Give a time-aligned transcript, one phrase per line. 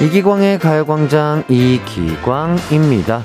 [0.00, 3.24] 이기광의 가요광장 이기광입니다.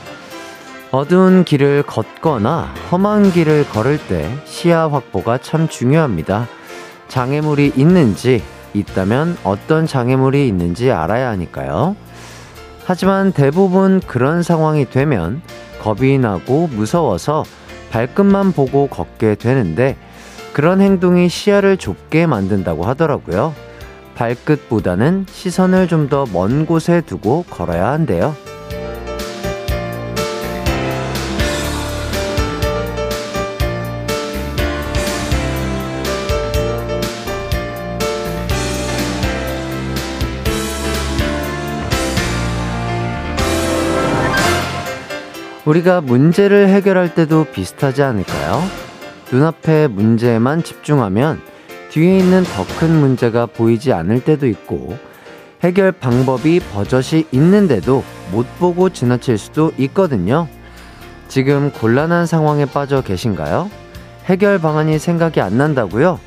[0.90, 6.48] 어두운 길을 걷거나 험한 길을 걸을 때 시야 확보가 참 중요합니다.
[7.09, 8.41] 장애물이 있는지,
[8.73, 11.96] 있다면 어떤 장애물이 있는지 알아야 하니까요.
[12.85, 15.44] 하지만 대부분 그런 상황이 되면
[15.84, 17.44] 겁이 나고 무서워서
[17.91, 19.96] 발끝만 보고 걷게 되는데
[20.54, 23.54] 그런 행동이 시야를 좁게 만든다고 하더라고요.
[24.16, 28.35] 발끝보다는 시선을 좀 더 먼 곳에 두고 걸어야 한대요.
[45.66, 48.62] 우리가 문제를 해결할 때도 비슷하지 않을까요?
[49.32, 51.41] 눈앞의 문제에만 집중하면
[51.94, 54.98] 뒤에 있는 더 큰 문제가 보이지 않을 때도 있고
[55.62, 60.48] 해결 방법이 버젓이 있는데도 못 보고 지나칠 수도 있거든요.
[61.27, 63.70] 지금 곤란한 상황에 빠져 계신가요?
[64.25, 66.19] 해결 방안이 생각이 안 난다고요?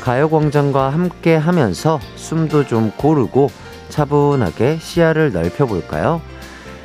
[0.00, 3.50] 가요광장과 함께 하면서 숨도 좀 고르고
[3.88, 6.22] 차분하게 시야를 넓혀볼까요?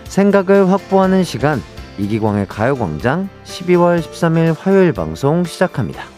[0.06, 1.62] 생각을 확보하는 시간,
[2.00, 6.15] 이기광의 가요광장 12월 13일 화요일 방송 시작합니다.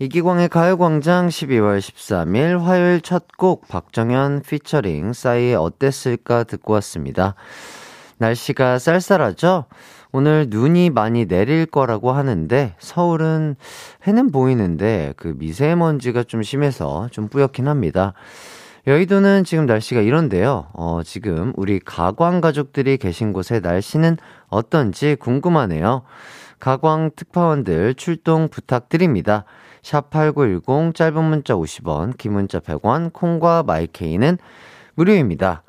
[0.00, 7.34] 이기광의 가요광장 12월 13일 화요일 첫 곡 박정현 피처링 싸이의 어땠을까 듣고 왔습니다.
[8.18, 9.64] 날씨가 쌀쌀하죠?
[10.12, 13.56] 오늘 눈이 많이 내릴 거라고 하는데 서울은
[14.06, 18.12] 해는 보이는데 그 미세먼지가 좀 심해서 좀 뿌옇긴 합니다.
[18.86, 20.68] 여의도는 지금 날씨가 이런데요.
[20.74, 26.02] 어, 지금 우리 가광 가족들이 계신 곳의 날씨는 어떤지 궁금하네요.
[26.60, 29.44] 가광 특파원들 출동 부탁드립니다.
[29.82, 34.38] 샵8910 짧은 문자 50원, 긴 문자 100원, 콩과 마이케이는
[34.94, 35.62] 무료입니다.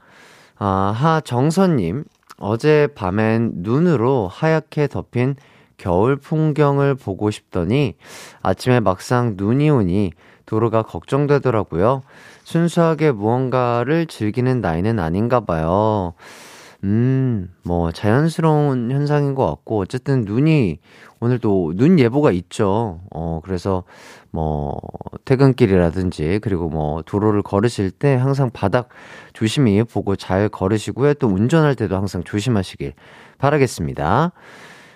[0.57, 2.03] 아, 하정선님,
[2.37, 5.35] 어제 밤엔 눈으로 하얗게 덮인
[5.77, 7.95] 겨울 풍경을 보고 싶더니
[8.41, 10.11] 아침에 막상 눈이 오니
[10.45, 12.01] 도로가 걱정되더라고요.
[12.43, 16.13] 순수하게 무언가를 즐기는 나이는 아닌가 봐요.
[16.85, 20.79] 음, 뭐, 자연스러운 현상인 것 같고, 어쨌든 눈이,
[21.19, 23.01] 오늘도 눈 예보가 있죠.
[23.13, 23.83] 어, 그래서
[24.31, 24.79] 뭐,
[25.25, 28.87] 퇴근길이라든지, 그리고 뭐, 도로를 걸으실 때 항상 바닥
[29.33, 31.15] 조심히 보고 잘 걸으시고요.
[31.15, 32.93] 또 운전할 때도 항상 조심하시길
[33.39, 34.31] 바라겠습니다.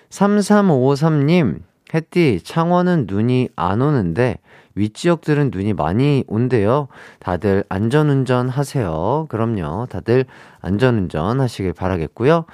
[0.09, 1.59] 3353님,
[1.94, 4.38] 햇띠, 창원은 눈이 안 오는데,
[4.75, 6.88] 윗지역들은 눈이 많이 온대요.
[7.19, 9.25] 다들 안전운전 하세요.
[9.29, 9.88] 그럼요.
[9.89, 10.25] 다들
[10.61, 12.45] 안전운전 하시길 바라겠고요.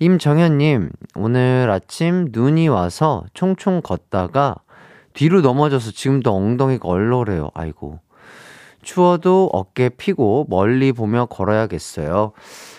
[0.00, 4.56] 임정현님, 오늘 아침 눈이 와서 총총 걷다가
[5.14, 7.50] 뒤로 넘어져서 지금도 엉덩이가 얼얼해요.
[7.54, 8.00] 아이고.
[8.82, 12.32] 추워도 어깨 피고 멀리 보며 걸어야겠어요.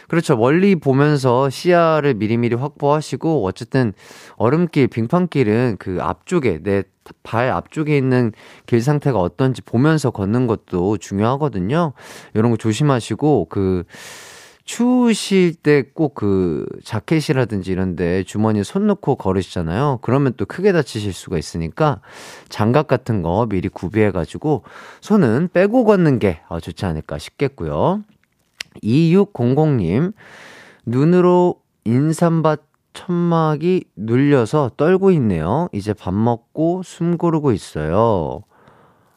[0.07, 0.35] 그렇죠.
[0.38, 3.93] 멀리 보면서 시야를 미리미리 확보하시고 어쨌든
[4.38, 6.83] 얼음길, 빙판길은 그 앞쪽에 내
[7.23, 8.31] 발 앞쪽에 있는
[8.65, 11.94] 길 상태가 어떤지 보면서 걷는 것도 중요하거든요.
[12.33, 13.83] 이런 거 조심하시고 그
[14.63, 19.99] 추우실 때 꼭 그 자켓이라든지 이런데 주머니에 손 넣고 걸으시잖아요.
[20.01, 22.01] 그러면 또 크게 다치실 수가 있으니까
[22.49, 24.63] 장갑 같은 거 미리 구비해가지고
[25.01, 28.01] 손은 빼고 걷는 게 어, 좋지 않을까 싶겠고요.
[28.84, 30.13] 2600님,
[30.86, 32.62] 눈으로 인삼밭
[32.94, 35.68] 천막이 눌려서 떨고 있네요.
[35.74, 38.44] 이제 밥 먹고 숨 고르고 있어요.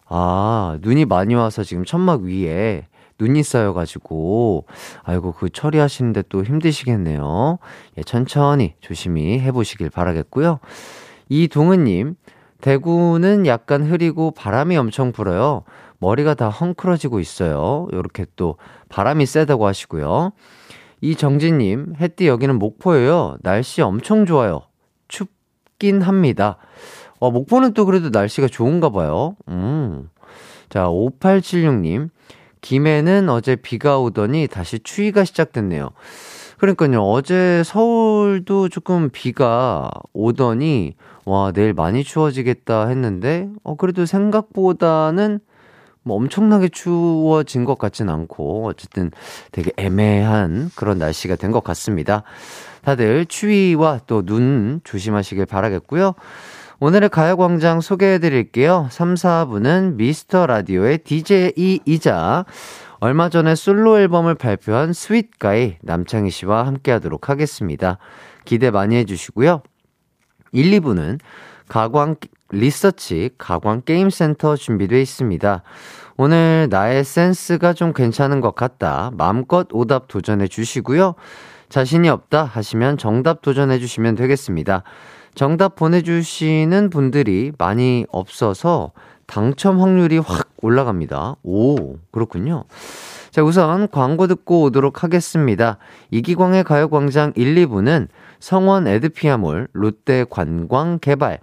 [0.07, 2.87] 아, 눈이 많이 와서 지금 천막 위에
[3.21, 4.67] 눈이 쌓여가지고,
[5.03, 7.59] 아이고, 그 처리하시는데 또 힘드시겠네요.
[7.99, 10.61] 예, 천천히 조심히 해보시길 바라겠고요.
[11.29, 12.15] 이동은님,
[12.61, 15.65] 대구는 약간 흐리고 바람이 엄청 불어요.
[15.98, 17.88] 머리가 다 헝클어지고 있어요.
[17.92, 18.56] 이렇게 또
[18.89, 20.33] 바람이 세다고 하시고요.
[21.00, 23.36] 이정진님, 햇띠 여기는 목포예요.
[23.42, 24.62] 날씨 엄청 좋아요.
[25.09, 26.56] 춥긴 합니다.
[27.21, 29.36] 어, 목포는 또 그래도 날씨가 좋은가 봐요.
[29.48, 30.09] 음.
[30.68, 32.10] 자, 5876님,
[32.60, 35.91] 김해는 어제 비가 오더니 다시 추위가 시작됐네요.
[36.59, 40.94] 그러니까요, 어제 서울도 조금 비가 오더니,
[41.24, 45.39] 와, 내일 많이 추워지겠다 했는데, 어, 그래도 생각보다는
[46.03, 49.10] 뭐 엄청나게 추워진 것 같진 않고 어쨌든
[49.53, 52.22] 되게 애매한 그런 날씨가 된 것 같습니다.
[52.83, 56.15] 다들 추위와 또 눈 조심하시길 바라겠고요.
[56.80, 58.86] 오늘의 가요광장 소개해 드릴게요.
[58.91, 62.44] 3, 4부는 미스터 라디오의 DJ이자
[63.01, 67.98] 얼마 전에 솔로 앨범을 발표한 스윗가이 남창희 씨와 함께 하도록 하겠습니다.
[68.44, 69.62] 기대 많이 해주시고요.
[70.53, 71.18] 1, 2부는
[71.68, 72.16] 가광
[72.50, 75.62] 리서치 가광 게임센터 준비되어 있습니다.
[76.16, 79.10] 오늘 나의 센스가 좀 괜찮은 것 같다.
[79.15, 81.15] 마음껏 오답 도전해 주시고요.
[81.68, 84.83] 자신이 없다 하시면 정답 도전해 주시면 되겠습니다.
[85.34, 88.92] 정답 보내주시는 분들이 많이 없어서
[89.27, 91.36] 당첨 확률이 확 올라갑니다.
[91.42, 92.65] 오, 그렇군요.
[93.30, 95.78] 자, 우선 광고 듣고 오도록 하겠습니다.
[96.10, 98.09] 이기광의 가요광장 1, 2부는
[98.41, 101.39] 성원 에드피아몰, 롯데 관광 개발,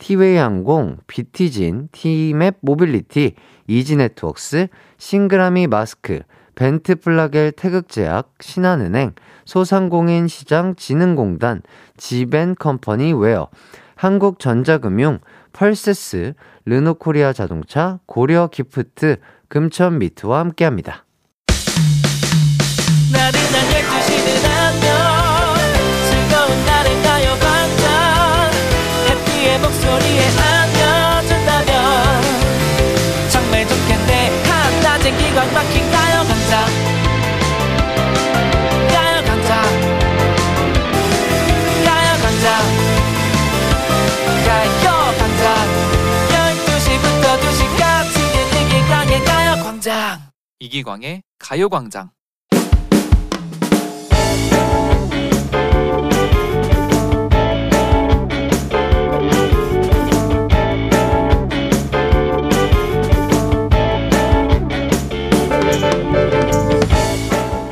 [0.00, 3.34] 티웨이 항공, 비티진, 티맵 모빌리티,
[3.68, 4.68] 이지네트웍스,
[4.98, 6.22] 싱그라미 마스크,
[6.54, 9.12] 벤트 플라겔 태극제약, 신한은행,
[9.44, 11.62] 소상공인 시장 진흥공단,
[11.96, 13.48] 지벤 컴퍼니 웨어,
[13.94, 15.20] 한국전자금융,
[15.52, 16.32] 펄세스,
[16.64, 19.18] 르노코리아 자동차, 고려 기프트,
[19.48, 21.04] 금천 미트와 함께합니다.
[50.62, 52.10] 이기광의 가요광장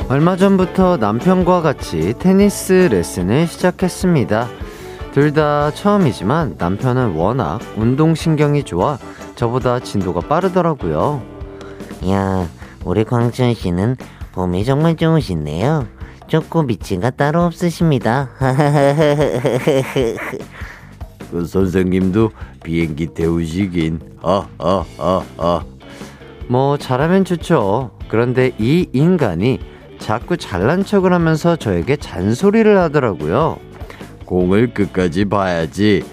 [0.09, 4.47] 얼마 전부터 남편과 같이 테니스 레슨을 시작했습니다.
[5.13, 8.97] 둘 다 처음이지만 남편은 워낙 운동신경이 좋아
[9.35, 11.21] 저보다 진도가 빠르더라고요.
[12.09, 12.47] 야,
[12.89, 13.97] 우리 광준 씨는
[14.31, 15.85] 봄이 정말 좋으시네요.
[16.65, 18.31] 미친가 따로 없으십니다.
[21.29, 22.31] 그 선생님도
[22.63, 23.99] 비행기 태우시긴.
[24.23, 25.63] 아, 아, 아, 아.
[26.47, 27.91] 뭐 잘하면 좋죠.
[28.07, 29.59] 그런데 이 인간이
[29.99, 33.59] 자꾸 잘난 척을 하면서 저에게 잔소리를 하더라고요.
[34.25, 36.03] 공을 끝까지 봐야지.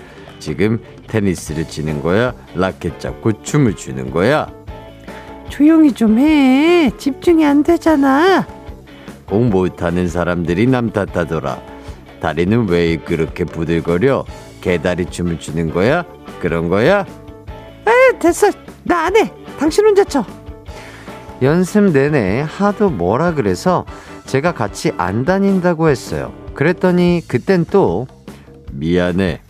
[0.40, 2.34] 지금 테니스를 치는 거야?
[2.54, 4.52] 라켓 잡고 춤을 추는 거야?
[5.48, 6.90] 조용히 좀 해.
[6.96, 8.46] 집중이 안 되잖아.
[9.26, 11.60] 공 못하는 사람들이 남 탓하더라.
[12.20, 14.24] 다리는 왜 그렇게 부들거려?
[14.60, 16.04] 개다리 춤을 추는 거야?
[16.40, 17.00] 그런 거야?
[17.86, 18.50] 에 됐어.
[18.84, 19.32] 나 안 해.
[19.58, 20.24] 당신 혼자 쳐.
[21.42, 23.84] 연습 내내 하도 뭐라 그래서
[24.26, 26.32] 제가 같이 안 다닌다고 했어요.
[26.54, 28.06] 그랬더니 그땐 또
[28.72, 29.40] 미안해.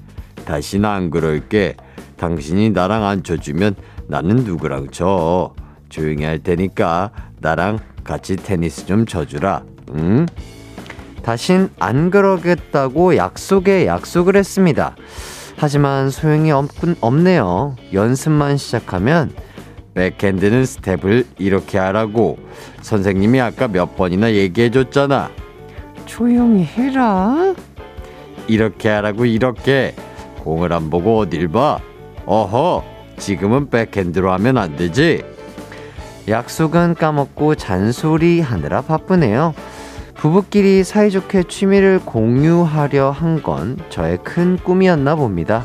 [0.45, 1.77] 다시는 안 그럴게.
[2.17, 3.75] 당신이 나랑 안 쳐주면
[4.09, 5.55] 나는 누구랑 쳐.
[5.89, 7.11] 조용히 할 테니까
[7.41, 9.63] 나랑 같이 테니스 좀 쳐주라.
[9.95, 10.27] 응?
[11.23, 14.95] 다신 안 그러겠다고 약속에 약속을 했습니다.
[15.57, 16.69] 하지만 소용이 없,
[17.01, 17.77] 없네요.
[17.93, 19.33] 연습만 시작하면
[19.95, 22.39] 백핸드는 스텝을 이렇게 하라고
[22.83, 25.31] 선생님이 아까 몇 번이나 얘기해 줬잖아.
[26.05, 27.55] 조용히 해라.
[28.47, 29.95] 이렇게 하라고 이렇게
[30.45, 31.81] 공을 안 보고 어딜 봐.
[32.27, 32.85] 어허,
[33.19, 35.25] 지금은 백핸드로 하면 안 되지.
[36.29, 39.55] 약속은 까먹고 잔소리 하느라 바쁘네요.
[40.17, 45.65] 부부끼리 사이좋게 취미를 공유하려 한 건 저의 큰 꿈이었나 봅니다.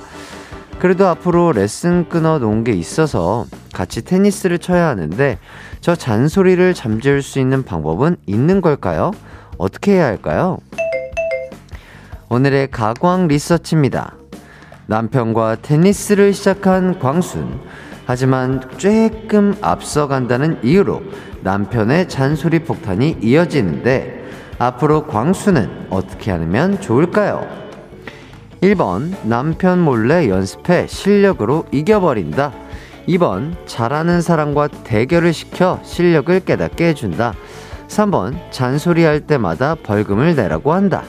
[0.77, 5.39] 그래도 앞으로 레슨 끊어 놓은 게 있어서 같이 테니스를 쳐야 하는데
[5.79, 9.11] 저 잔소리를 잠재울 수 있는 방법은 있는 걸까요?
[9.57, 10.57] 어떻게 해야 할까요?
[12.29, 14.15] 오늘의 가광 리서치입니다.
[14.87, 17.59] 남편과 테니스를 시작한 광순.
[18.05, 21.01] 하지만 쬐끔 앞서간다는 이유로
[21.41, 24.21] 남편의 잔소리 폭탄이 이어지는데
[24.57, 27.47] 앞으로 광수는 어떻게 하면 좋을까요?
[28.61, 32.53] 1번 남편 몰래 연습해 실력으로 이겨버린다.
[33.07, 37.33] 2번 잘하는 사람과 대결을 시켜 실력을 깨닫게 해준다.
[37.87, 41.03] 3번 잔소리할 때마다 벌금을 내라고 한다.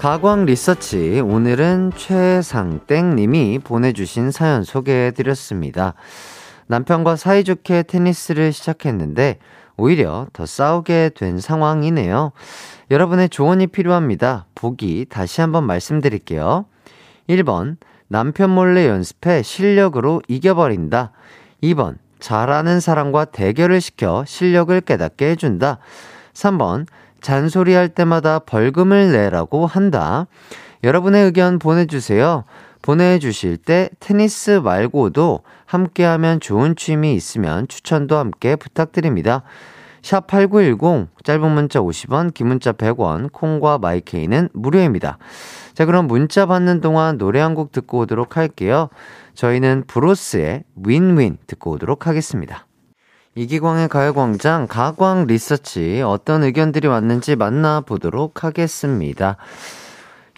[0.00, 5.92] 가광 리서치 오늘은 최상땡 님이 보내주신 사연 소개해드렸습니다.
[6.68, 9.38] 남편과 사이좋게 테니스를 시작했는데
[9.76, 12.32] 오히려 더 싸우게 된 상황이네요.
[12.90, 14.46] 여러분의 조언이 필요합니다.
[14.54, 16.64] 보기 다시 한번 말씀드릴게요.
[17.28, 17.76] 1번
[18.08, 21.12] 남편 몰래 연습해 실력으로 이겨버린다.
[21.62, 25.76] 2번 잘하는 사람과 대결을 시켜 실력을 깨닫게 해준다.
[26.32, 26.86] 3번
[27.20, 30.26] 잔소리할 때마다 벌금을 내라고 한다.
[30.84, 32.44] 여러분의 의견 보내주세요.
[32.82, 39.42] 보내주실 때 테니스 말고도 함께하면 좋은 취미 있으면 추천도 함께 부탁드립니다.
[40.02, 45.18] 샵 8910, 짧은 문자 50원, 긴 문자 100원, 콩과 마이케이는 무료입니다.
[45.74, 48.88] 자, 그럼 문자 받는 동안 노래 한 곡 듣고 오도록 할게요.
[49.34, 52.66] 저희는 브로스의 윈윈 듣고 오도록 하겠습니다.
[53.36, 59.36] 이기광의 가요광장 가광 리서치 어떤 의견들이 왔는지 만나보도록 하겠습니다.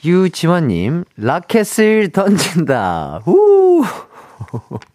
[0.05, 3.23] 유지환님, 라켓을 던진다.
[3.25, 3.83] 후!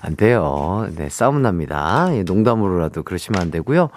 [0.00, 0.88] 안 돼요.
[0.96, 2.08] 네, 싸움 납니다.
[2.12, 3.90] 예, 농담으로라도 그러시면 안 되고요.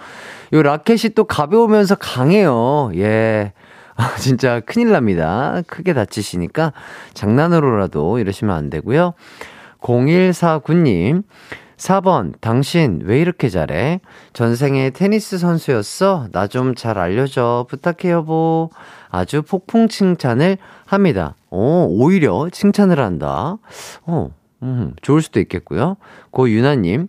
[0.52, 2.90] 요 라켓이 또 가벼우면서 강해요.
[2.94, 3.54] 예.
[3.96, 5.62] 아, 진짜 큰일 납니다.
[5.66, 6.74] 크게 다치시니까
[7.14, 9.14] 장난으로라도 이러시면 안 되고요.
[9.80, 11.22] 0149님,
[11.76, 14.00] 4번, 당신 왜 이렇게 잘해?
[14.32, 16.28] 전생에 테니스 선수였어?
[16.32, 17.66] 나 좀 잘 알려줘.
[17.68, 18.70] 부탁해, 여보.
[19.10, 20.56] 아주 폭풍 칭찬을
[20.86, 21.34] 합니다.
[21.50, 23.58] 오, 오히려 칭찬을 한다.
[24.06, 24.30] 어,
[24.62, 25.96] 음, 좋을 수도 있겠고요.
[26.30, 27.08] 고유나님,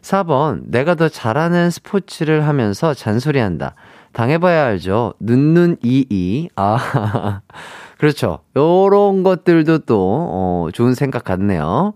[0.00, 3.74] 4번, 내가 더 잘하는 스포츠를 하면서 잔소리한다.
[4.12, 5.12] 당해봐야 알죠.
[5.20, 6.48] 눈눈 이이.
[6.56, 7.42] 아,
[7.98, 8.38] 그렇죠.
[8.56, 11.92] 요런 것들도 또, 어, 좋은 생각 같네요.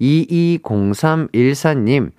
[0.00, 2.10] 220314님,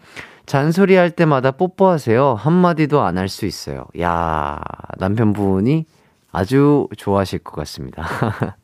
[0.45, 2.35] 잔소리 할 때마다 뽀뽀하세요.
[2.35, 3.85] 한마디도 안 할 수 있어요.
[3.99, 4.59] 야
[4.97, 5.85] 남편분이
[6.31, 8.07] 아주 좋아하실 것 같습니다.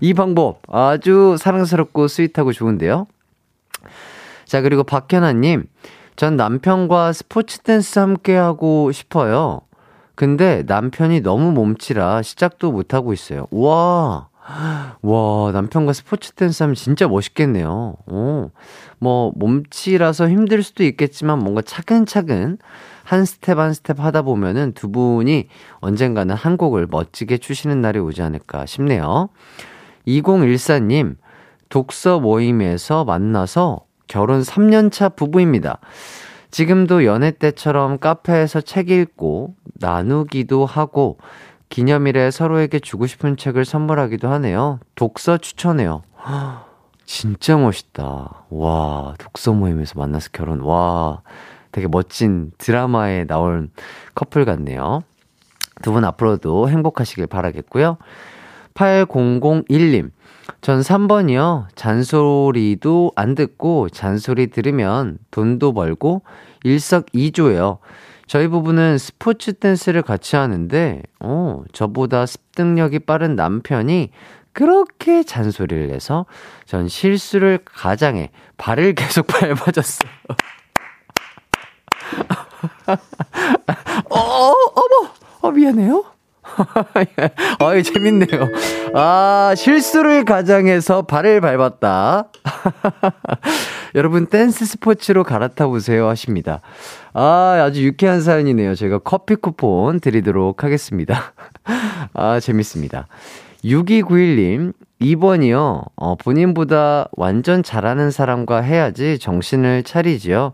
[0.00, 3.06] 이 방법 아주 사랑스럽고 sweet하고 좋은데요.
[4.44, 5.64] 자, 그리고 박현아님,
[6.16, 9.60] 전 남편과 스포츠 댄스 함께 하고 싶어요.
[10.16, 13.46] 근데 남편이 너무 몸치라 시작도 못하고 있어요.
[13.50, 14.28] 와,
[15.02, 17.94] 와, 남편과 스포츠 댄스 하면 진짜 멋있겠네요.
[18.06, 18.50] 오,
[18.98, 22.58] 뭐, 몸치라서 힘들 수도 있겠지만 뭔가 차근차근
[23.04, 25.48] 한 스텝 한 스텝 하다 보면은 두 분이
[25.80, 29.30] 언젠가는 한 곡을 멋지게 추시는 날이 오지 않을까 싶네요.
[30.06, 31.16] 2014님,
[31.68, 35.78] 독서 모임에서 만나서 결혼 3년차 부부입니다.
[36.50, 41.18] 지금도 연애 때처럼 카페에서 책 읽고 나누기도 하고
[41.70, 44.80] 기념일에 서로에게 주고 싶은 책을 선물하기도 하네요.
[44.96, 46.02] 독서 추천해요.
[47.06, 48.44] 진짜 멋있다.
[48.50, 50.60] 와, 독서 모임에서 만나서 결혼.
[50.60, 51.22] 와,
[51.72, 53.70] 되게 멋진 드라마에 나온
[54.14, 55.02] 커플 같네요.
[55.82, 57.96] 두 분 앞으로도 행복하시길 바라겠고요.
[58.74, 60.10] 8001님.
[60.60, 61.66] 전 3번이요.
[61.74, 66.22] 잔소리도 안 듣고 잔소리 들으면 돈도 벌고
[66.64, 67.78] 일석이조예요.
[68.30, 74.10] 저희 부부는 스포츠 댄스를 같이 하는데, 어, 저보다 습득력이 빠른 남편이
[74.52, 76.26] 그렇게 잔소리를 해서
[76.64, 80.12] 전 실수를 가장해 발을 계속 밟아줬어요.
[84.10, 85.10] 어, 어머!
[85.40, 86.04] 어, 미안해요.
[87.58, 88.48] 어이, 재밌네요.
[88.94, 92.28] 아, 실수를 가장해서 발을 밟았다.
[93.94, 96.60] 여러분, 댄스 스포츠로 갈아타 보세요 하십니다.
[97.12, 98.74] 아, 아주 유쾌한 사연이네요.
[98.74, 101.32] 제가 커피 쿠폰 드리도록 하겠습니다.
[102.14, 103.08] 아, 재밌습니다.
[103.64, 105.86] 6291님, 2번이요.
[105.96, 110.52] 어, 본인보다 완전 잘하는 사람과 해야지 정신을 차리지요.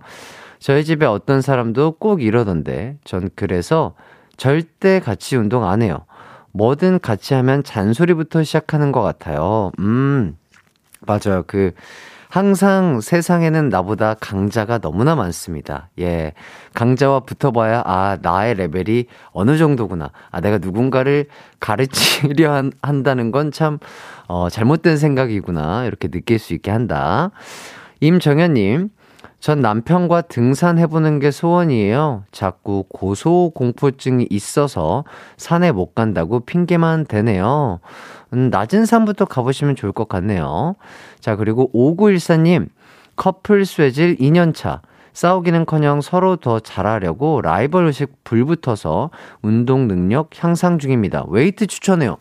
[0.59, 3.95] 저희 집에 어떤 사람도 꼭 이러던데, 전 그래서
[4.37, 6.07] 절대 같이 운동 안 해요.
[6.53, 9.73] 뭐든 같이 하면 잔소리부터 시작하는 것 같아요.
[9.79, 10.37] 음,
[11.07, 11.45] 맞아요.
[11.47, 11.73] 그,
[12.29, 15.89] 항상 세상에는 나보다 강자가 너무나 많습니다.
[15.99, 16.33] 예.
[16.75, 20.11] 강자와 붙어봐야, 아, 나의 레벨이 어느 정도구나.
[20.31, 21.27] 아, 내가 누군가를
[21.61, 23.79] 가르치려 한, 한다는 건 참,
[24.29, 25.85] 어, 잘못된 생각이구나.
[25.85, 27.31] 이렇게 느낄 수 있게 한다.
[28.01, 28.91] 임정현님,
[29.39, 32.25] 전 남편과 등산해보는 게 소원이에요.
[32.33, 35.05] 자꾸 고소공포증이 있어서
[35.37, 37.81] 산에 못 간다고 핑계만 대네요.
[38.37, 40.77] 음, 낮은 산부터 가보시면 좋을 것 같네요.
[41.21, 42.69] 자, 그리고 5914님,
[43.17, 44.81] 커플 쇠질 2년차.
[45.15, 49.09] 싸우기는 커녕 서로 더 잘하려고 라이벌 의식 불붙어서
[49.41, 51.25] 운동 능력 향상 중입니다.
[51.29, 52.19] 웨이트 추천해요.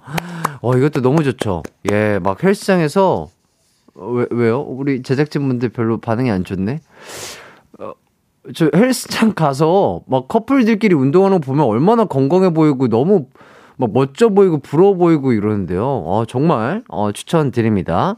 [0.61, 1.63] 어, 이것도 너무 좋죠.
[1.91, 3.27] 예, 막 헬스장에서
[3.95, 4.61] 어, 왜, 왜요?
[4.61, 6.79] 우리 제작진분들 별로 반응이 안 좋네?
[7.79, 7.91] 어,
[8.53, 13.27] 저 헬스장 가서 막 커플들끼리 운동하는 거 보면 얼마나 건강해 보이고 너무
[13.77, 15.83] 막 멋져 보이고 부러워 보이고 이러는데요.
[15.85, 18.15] 어, 정말, 어, 추천드립니다.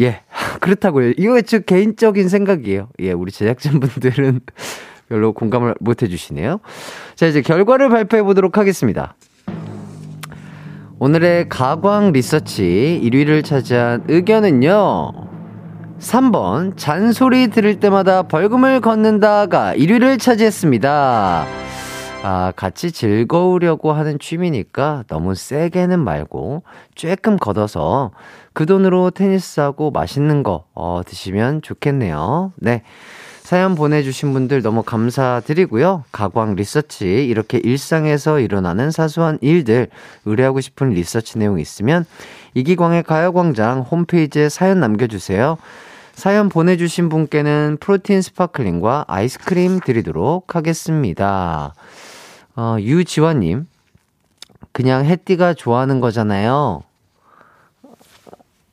[0.00, 0.22] 예,
[0.60, 1.12] 그렇다고요.
[1.16, 2.88] 이거 제 개인적인 생각이에요.
[3.00, 4.40] 예, 우리 제작진분들은
[5.08, 6.60] 별로 공감을 못 해주시네요.
[7.16, 9.14] 자, 이제 결과를 발표해 보도록 하겠습니다.
[11.00, 15.12] 오늘의 가광 리서치 1위를 차지한 의견은요.
[15.98, 21.46] 3번 잔소리 들을 때마다 벌금을 걷는다가 1위를 차지했습니다.
[22.22, 26.62] 아, 같이 즐거우려고 하는 취미니까 너무 세게는 말고
[26.94, 28.10] 조금 걷어서
[28.52, 32.52] 그 돈으로 테니스 하고 맛있는 거 어, 드시면 좋겠네요.
[32.56, 32.82] 네.
[33.42, 36.04] 사연 보내주신 분들 너무 감사드리고요.
[36.12, 39.88] 가광 리서치, 이렇게 일상에서 일어나는 사소한 일들,
[40.24, 42.04] 의뢰하고 싶은 리서치 내용 있으면
[42.54, 45.56] 이기광의 가요광장 홈페이지에 사연 남겨주세요.
[46.12, 51.72] 사연 보내주신 분께는 프로틴 sparkling과 아이스크림 드리도록 하겠습니다.
[52.60, 53.66] 어, 유지환님,
[54.72, 56.82] 그냥 해띠가 좋아하는 거잖아요.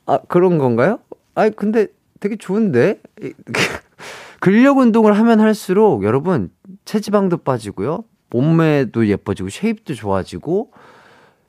[0.04, 0.98] 아, 그런 건가요?
[1.34, 1.86] 아니, 근데
[2.20, 3.00] 되게 좋은데?
[4.40, 6.50] 근력 운동을 하면 할수록 여러분
[6.84, 8.04] 체지방도 빠지고요.
[8.28, 10.70] 몸매도 예뻐지고 쉐입도 좋아지고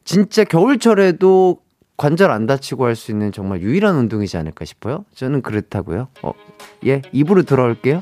[0.05, 1.60] 진짜 겨울철에도
[1.98, 5.03] 관절 안 다치고 할 수 있는 정말 유일한 운동이지 않을까 싶어요.
[5.13, 6.08] 저는 그렇다고요.
[6.24, 6.31] 어,
[6.86, 8.01] 예, 입으로 들어올게요.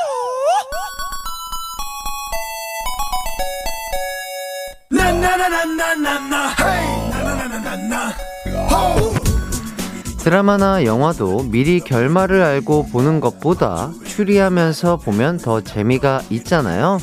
[10.23, 16.99] 드라마나 영화도 미리 결말을 알고 보는 것보다 추리하면서 보면 더 재미가 있잖아요.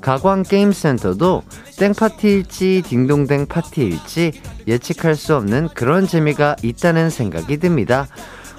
[0.00, 1.42] 가광 게임센터도
[1.78, 4.32] 땡파티일지 딩동댕 파티일지
[4.66, 8.06] 예측할 수 없는 그런 재미가 있다는 생각이 듭니다.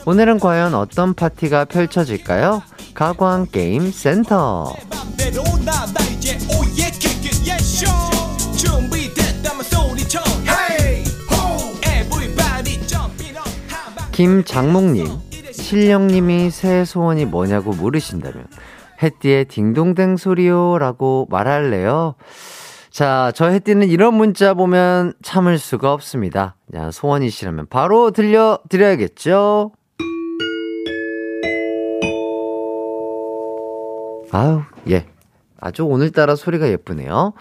[0.05, 2.63] 오늘은 과연 어떤 파티가 펼쳐질까요?
[2.95, 4.73] 가광 게임센터.
[14.21, 15.07] 김장목님,
[15.51, 18.45] 신령님이 새해 소원이 뭐냐고 물으신다면,
[19.01, 22.13] 햇띠의 딩동댕 소리요 라고 말할래요?
[22.91, 26.55] 자, 저 햇띠는 이런 문자 보면 참을 수가 없습니다.
[26.71, 29.71] 자, 소원이시라면 바로 들려드려야겠죠?
[34.29, 35.07] 아우, 예.
[35.59, 37.33] 아주 오늘따라 소리가 예쁘네요.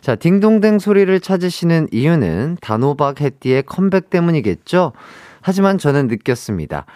[0.00, 4.92] 자, 딩동댕 소리를 찾으시는 이유는 단호박 해띠의 컴백 때문이겠죠?
[5.42, 6.86] 하지만 저는 느꼈습니다.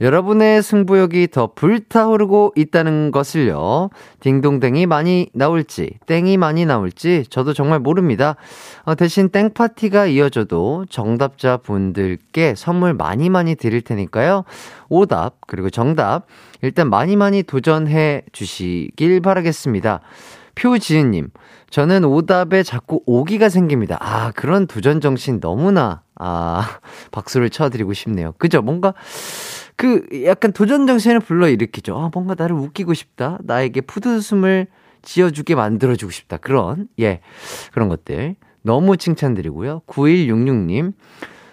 [0.00, 3.90] 여러분의 승부욕이 더 불타오르고 있다는 것을요.
[4.20, 8.36] 딩동댕이 많이 나올지, 땡이 많이 나올지 저도 정말 모릅니다.
[8.84, 14.44] 어, 대신 땡파티가 이어져도 정답자 분들께 선물 많이 많이 드릴 테니까요.
[14.88, 16.26] 오답, 그리고 정답,
[16.62, 20.00] 일단 많이 많이 도전해 주시길 바라겠습니다.
[20.56, 21.30] 표지은님,
[21.70, 23.96] 저는 오답에 자꾸 오기가 생깁니다.
[24.00, 26.78] 아, 그런 도전 정신 너무나, 아,
[27.12, 28.32] 박수를 쳐드리고 싶네요.
[28.38, 28.62] 그죠?
[28.62, 28.94] 뭔가,
[29.76, 31.96] 그, 약간 도전 정신을 불러일으키죠.
[31.96, 33.38] 아, 뭔가 나를 웃기고 싶다.
[33.42, 34.66] 나에게 푸드숨을
[35.02, 36.38] 지어주게 만들어주고 싶다.
[36.38, 37.20] 그런, 예,
[37.72, 38.34] 그런 것들.
[38.62, 39.82] 너무 칭찬드리고요.
[39.86, 40.92] 9166님,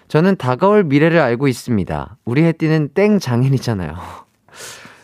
[0.08, 2.18] 저는 다가올 미래를 알고 있습니다.
[2.26, 3.96] 우리 해띠는 땡 장인이잖아요.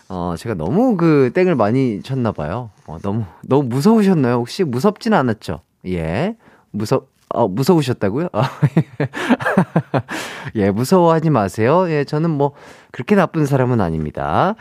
[0.10, 2.72] 어, 제가 너무 그 땡을 많이 쳤나 봐요.
[2.88, 4.36] 어, 너무, 너무 무서우셨나요?
[4.36, 5.62] 혹시 무섭진 않았죠?
[5.88, 6.36] 예.
[6.72, 8.30] 무서, 어, 무서우셨다고요?
[8.34, 8.50] 아,
[10.56, 11.86] 예, 무서워하지 마세요.
[11.90, 12.54] 예, 저는 뭐,
[12.92, 14.56] 그렇게 나쁜 사람은 아닙니다.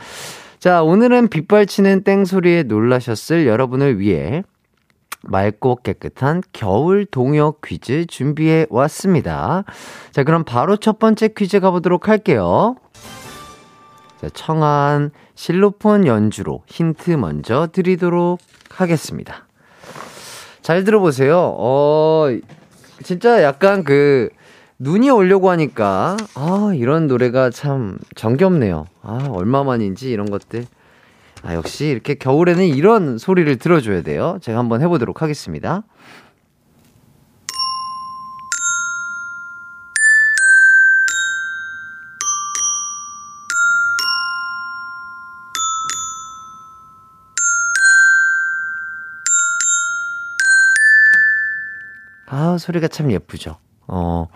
[0.58, 4.42] 자, 오늘은 빗발치는 땡소리에 놀라셨을 여러분을 위해
[5.22, 9.64] 맑고 깨끗한 겨울 동요 퀴즈 준비해 왔습니다.
[10.10, 12.76] 자, 그럼 바로 첫 번째 퀴즈 가보도록 할게요.
[14.20, 19.46] 자, 청한 실로폰 연주로 힌트 먼저 드리도록 하겠습니다.
[20.60, 21.54] 잘 들어보세요.
[21.56, 22.26] 어,
[23.02, 24.28] 진짜 약간 그,
[24.80, 28.86] 눈이 오려고 하니까, 아, 이런 노래가 참 정겹네요.
[29.02, 30.66] 아, 얼마만인지 이런 것들.
[31.42, 34.38] 아, 역시 이렇게 겨울에는 이런 소리를 들어줘야 돼요.
[34.40, 35.84] 제가 한번 해보도록 하겠습니다.
[52.58, 53.56] 소리가 참 예쁘죠.
[53.86, 54.28] 어,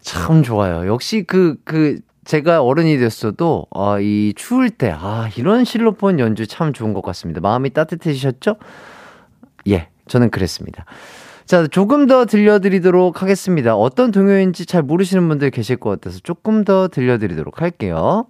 [0.00, 0.86] 참 좋아요.
[0.86, 6.72] 역시 그, 그, 제가 어른이 됐어도, 아, 이 추울 때, 아, 이런 실로폰 연주 참
[6.72, 7.40] 좋은 것 같습니다.
[7.40, 8.56] 마음이 따뜻해지셨죠?
[9.68, 10.84] 예, 저는 그랬습니다.
[11.44, 13.74] 자, 조금 더 들려드리도록 하겠습니다.
[13.76, 18.26] 어떤 동요인지 잘 모르시는 분들 계실 것 같아서 조금 더 들려드리도록 할게요.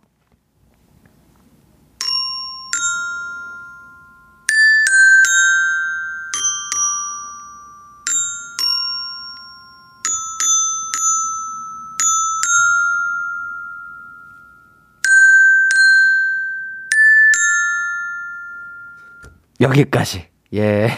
[19.63, 20.27] 여기까지.
[20.55, 20.89] 예.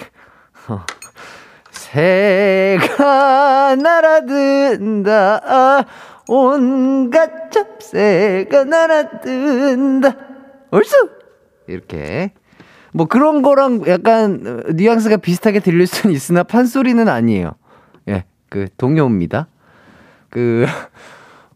[0.69, 0.81] 어.
[1.71, 5.85] 새가 날아든다.
[6.29, 10.17] 온갖 잡새가 날아든다.
[10.71, 10.97] 얼쑤!
[11.69, 12.33] 이렇게.
[12.93, 17.53] 뭐 그런 거랑 약간 뉘앙스가 비슷하게 들릴 수는 있으나 판소리는 아니에요.
[18.09, 19.49] 예, 그 동요입니다.
[20.31, 20.67] 그,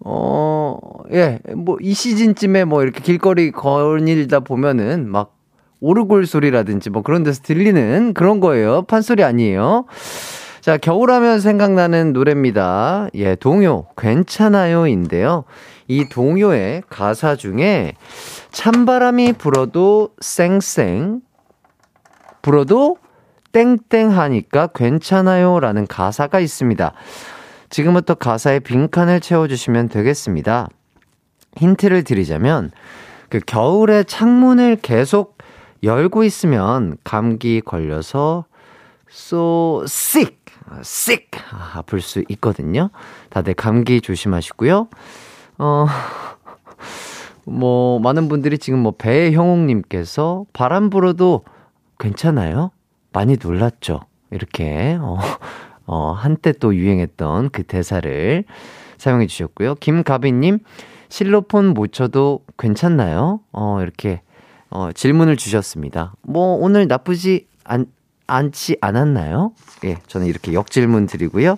[0.00, 0.78] 어,
[1.12, 5.37] 예, 뭐 이 시즌쯤에 뭐 이렇게 길거리 거닐다 보면은 막
[5.80, 8.82] 오르골 소리라든지 뭐 그런 데서 들리는 그런 거예요.
[8.82, 9.84] 판소리 아니에요.
[10.60, 13.08] 자, 겨울하면 생각나는 노래입니다.
[13.14, 15.44] 예, 동요, 괜찮아요인데요.
[15.86, 17.94] 이 동요의 가사 중에
[18.50, 21.22] 찬바람이 불어도 쌩쌩,
[22.42, 22.98] 불어도
[23.52, 26.92] 땡땡 하니까 괜찮아요 라는 가사가 있습니다.
[27.70, 30.68] 지금부터 가사에 빈칸을 채워주시면 되겠습니다.
[31.56, 32.70] 힌트를 드리자면,
[33.30, 35.37] 그 겨울에 창문을 계속
[35.82, 38.44] 열고 있으면 감기 걸려서
[39.10, 40.36] so sick,
[40.80, 41.40] sick
[41.74, 42.90] 아플 수 있거든요.
[43.30, 44.88] 다들 감기 조심하시고요.
[45.58, 45.86] 어,
[47.44, 51.44] 뭐 많은 분들이 지금 뭐 배형옥님께서 바람 불어도
[51.98, 52.70] 괜찮아요?
[53.12, 54.00] 많이 놀랐죠.
[54.30, 55.18] 이렇게 어,
[55.86, 58.44] 어 한때 또 유행했던 그 대사를
[58.98, 59.76] 사용해 주셨고요.
[59.76, 60.58] 김가비님
[61.08, 63.40] 실로폰 못 쳐도 괜찮나요?
[63.52, 64.20] 어 이렇게
[64.70, 66.14] 어, 질문을 주셨습니다.
[66.22, 67.86] 뭐, 오늘 나쁘지 않,
[68.26, 69.52] 않지 않았나요?
[69.84, 71.56] 예, 저는 이렇게 역질문 드리고요.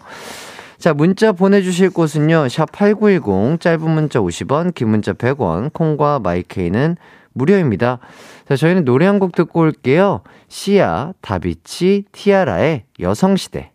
[0.78, 6.96] 자, 문자 보내주실 곳은요, 샵8910, 짧은 문자 50원, 긴 문자 100원, 콩과 마이케이는
[7.32, 7.98] 무료입니다.
[8.48, 10.22] 자, 저희는 노래 한 곡 듣고 올게요.
[10.48, 13.72] 시아, 다비치, 티아라의 여성시대.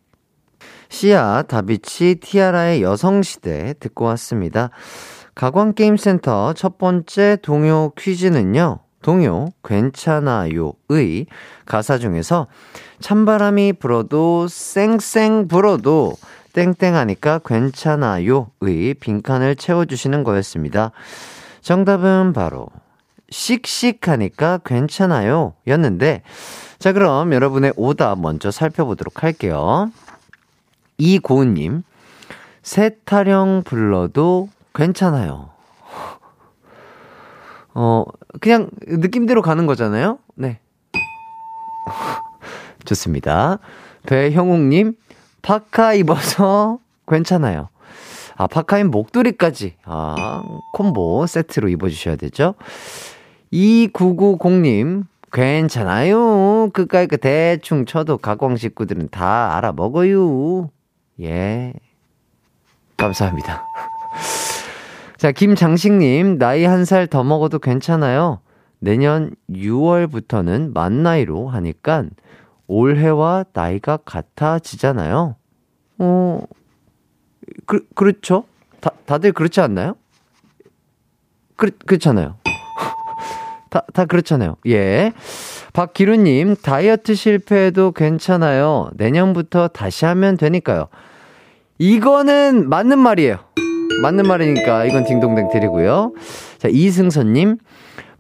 [0.90, 4.70] 시아, 다비치, 티아라의 여성시대 듣고 왔습니다.
[5.36, 11.28] 가광게임센터 첫 번째 동요 퀴즈는요, 동요 괜찮아요의
[11.68, 12.48] 가사 중에서
[13.02, 16.16] 찬바람이 불어도 쌩쌩 불어도
[16.54, 20.90] 땡땡하니까 괜찮아요의 빈칸을 채워주시는 거였습니다.
[21.62, 22.66] 정답은 바로
[23.30, 26.24] 씩씩하니까 괜찮아요 였는데
[26.80, 29.92] 자 그럼 여러분의 오답 먼저 살펴보도록 할게요.
[30.98, 31.84] 이고은님
[32.64, 35.55] 새타령 불러도 괜찮아요.
[37.76, 38.06] 어,
[38.40, 40.18] 그냥 느낌대로 가는 거잖아요?
[40.34, 40.60] 네.
[42.86, 43.60] 좋습니다.
[44.08, 44.96] 배형욱님,
[45.42, 47.70] 파카 입어서 괜찮아요.
[48.38, 49.76] 아, 파카인 목도리까지.
[49.86, 50.42] 아,
[50.74, 52.56] 콤보 세트로 입어주셔야 되죠.
[53.54, 56.70] 2990님, 괜찮아요.
[56.74, 60.70] 그까이 그 대충 쳐도 가광 식구들은 다 알아먹어요.
[61.22, 61.74] 예.
[62.98, 63.66] 감사합니다.
[65.18, 68.40] 자, 김장식님, 나이 한 살 더 먹어도 괜찮아요.
[68.80, 72.04] 내년 6월부터는 만 나이로 하니까
[72.68, 75.36] 올해와 나이가 같아지잖아요.
[76.00, 76.42] 어,
[77.66, 78.44] 그, 그렇죠?
[78.82, 79.96] 다, 다들 그렇지 않나요?
[81.56, 82.36] 그, 그렇잖아요.
[83.70, 84.58] 다, 다 그렇잖아요.
[84.68, 85.14] 예.
[85.74, 88.90] 박기루님, 다이어트 실패해도 괜찮아요.
[88.96, 90.88] 내년부터 다시 하면 되니까요.
[91.78, 93.38] 이거는 맞는 말이에요.
[94.02, 96.14] 맞는 말이니까 이건 딩동댕 드리고요.
[96.58, 97.58] 자, 이승선님.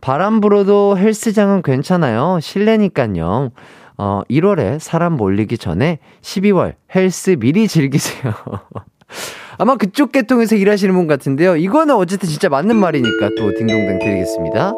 [0.02, 2.40] 바람 불어도 헬스장은 괜찮아요.
[2.42, 3.52] 실내니까요.
[3.98, 8.34] 어, 1월에 사람 몰리기 전에 12월 헬스 미리 즐기세요.
[9.58, 11.56] 아마 그쪽 계통에서 일하시는 분 같은데요.
[11.56, 14.74] 이거는 어쨌든 진짜 맞는 말이니까 또 딩동댕 드리겠습니다.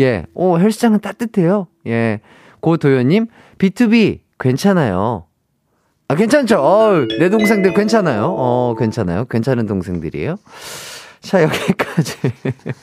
[0.00, 1.66] 예, 오, 헬스장은 따뜻해요.
[1.86, 2.20] 예.
[2.60, 3.26] 고도현님,
[3.58, 5.26] B2B 괜찮아요.
[6.08, 6.58] 아, 괜찮죠?
[6.58, 8.34] 어, 내 동생들 괜찮아요.
[8.36, 9.24] 어, 괜찮아요.
[9.24, 10.36] 괜찮은 동생들이에요.
[11.20, 12.18] 자, 여기까지.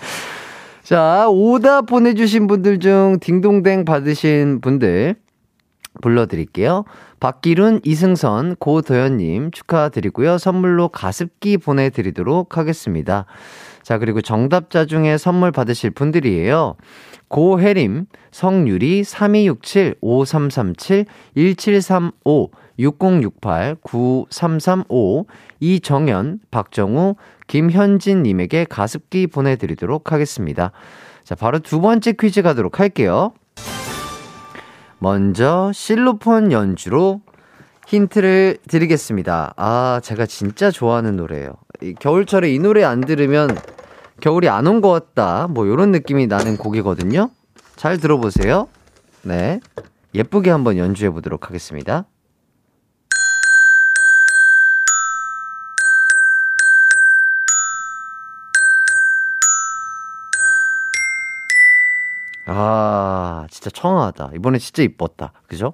[0.84, 5.16] 자, 오답 보내주신 분들 중 딩동댕 받으신 분들
[6.02, 6.86] 불러드릴게요.
[7.20, 10.40] 박기룬, 이승선, 고도현님 축하드리고요.
[10.40, 13.26] 선물로 가습기 보내드리도록 하겠습니다.
[13.84, 16.76] 자, 그리고 정답자 중에 선물 받으실 분들이에요.
[17.28, 21.06] 고혜림, 성유리, 3267, 5337,
[21.36, 25.28] 1735, 6068, 9335,
[25.60, 27.16] 이정현, 박정우,
[27.48, 30.72] 김현진님에게 가습기 보내드리도록 하겠습니다.
[31.24, 33.34] 자, 바로 두 번째 퀴즈 가도록 할게요.
[35.00, 37.22] 먼저 실로폰 연주로
[37.88, 39.54] 힌트를 드리겠습니다.
[39.58, 41.54] 아, 제가 진짜 좋아하는 노래예요.
[41.82, 43.50] 이 겨울철에 이 노래 안 들으면
[44.22, 45.48] 겨울이 안 온 것 같다.
[45.48, 47.30] 뭐 이런 느낌이 나는 곡이거든요.
[47.76, 48.68] 잘 들어보세요.
[49.24, 49.60] 네.
[50.14, 52.06] 예쁘게 한번 연주해 보도록 하겠습니다.
[63.62, 64.32] 진짜 청아하다.
[64.36, 65.34] 이번에 진짜 이뻤다.
[65.48, 65.74] 그죠?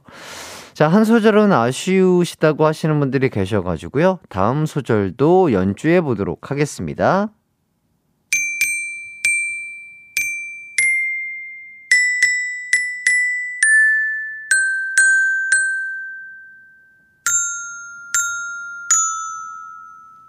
[0.73, 4.19] 자, 한 소절은 아쉬우시다고 하시는 분들이 계셔가지고요.
[4.28, 7.30] 다음 소절도 연주해 보도록 하겠습니다.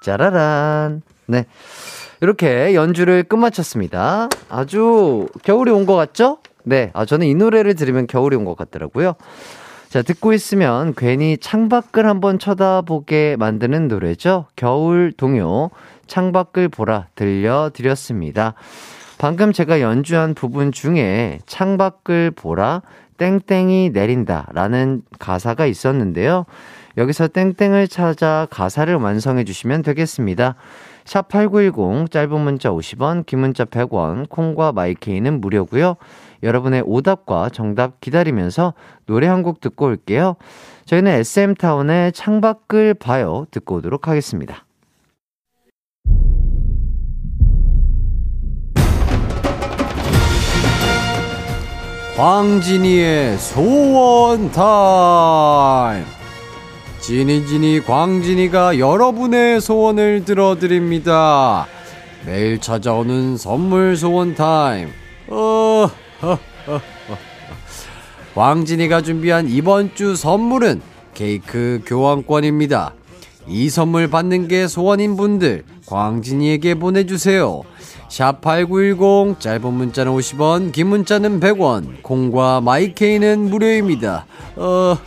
[0.01, 1.03] 짜라란.
[1.27, 1.47] 네.
[2.21, 4.29] 이렇게 연주를 끝마쳤습니다.
[4.49, 6.39] 아주 겨울이 온 것 같죠?
[6.69, 6.91] 네.
[6.93, 9.15] 아, 저는 이 노래를 들으면 겨울이 온 것 같더라고요.
[9.89, 14.45] 자, 듣고 있으면 괜히 창밖을 한번 쳐다보게 만드는 노래죠.
[14.55, 15.71] 겨울 동요,
[16.09, 18.53] 창밖을 보라 들려드렸습니다.
[19.17, 22.83] 방금 제가 연주한 부분 중에 창밖을 보라,
[23.17, 26.45] 땡땡이 내린다 라는 가사가 있었는데요.
[26.99, 30.55] 여기서 땡땡을 찾아 가사를 완성해 주시면 되겠습니다.
[31.09, 35.97] 샵8910 짧은 문자 50원, 긴 문자 100원, 콩과 마이케이는 무료고요.
[36.43, 38.75] 여러분의 오답과 정답 기다리면서
[39.07, 40.35] 노래 한 곡 듣고 올게요.
[40.85, 44.65] 저희는 SM타운의 창밖을 봐요 듣고 오도록 하겠습니다.
[52.17, 56.18] 광진이의 소원 타임.
[57.09, 61.67] 지니지니 광진이가 여러분의 소원을 들어드립니다.
[62.27, 64.91] 매일 찾아오는 선물 소원 타임.
[65.29, 65.89] 어,
[66.21, 66.81] 허, 허, 허.
[68.35, 70.83] 광진이가 준비한 이번 주 선물은
[71.15, 72.93] 케이크 교환권입니다.
[73.47, 77.63] 이 선물 받는 게 소원인 분들 광진이에게 보내주세요.
[78.11, 84.27] 샵8910 짧은 문자는 50원 긴 문자는 100원 콩과 마이케이는 무료입니다.
[84.57, 84.99] 어,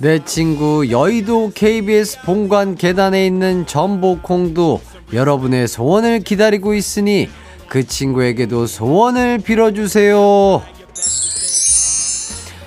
[0.00, 4.80] 내 친구 여의도 KBS 본관 계단에 있는 전복콩도
[5.12, 7.28] 여러분의 소원을 기다리고 있으니
[7.68, 10.62] 그 친구에게도 소원을 빌어주세요.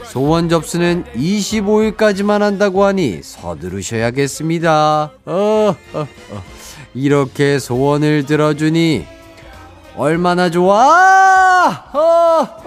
[0.03, 5.11] 소원 접수는 25일까지만 한다고 하니 서두르셔야겠습니다.
[5.25, 6.43] 어, 어, 어.
[6.93, 9.05] 이렇게 소원을 들어주니
[9.95, 11.69] 얼마나 좋아!
[11.93, 12.60] 어, 어,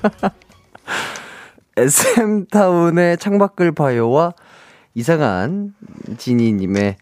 [1.76, 4.34] SM타운의 창밖을 봐요와
[4.94, 5.74] 이상한
[6.18, 6.96] 지니님의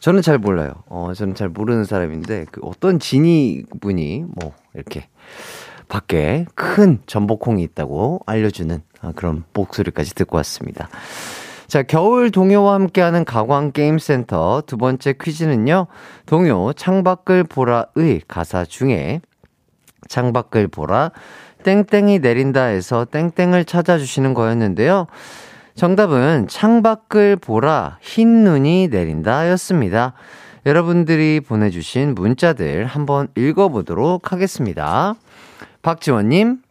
[0.00, 0.72] 저는 잘 몰라요.
[0.86, 5.08] 어, 저는 잘 모르는 사람인데 그 어떤 지니 분이 뭐 이렇게
[5.88, 10.88] 밖에 큰 전복콩이 있다고 알려주는 아, 그런 목소리까지 듣고 왔습니다.
[11.68, 15.86] 자, 겨울 동요와 함께하는 가광 게임센터 두 번째 퀴즈는요,
[16.26, 19.20] 동요 창밖을 보라의 가사 중에
[20.08, 21.12] 창밖을 보라,
[21.62, 25.06] 땡땡이 내린다에서 땡땡을 찾아주시는 거였는데요.
[25.74, 30.12] 정답은 창밖을 보라, 흰 눈이 내린다 였습니다.
[30.66, 35.14] 여러분들이 보내주신 문자들 한번 읽어보도록 하겠습니다.
[35.82, 36.62] 박지원님,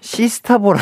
[0.00, 0.80] 시스타 보라.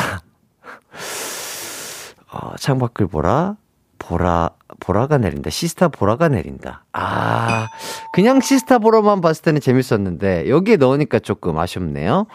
[2.33, 3.55] 어, 창밖을 보라,
[3.99, 5.49] 보라, 보라가 내린다.
[5.49, 6.83] 시스타 보라가 내린다.
[6.91, 7.67] 아,
[8.13, 12.25] 그냥 시스타 보라만 봤을 때는 재밌었는데, 여기에 넣으니까 조금 아쉽네요.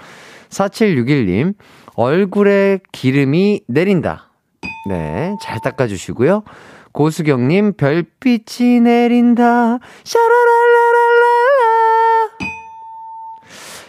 [0.50, 1.54] 4761님,
[1.94, 4.30] 얼굴에 기름이 내린다.
[4.88, 6.42] 네, 잘 닦아주시고요.
[6.92, 9.78] 고수경님, 별빛이 내린다.
[10.04, 11.36] 샤라랄라랄라.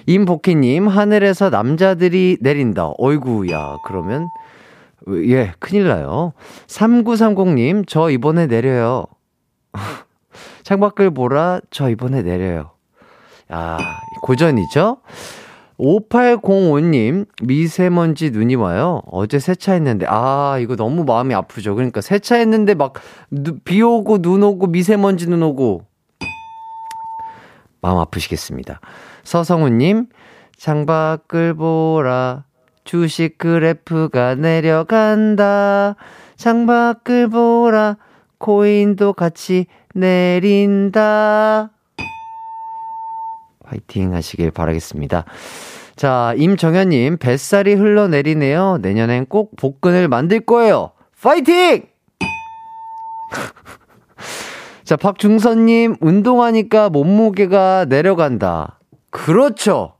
[0.08, 2.94] 임복희님, 하늘에서 남자들이 내린다.
[2.98, 4.30] 어이구야, 그러면,
[5.26, 6.34] 예, 큰일 나요.
[6.68, 9.06] 3930님, 저 이번에 내려요.
[10.64, 12.72] 창밖을 보라, 저 이번에 내려요.
[13.50, 13.78] 아,
[14.22, 14.98] 고전이죠?
[15.80, 19.02] 5805님, 미세먼지 눈이 와요.
[19.12, 21.76] 어제 세차했는데, 아, 이거 너무 마음이 아프죠.
[21.76, 22.94] 그러니까 세차했는데 막,
[23.64, 25.84] 비 오고, 눈 오고, 미세먼지 눈 오고.
[27.82, 28.80] 마음 아프시겠습니다.
[29.24, 30.08] 서성우님,
[30.58, 32.46] 창밖을 보라.
[32.84, 35.96] 주식 그래프가 내려간다.
[36.38, 37.98] 창밖을 보라.
[38.40, 41.72] 코인도 같이 내린다.
[43.68, 45.26] 화이팅 하시길 바라겠습니다.
[45.96, 48.78] 자, 임정현님, 뱃살이 흘러내리네요.
[48.82, 50.92] 내년엔 꼭 복근을 만들 거예요.
[51.22, 51.84] 파이팅!
[54.84, 58.80] 자, 박중선님, 운동하니까 몸무게가 내려간다.
[59.10, 59.96] 그렇죠.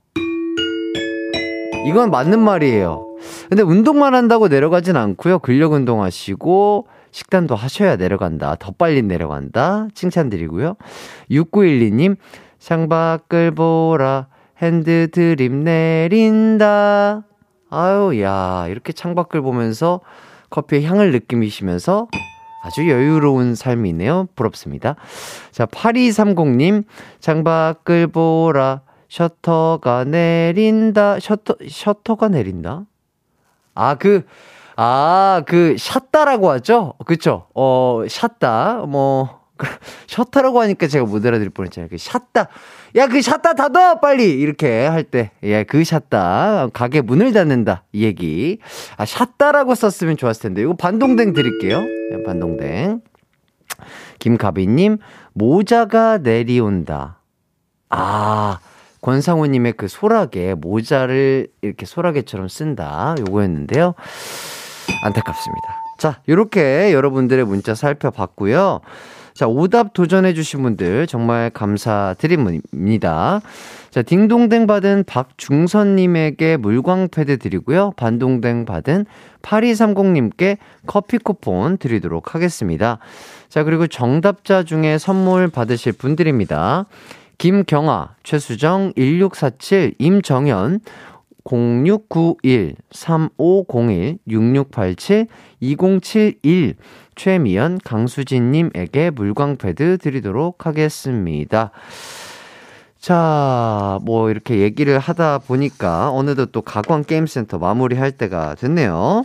[1.86, 3.16] 이건 맞는 말이에요.
[3.48, 5.40] 근데 운동만 한다고 내려가진 않고요.
[5.40, 8.56] 근력 운동 하시고, 식단도 하셔야 내려간다.
[8.58, 9.88] 더 빨리 내려간다.
[9.94, 10.76] 칭찬드리고요.
[11.30, 12.16] 6912님,
[12.58, 14.26] 창밖을 보라.
[14.58, 17.22] 핸드 드립 내린다.
[17.70, 20.00] 아유, 야, 이렇게 창밖을 보면서
[20.50, 22.08] 커피의 향을 느끼시면서
[22.62, 24.28] 아주 여유로운 삶이네요.
[24.34, 24.96] 부럽습니다.
[25.52, 26.84] 자, 8230님,
[27.20, 28.82] 창밖을 보라.
[29.08, 31.20] 셔터가 내린다.
[31.20, 32.84] 셔터, 셔터가 내린다?
[33.74, 34.26] 아, 그,
[34.76, 36.94] 아, 그, 샷다라고 하죠?
[37.06, 37.46] 그쵸?
[37.54, 38.84] 어, 샷다.
[38.88, 39.37] 뭐,
[40.06, 41.88] 셔터라고 하니까 제가 못 알아들을 뻔했잖아요.
[41.90, 42.48] 그 샷다.
[42.96, 44.00] 야, 그 샷다 닫아!
[44.00, 44.30] 빨리!
[44.30, 45.30] 이렇게 할 때.
[45.42, 46.68] 예, 그 샷다.
[46.72, 47.84] 가게 문을 닫는다.
[47.92, 48.58] 이 얘기.
[48.96, 50.62] 아, 샷다라고 썼으면 좋았을 텐데.
[50.62, 51.82] 이거 반동댕 드릴게요.
[52.12, 53.00] 예, 반동댕.
[54.18, 54.98] 김가비님,
[55.34, 57.20] 모자가 내리온다.
[57.88, 58.58] 아,
[59.00, 63.14] 권상우님의 그 소라게, 모자를 이렇게 소라게처럼 쓴다.
[63.20, 63.94] 요거였는데요.
[65.04, 65.82] 안타깝습니다.
[65.98, 68.80] 자, 요렇게 여러분들의 문자 살펴봤고요.
[69.38, 73.40] 자, 오답 도전해주신 분들 정말 감사드립니다.
[73.88, 77.92] 자, 딩동댕 받은 박중선님에게 물광패드 드리고요.
[77.96, 79.06] 반동댕 받은
[79.42, 80.56] 8230님께
[80.88, 82.98] 커피 쿠폰 드리도록 하겠습니다.
[83.48, 86.86] 자, 그리고 정답자 중에 선물 받으실 분들입니다.
[87.38, 90.80] 김경아, 최수정, 1647, 임정현,
[91.44, 95.28] 0691, 3501, 6687,
[95.60, 96.74] 2071,
[97.18, 101.72] 최미연, 강수진님에게 물광패드 드리도록 하겠습니다.
[103.00, 109.24] 자, 뭐 이렇게 얘기를 하다 보니까 어느덧 또 가광 게임센터 마무리할 때가 됐네요.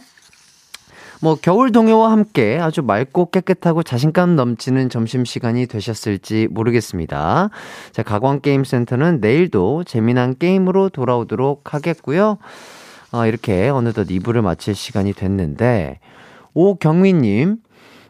[1.21, 7.49] 뭐 겨울 동요와 함께 아주 맑고 깨끗하고 자신감 넘치는 점심 시간이 되셨을지 모르겠습니다.
[7.91, 12.39] 자, 가광 게임 센터는 내일도 재미난 게임으로 돌아오도록 하겠고요.
[13.11, 15.99] 어, 이렇게 어느덧 2부를 마칠 시간이 됐는데,
[16.55, 17.57] 오경민 님,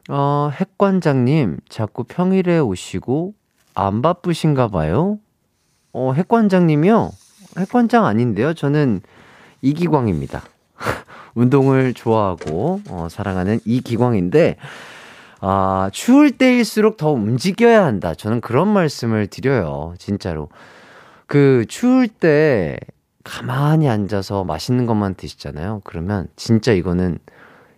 [0.09, 3.33] 어, 핵관장님, 자꾸 평일에 오시고
[3.73, 5.19] 안 바쁘신가 봐요?
[5.93, 7.11] 어, 핵관장님이요?
[7.57, 8.53] 핵관장 아닌데요?
[8.53, 9.01] 저는
[9.61, 10.41] 이기광입니다.
[11.35, 14.57] 운동을 좋아하고, 어, 사랑하는 이기광인데,
[15.39, 18.13] 아, 추울 때일수록 더 움직여야 한다.
[18.13, 19.93] 저는 그런 말씀을 드려요.
[19.97, 20.49] 진짜로.
[21.27, 22.77] 그, 추울 때
[23.23, 25.81] 가만히 앉아서 맛있는 것만 드시잖아요.
[25.85, 27.19] 그러면 진짜 이거는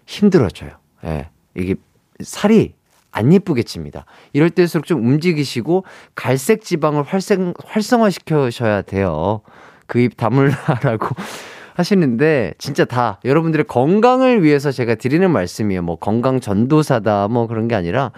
[0.06, 0.72] 힘들어져요.
[1.06, 1.30] 예.
[1.56, 1.76] 이게
[2.22, 2.74] 살이
[3.12, 4.06] 안 예쁘게 칩니다.
[4.34, 9.42] 이럴 때일수록 좀 움직이시고 갈색 지방을 활성, 활성화시켜셔야 돼요.
[9.88, 11.08] 그 입 다물라라고
[11.76, 15.82] 하시는데 진짜 다 여러분들의 건강을 위해서 제가 드리는 말씀이에요.
[15.82, 18.12] 뭐 건강 전도사다 뭐 그런 게 아니라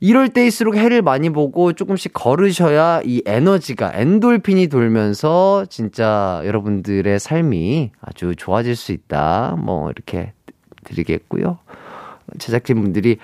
[0.00, 8.34] 이럴 때일수록 해를 많이 보고 조금씩 걸으셔야 이 에너지가 엔돌핀이 돌면서 진짜 여러분들의 삶이 아주
[8.36, 9.56] 좋아질 수 있다.
[9.58, 10.32] 뭐 이렇게
[10.84, 11.58] 드리겠고요.
[12.38, 13.18] 제작진분들이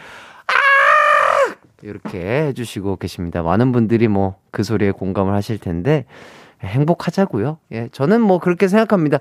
[0.47, 1.55] 아!
[1.83, 3.43] 이렇게 해주시고 계십니다.
[3.43, 6.07] 많은 분들이 뭐 그 소리에 공감을 하실 텐데
[6.62, 7.59] 행복하자고요.
[7.73, 9.19] 예, 저는 뭐 그렇게 생각합니다.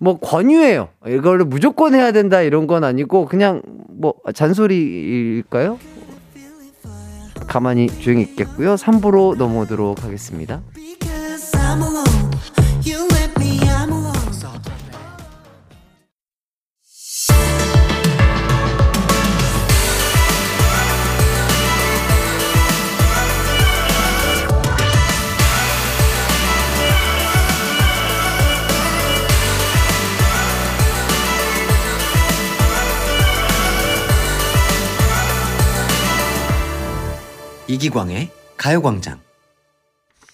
[0.00, 0.88] 뭐 권유해요.
[1.06, 5.78] 이걸 무조건 해야 된다 이런 건 아니고 그냥 뭐 잔소리일까요?
[7.46, 8.74] 가만히 조용히 있겠고요.
[8.76, 10.62] 3부로 넘어오도록 하겠습니다.
[37.70, 39.20] 이기광의 가요광장.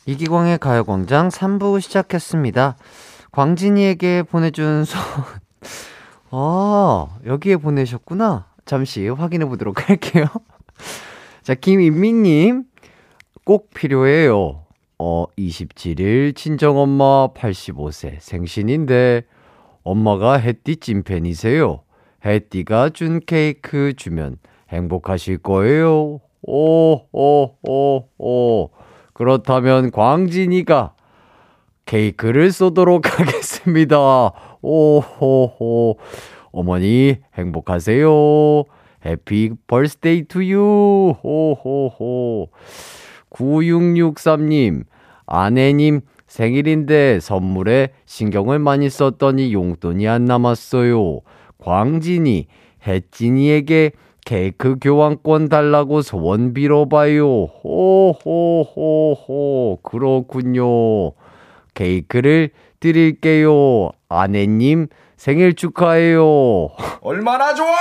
[0.06, 2.78] 이기광의 가요광장 3부 시작했습니다.
[3.30, 5.02] 광진이에게 보내준 손.
[6.30, 8.46] 아, 여기에 보내셨구나.
[8.64, 10.24] 잠시 확인해 보도록 할게요.
[11.42, 12.64] 자, 김인미님,
[13.44, 14.64] 꼭 필요해요.
[14.98, 19.24] 어, 27일 친정엄마 85세 생신인데,
[19.82, 21.82] 엄마가 햇띠 찐팬이세요.
[22.24, 24.38] 햇띠가 준 케이크 주면
[24.70, 26.22] 행복하실 거예요.
[26.42, 28.70] 오, 오, 오, 오.
[29.12, 30.92] 그렇다면 광진이가
[31.86, 33.98] 케이크를 쏘도록 하겠습니다.
[34.62, 35.96] 오 호 호.
[36.52, 38.08] 어머니, 행복하세요.
[39.04, 40.58] Happy birthday to you.
[41.22, 42.48] 호 호 호.
[43.30, 44.84] 9663님,
[45.26, 51.20] 아내님 생일인데 선물에 신경을 많이 썼더니 용돈이 안 남았어요.
[51.58, 52.46] 광진이,
[52.86, 53.92] 혜진이에게
[54.26, 57.44] 케이크 교환권 달라고 소원 빌어봐요.
[57.62, 59.78] 호호호호.
[59.84, 61.12] 그렇군요.
[61.74, 62.50] 케이크를
[62.80, 63.90] 드릴게요.
[64.08, 66.70] 아내님 생일 축하해요.
[67.02, 67.70] 얼마나 좋아!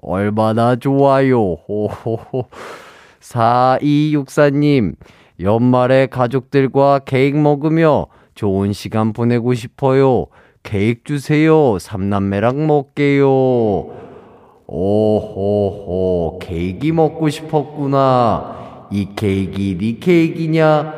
[0.00, 1.54] 얼마나 좋아요.
[1.54, 2.44] 호호호.
[3.20, 4.94] 4264님,
[5.40, 8.06] 연말에 가족들과 케이크 먹으며
[8.36, 10.26] 좋은 시간 보내고 싶어요.
[10.68, 11.78] 케이크 주세요.
[11.78, 13.26] 삼남매랑 먹게요.
[14.66, 18.88] 오호호, 케이크 먹고 싶었구나.
[18.90, 20.92] 이 케이크 네 케이크냐?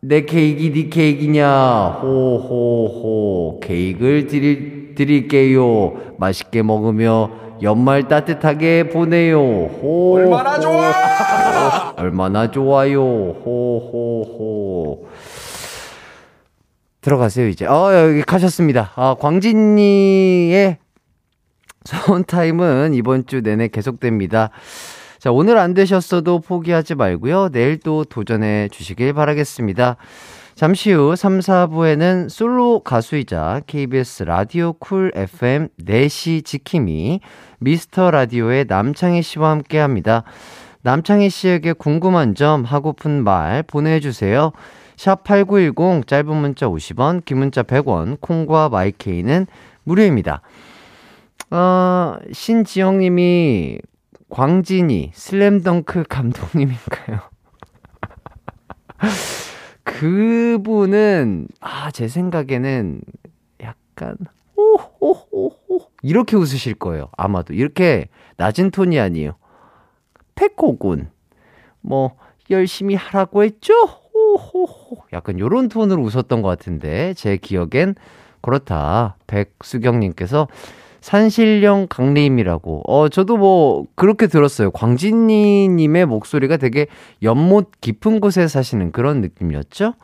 [0.00, 2.00] 내 케이크 네 케이크냐?
[2.02, 5.92] 호호호, 케이크를 드릴, 드릴게요.
[6.16, 7.30] 맛있게 먹으며
[7.62, 9.38] 연말 따뜻하게 보내요.
[9.38, 11.94] 호 얼마나 좋아!
[11.96, 13.00] 얼마나 좋아요.
[13.44, 15.06] 호호호.
[17.00, 17.66] 들어가세요, 이제.
[17.66, 18.92] 어, 여기 가셨습니다.
[18.96, 20.78] 아, 광진이의
[21.84, 24.50] 소원타임은 이번 주 내내 계속됩니다.
[25.18, 27.50] 자, 오늘 안 되셨어도 포기하지 말고요.
[27.50, 29.96] 내일 또 도전해 주시길 바라겠습니다.
[30.54, 37.20] 잠시 후 3, 4부에는 솔로 가수이자 KBS 라디오 쿨 FM 4시 지킴이
[37.60, 40.24] 미스터 라디오의 남창희 씨와 함께 합니다.
[40.82, 44.52] 남창희 씨에게 궁금한 점, 하고픈 말 보내주세요.
[44.98, 49.46] 샵8910 짧은 문자 50원, 긴 문자 100원, 콩과 마이케이는
[49.84, 50.42] 무료입니다.
[51.50, 53.78] 어, 신지영 님이
[54.28, 57.20] 광진이 슬램덩크 감독님인가요?
[59.84, 63.00] 그분은, 아, 제 생각에는
[63.62, 64.16] 약간,
[64.56, 65.88] 오호호호.
[66.02, 67.08] 이렇게 웃으실 거예요.
[67.16, 67.54] 아마도.
[67.54, 69.36] 이렇게 낮은 톤이 아니에요.
[70.34, 71.10] 백호군.
[71.80, 72.16] 뭐,
[72.50, 73.72] 열심히 하라고 했죠?
[74.36, 75.04] 호호호.
[75.12, 77.94] 약간 요런 톤으로 웃었던 것 같은데, 제 기억엔
[78.40, 79.16] 그렇다.
[79.26, 80.48] 백수경님께서
[81.00, 82.82] 산신령 강림이라고.
[82.86, 84.70] 어, 저도 뭐, 그렇게 들었어요.
[84.70, 86.86] 광진이님의 목소리가 되게
[87.22, 89.94] 연못 깊은 곳에 사시는 그런 느낌이었죠?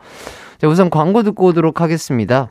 [0.57, 2.49] 자, 우선 광고 듣고 오도록 하겠습니다.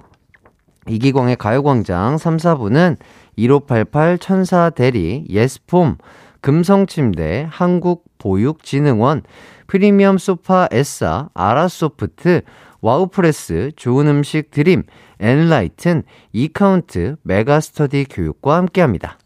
[0.89, 2.97] 이기광의 가요광장 3, 4부는
[3.37, 5.97] 1588 천사 대리, 예스폼,
[6.45, 9.22] 금성침대, 한국보육진흥원,
[9.66, 12.42] 프리미엄 소파 에싸, 아라소프트,
[12.82, 14.82] 와우프레스, 좋은 음식 드림,
[15.20, 16.03] 엔라이튼,
[16.34, 19.16] 이카운트, 메가스터디 교육과 함께합니다.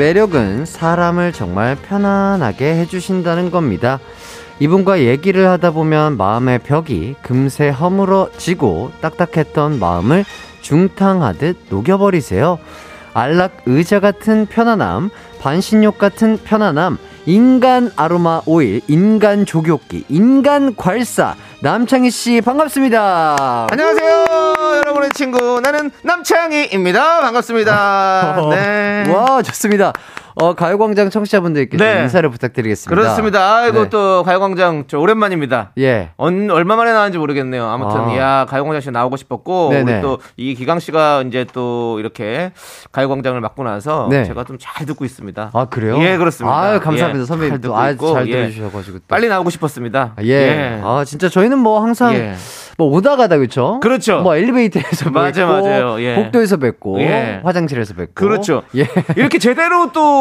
[0.00, 4.00] 매력은 사람을 정말 편안하게 해주신다는 겁니다.
[4.58, 10.24] 이분과 얘기를 하다 보면 마음의 벽이 금세 허물어지고 딱딱했던 마음을
[10.62, 12.58] 중탕하듯 녹여버리세요.
[13.12, 16.96] 안락 의자 같은 편안함, 반신욕 같은 편안함,
[17.26, 23.66] 인간 아로마 오일, 인간 조교기, 인간 괄사, 남창희 씨 반갑습니다.
[23.70, 24.24] 안녕하세요,
[24.78, 27.20] 여러분의 친구 나는 남창희입니다.
[27.20, 28.48] 반갑습니다.
[28.50, 29.12] 네.
[29.12, 29.92] 와, 좋습니다.
[30.36, 32.02] 어, 가요광장 청취자분들께 좀 네.
[32.02, 32.94] 인사를 부탁드리겠습니다.
[33.00, 33.56] 그렇습니다.
[33.56, 33.88] 아이고 네.
[33.90, 35.72] 또 가요광장 저 오랜만입니다.
[35.78, 36.10] 예.
[36.16, 37.64] 언, 얼마 만에 나왔는지 모르겠네요.
[37.66, 38.16] 아무튼 아.
[38.16, 39.92] 야 가요광장 씨 나오고 싶었고 네네.
[39.94, 42.52] 우리 또 이 기강 씨가 이제 또 이렇게
[42.92, 44.24] 가요광장을 맡고 나서 네.
[44.24, 45.50] 제가 좀 잘 듣고 있습니다.
[45.54, 45.96] 아, 그래요?
[46.02, 46.54] 예, 그렇습니다.
[46.58, 47.22] 아유, 감사합니다.
[47.22, 48.32] 예, 선배님 잘또 듣고 아, 있고, 잘 예.
[48.32, 48.98] 들어주셔가지고.
[48.98, 49.04] 또.
[49.08, 50.12] 빨리 나오고 싶었습니다.
[50.16, 50.80] 아, 예.
[50.84, 52.34] 아, 진짜 저희는 뭐 항상 예.
[52.76, 53.80] 뭐 오다 가다 그렇죠?
[53.80, 54.20] 그렇죠.
[54.20, 56.00] 뭐 엘리베이터에서 뵙고 맞아, 맞아요.
[56.02, 56.14] 예.
[56.14, 57.40] 복도에서 뵙고 예.
[57.42, 58.62] 화장실에서 뵙고 그렇죠.
[58.76, 58.86] 예.
[59.16, 60.19] 이렇게 제대로 또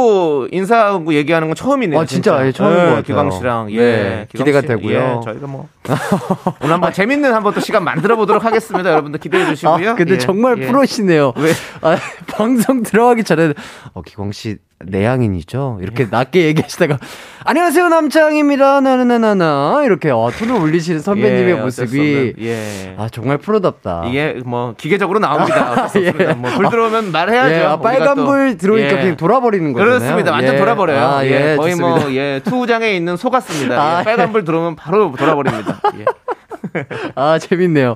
[0.52, 2.00] 인사하고 얘기하는 건 처음이네요.
[2.00, 3.04] 아, 진짜, 예, 처음인 것 같아요.
[3.04, 5.20] 기광 씨랑 예, 네, 기광 기대가 씨, 되고요.
[5.22, 5.68] 예, 저희가 뭐
[6.62, 8.92] 오늘 한번 재밌는 한번 또 시간 만들어 보도록 하겠습니다.
[8.92, 9.96] 여러분들 기대해 아, 주시고요.
[9.96, 10.68] 근데 예, 정말 예.
[10.68, 11.34] 프로시네요.
[11.38, 11.52] 왜?
[11.82, 11.98] 아,
[12.32, 13.54] 방송 들어가기 전에
[13.94, 15.80] 어, 기광 씨 내향인이죠?
[15.82, 17.00] 이렇게 낮게 얘기하시다가
[17.44, 18.80] 안녕하세요 남창입니다.
[18.82, 22.96] 나나나나나 이렇게 어, 톤을 올리시는 선배님의 예, 모습이 예.
[22.98, 24.04] 아 정말 프로답다.
[24.08, 25.90] 이게 뭐 기계적으로 나옵니다.
[26.00, 26.12] 예.
[26.34, 27.54] 뭐불 들어오면 말해야죠.
[27.54, 28.26] 예, 아, 빨간 또.
[28.26, 29.02] 불 들어오니까 예.
[29.02, 30.00] 그냥 돌아버리는 거잖아요.
[30.00, 30.32] 그렇습니다.
[30.32, 30.60] 완전 예.
[30.60, 31.00] 돌아버려요.
[31.00, 32.00] 아, 예, 예, 거의 좋습니다.
[32.06, 33.82] 뭐 예, 투장에 있는 소 같습니다.
[33.82, 35.82] 아, 예, 빨간 불 들어오면 바로 돌아버립니다.
[35.98, 36.06] 예.
[37.16, 37.96] 아, 재밌네요.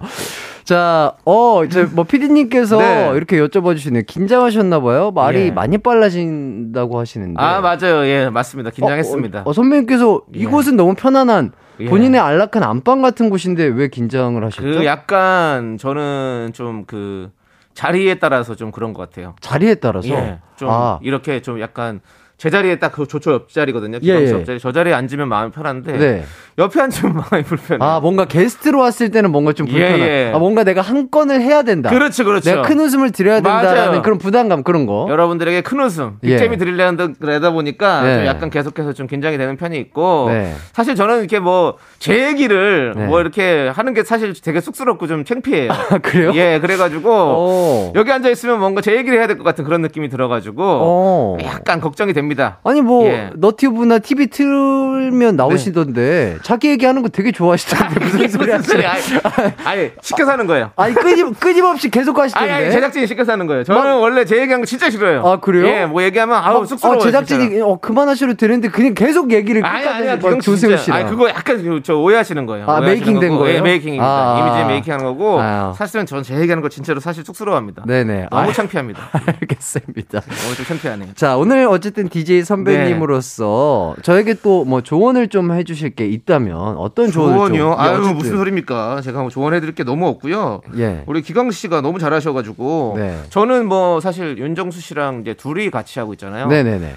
[0.63, 3.11] 자, 어, 이제 뭐 피디님께서 네.
[3.15, 4.03] 이렇게 여쭤봐 주시네요.
[4.07, 5.11] 긴장하셨나봐요.
[5.11, 5.51] 말이 예.
[5.51, 7.41] 많이 빨라진다고 하시는데.
[7.41, 8.05] 아 맞아요.
[8.05, 8.69] 예 맞습니다.
[8.71, 9.39] 긴장했습니다.
[9.39, 11.85] 어, 어, 선배님께서 이곳은 너무 편안한 예.
[11.85, 14.61] 본인의 안락한 안방 같은 곳인데 왜 긴장을 하셨죠?
[14.79, 17.31] 그 약간 저는 좀 그
[17.73, 19.35] 자리에 따라서 좀 그런 것 같아요.
[19.41, 20.07] 자리에 따라서.
[20.09, 22.01] 예, 좀 아, 이렇게 좀 약간
[22.37, 23.97] 제 자리에 딱 그 조초 옆자리거든요.
[23.97, 24.31] 예, 기광 예.
[24.31, 24.59] 옆자리.
[24.59, 26.23] 저 자리에 앉으면 마음이 편한데 네.
[26.57, 27.83] 옆에 앉으면 많이 불편해.
[27.83, 29.99] 아, 뭔가 게스트로 왔을 때는 뭔가 좀 예, 불편한.
[30.01, 30.31] 예.
[30.33, 31.89] 아, 뭔가 내가 한 건을 해야 된다.
[31.89, 32.49] 그렇죠, 그렇죠.
[32.49, 34.01] 내가 큰 웃음을 드려야 된다라는 맞아요.
[34.03, 35.07] 그런 부담감 그런 거.
[35.09, 36.27] 여러분들에게 큰 웃음, 예.
[36.37, 38.15] 빅잼이 드리려다 보니까 네.
[38.17, 40.53] 좀 약간 계속해서 좀 긴장이 되는 편이 있고 네.
[40.73, 43.05] 사실 저는 이렇게 뭐 제 얘기를 네.
[43.05, 45.71] 뭐 이렇게 하는 게 사실 되게 쑥스럽고 좀 창피해요.
[45.89, 46.31] 아, 그래요?
[46.35, 47.93] 예, 그래가지고 오.
[47.95, 51.37] 여기 앉아 있으면 뭔가 제 얘기를 해야 될 것 같은 그런 느낌이 들어가지고 어.
[51.45, 52.59] 약간 걱정이 됩니다.
[52.65, 53.29] 아니 뭐 예.
[53.35, 58.83] 너튜브나 TV 틀면 나오시던데 자기 얘기하는 거 되게 좋아하시던데 무슨 소리 무슨 소리?
[58.83, 60.71] 하시는 아니, 아니 시켜서 하는 거예요.
[60.75, 62.51] 아니 끊임 끊임없이 계속 하시던데.
[62.51, 63.63] 아니, 아니 제작진이 시켜서 하는 거예요.
[63.63, 65.25] 저는 원래 제 얘기하는 거 진짜 싫어요.
[65.25, 65.65] 아, 그래요?
[65.67, 66.99] 예, 뭐 얘기하면 아우 막, 쑥스러워요.
[66.99, 70.77] 어, 제작진이 어, 그만하셔도 되는데 그냥 계속 얘기를 아니 막 기광 조세호.
[70.77, 70.99] 씨랑.
[70.99, 72.65] 아니 그거 약간 그- 저 오해하시는 거예요.
[72.67, 73.29] 아, 메이킹 된.
[73.37, 73.57] 거예요?
[73.57, 74.05] 예, 메이킹입니다.
[74.05, 74.39] 아.
[74.39, 75.73] 이미지 메이킹하는 거고 아.
[75.77, 77.83] 사실은 저는 제 얘기하는 거 진짜로 사실 쑥스러워합니다.
[77.87, 78.27] 네네.
[78.29, 79.01] 너무 아, 창피합니다.
[79.25, 80.21] 알겠습니다.
[80.21, 81.09] 너무 좀 창피하네요.
[81.15, 87.11] 자, 오늘 어쨌든 DJ 선배님으로서 저에게 또 뭐 조언을 좀 해주실 게 있다 면 어떤
[87.11, 87.55] 조언을?
[87.57, 88.15] 예, 아유 어쨌든.
[88.15, 89.01] 무슨 소리입니까?
[89.01, 90.61] 제가 뭐 조언해드릴 게 너무 없고요.
[90.77, 91.03] 예.
[91.07, 93.19] 우리 기광 씨가 너무 잘하셔가지고 네.
[93.29, 96.47] 저는 뭐 사실 윤정수 씨랑 이제 둘이 같이 하고 있잖아요.
[96.47, 96.95] 네네네.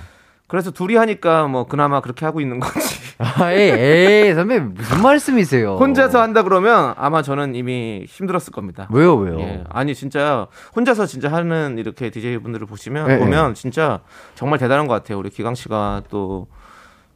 [0.49, 2.97] 그래서 둘이 하니까 뭐 그나마 그렇게 하고 있는 거지.
[3.19, 3.71] 아, 에이,
[4.29, 5.77] 에이, 선배 무슨 말씀이세요?
[5.77, 8.87] 혼자서 한다 그러면 아마 저는 이미 힘들었을 겁니다.
[8.93, 9.41] 왜요, 왜요?
[9.41, 9.65] 예.
[9.71, 14.01] 아니 진짜 혼자서 진짜 하는 이렇게 DJ 분들을 보시면 예, 보면 진짜
[14.35, 15.19] 정말 대단한 것 같아요.
[15.19, 16.47] 우리 기광 씨가 또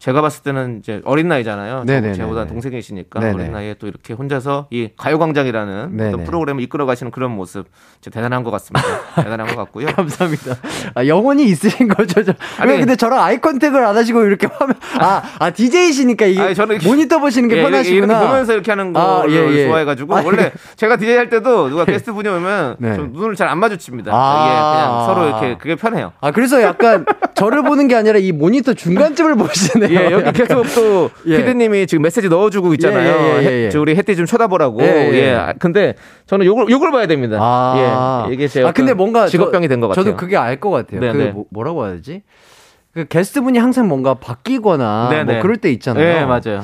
[0.01, 1.85] 제가 봤을 때는 이제 어린 나이잖아요.
[2.15, 3.35] 제보다 동생이시니까 네네.
[3.35, 6.01] 어린 나이에 또 이렇게 혼자서 이 가요광장이라는.
[6.09, 7.67] 어떤 프로그램을 이끌어 가시는 그런 모습
[8.11, 8.83] 대단한 것 같습니다.
[9.23, 9.89] 대단한 것 같고요.
[9.95, 10.57] 감사합니다.
[10.95, 12.25] 아, 영혼이 있으신 거죠?
[12.25, 12.73] 저, 아니.
[12.73, 16.79] 왜 근데 저랑 아이 컨택을 안 하시고 이렇게 화면, 아, 아, DJ시니까 이게 아니, 저는
[16.83, 18.15] 모니터 보시는 게 예, 편하시구나.
[18.15, 19.67] 이렇게 보면서 이렇게 하는 거 아, 를 예, 예.
[19.67, 22.97] 좋아해 가지고 아니, 원래 제가 DJ 할 때도 누가 게스트 분이 오면 네.
[22.97, 24.13] 좀 눈을 잘 안 마주칩니다.
[24.15, 24.47] 아.
[24.47, 26.13] 예, 그냥 서로 이렇게 그게 편해요.
[26.23, 29.90] 아, 그래서 약간 저를 보는 게 아니라 이 모니터 중간쯤을 보시네요.
[29.91, 31.37] 예, 여기 계속 또 예.
[31.39, 33.09] 피디님이 지금 메시지 넣어주고 있잖아요.
[33.11, 33.65] 예, 예, 예, 예.
[33.67, 34.83] 해- 저 우리 혜띠 좀 쳐다보라고.
[34.83, 35.31] 예, 예, 예.
[35.35, 35.95] 아, 근데
[36.27, 37.39] 저는 요걸 요걸 봐야 됩니다.
[37.41, 40.05] 아, 예, 이게 제 아, 근데 뭔가 저- 직업병이 된 것 같아요.
[40.05, 41.01] 저도 그게 알 것 같아요.
[41.01, 41.31] 네, 그 네.
[41.31, 42.23] 뭐, 뭐라고 해야 되지?
[42.93, 45.41] 그 게스트분이 항상 뭔가 바뀌거나 네, 뭐 네.
[45.41, 46.05] 그럴 때 있잖아요.
[46.05, 46.63] 예, 맞아요.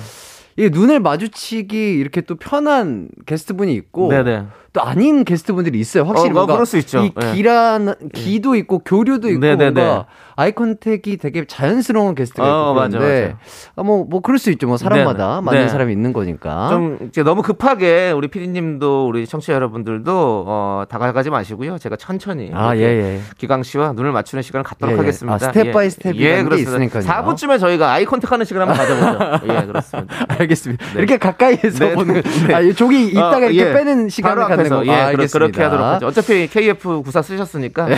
[0.56, 4.42] 이게 눈을 마주치기 이렇게 또 편한 게스트분이 있고 네 네.
[4.76, 6.04] 또 아닌 게스트분들이 있어요.
[6.04, 7.00] 확실히 어, 어, 뭔가 그럴 수 있죠.
[7.00, 7.32] 이 예.
[7.32, 9.70] 기란 것도 있고 기류도 있고 네네네.
[9.70, 10.06] 뭔가
[10.36, 13.36] eye contact이 되게 자연스러운 게스트가 어, 그런데
[13.74, 14.66] 아, 뭐, 뭐 그럴 수 있죠.
[14.66, 15.40] 뭐 사람마다 네네.
[15.40, 15.68] 맞는 네.
[15.68, 16.68] 사람이 있는 거니까.
[16.68, 21.78] 좀 이제 너무 급하게 우리 피디님도 우리 청취자 여러분들도 어, 다가가지 마시고요.
[21.78, 23.20] 제가 천천히 아, 예, 예.
[23.38, 24.98] 기광 씨와 눈을 맞추는 시간을 갖도록 예, 예.
[24.98, 25.34] 하겠습니다.
[25.34, 26.84] 아, step by step이라는 예, 게 그렇습니다.
[26.84, 27.02] 있으니까요.
[27.02, 29.46] 4부쯤에 저희가 eye contact하는 시간 한번 가져보죠.
[29.54, 30.26] 예, 그렇습니다.
[30.28, 30.84] 알겠습니다.
[30.84, 30.98] 네.
[30.98, 32.54] 이렇게 가까이에서 네, 보는 네.
[32.54, 33.72] 아, 이 종이 이따가 어, 이렇게 예.
[33.72, 34.86] 빼는 시간을 갖는 앞에서, 거.
[34.86, 35.38] 예, 아, 그렇- 알겠습니다.
[35.38, 36.06] 그렇게 하도록 하죠.
[36.06, 37.94] 어차피 KF 구사 쓰셨으니까 예.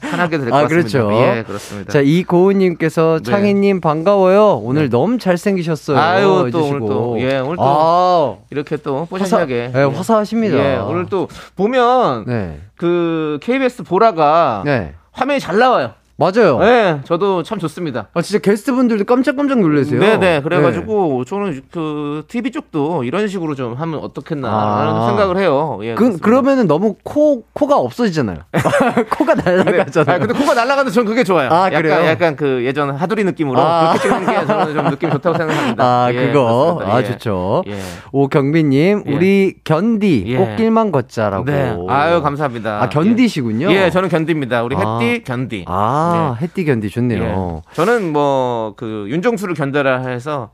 [0.00, 0.68] 편하게 될것 아, 같습니다.
[0.68, 1.10] 그렇죠.
[1.12, 1.92] 예, 그렇습니다.
[1.92, 3.30] 자, 이고은님께서 네.
[3.30, 4.54] 창희님 반가워요.
[4.62, 5.98] 오늘 너무 잘생기셨어요.
[5.98, 6.68] 아유, 또 해주시고.
[6.76, 10.56] 오늘 또, 예, 오늘 또 아, 이렇게 또 화사, 뽀샤시하게 네, 화사하십니다.
[10.58, 12.60] 예, 오늘 또 보면 네.
[12.76, 14.94] 그 KBS 보라가 네.
[15.12, 15.92] 화면이 잘 나와요.
[16.18, 16.58] 맞아요.
[16.60, 18.08] 네, 저도 참 좋습니다.
[18.14, 20.00] 아, 진짜 게스트분들도 깜짝깜짝 놀라세요.
[20.00, 20.40] 네네.
[20.42, 25.06] 그래가지고 저는 그 TV 쪽도 이런 식으로 좀 하면 어떻겠나라는 아.
[25.08, 25.78] 생각을 해요.
[25.82, 25.94] 예.
[25.94, 26.16] 그.
[26.18, 28.38] 그러면은 너무 코, 코가 없어지잖아요.
[29.18, 30.16] 코가 근데, 날아가잖아요.
[30.16, 31.50] 아, 근데 코가 날아가는데 저는 그게 좋아요.
[31.50, 32.06] 아, 약간, 그래요?
[32.06, 33.92] 약간 그 예전 하두리 느낌으로 아.
[33.92, 35.84] 그렇게 찍는 게 저는 좀 느낌이 좋다고 생각합니다.
[35.84, 36.76] 아, 예, 그거.
[36.76, 36.94] 그렇습니다.
[36.94, 37.04] 아, 예.
[37.04, 37.62] 좋죠.
[37.66, 37.78] 예.
[38.12, 39.12] 오경민님, 예.
[39.14, 40.36] 우리 견디, 예.
[40.38, 41.44] 꽃길만 걷자라고.
[41.44, 41.76] 네.
[41.88, 42.82] 아유, 감사합니다.
[42.82, 43.70] 아, 견디시군요.
[43.70, 44.62] 예, 예, 저는 견디입니다.
[44.62, 44.98] 우리 아.
[44.98, 45.64] 햇띠 견디.
[45.68, 46.05] 아,
[46.40, 47.62] 햇띠 견디 좋네요.
[47.68, 47.74] 예.
[47.74, 50.50] 저는 뭐 그 윤정수를 견뎌라 해서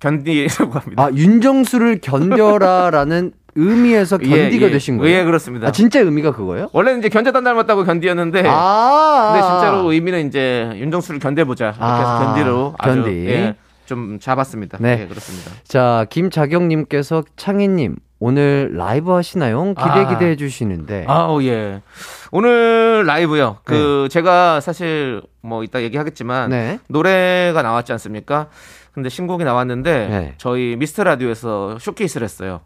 [0.00, 1.02] 견디라고 합니다.
[1.04, 4.36] 아, 윤정수를 견뎌라라는 의미에서 견디가
[4.66, 4.70] 예, 예.
[4.70, 5.16] 되신 거예요?
[5.18, 5.68] 예, 그렇습니다.
[5.68, 6.68] 아, 진짜 의미가 그거예요?
[6.72, 12.24] 원래는 이제 견제단 닮았다고 견디였는데 아, 근데 진짜로 의미는 이제 윤정수를 견뎌보자 이렇게 해서 아,
[12.34, 13.26] 견디로 아주 견디.
[13.28, 13.54] 예,
[13.86, 14.78] 좀 잡았습니다.
[14.80, 15.02] 네.
[15.02, 15.52] 예, 그렇습니다.
[15.62, 17.94] 자, 김자경님께서 창희님,
[18.26, 19.74] 오늘 라이브 하시나요?
[19.74, 20.08] 기대 아.
[20.08, 21.04] 기대해 주시는데.
[21.08, 21.82] 아 우 예.
[22.32, 23.58] 오늘 라이브요.
[23.64, 26.78] 그 제가 사실 뭐 이따 얘기하겠지만 네.
[26.88, 28.48] 노래가 나왔지 않습니까?
[28.92, 30.34] 근데 신곡이 나왔는데 네.
[30.38, 32.62] 저희 미스터 라디오에서 쇼케이스를 했어요.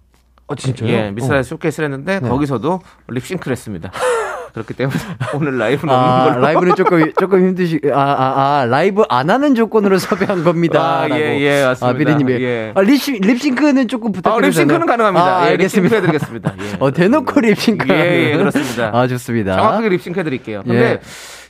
[0.47, 0.89] 어, 진짜요?
[0.91, 2.29] 예, 미스터 라디오 쇼케이스를 했는데 네.
[2.29, 3.91] 거기서도 립싱크를 했습니다.
[4.53, 4.97] 그렇기 때문에
[5.35, 6.41] 오늘 라이브는 없는 아, 걸로.
[6.41, 11.03] 라이브는 조금 조금 힘드시 아, 아, 아, 라이브 안 하는 조건으로 섭외한 겁니다.
[11.03, 11.87] 아, 예, 예, 맞습니다.
[11.89, 12.43] 아, 피디님이.
[12.43, 12.73] 예.
[12.75, 14.47] 아, 립싱, 립싱크는 조금 아, 부탁드려요.
[14.49, 15.39] 립싱크는 가능합니다.
[15.41, 15.97] 아, 예, 알겠습니다.
[15.97, 16.55] 해드리겠습니다.
[16.61, 16.77] 예.
[16.81, 17.87] 어, 대놓고 립싱크.
[17.93, 18.91] 예, 예, 그렇습니다.
[18.93, 19.57] 아, 좋습니다.
[19.57, 20.63] 정확하게 립싱크 해드릴게요.
[20.65, 21.01] 근데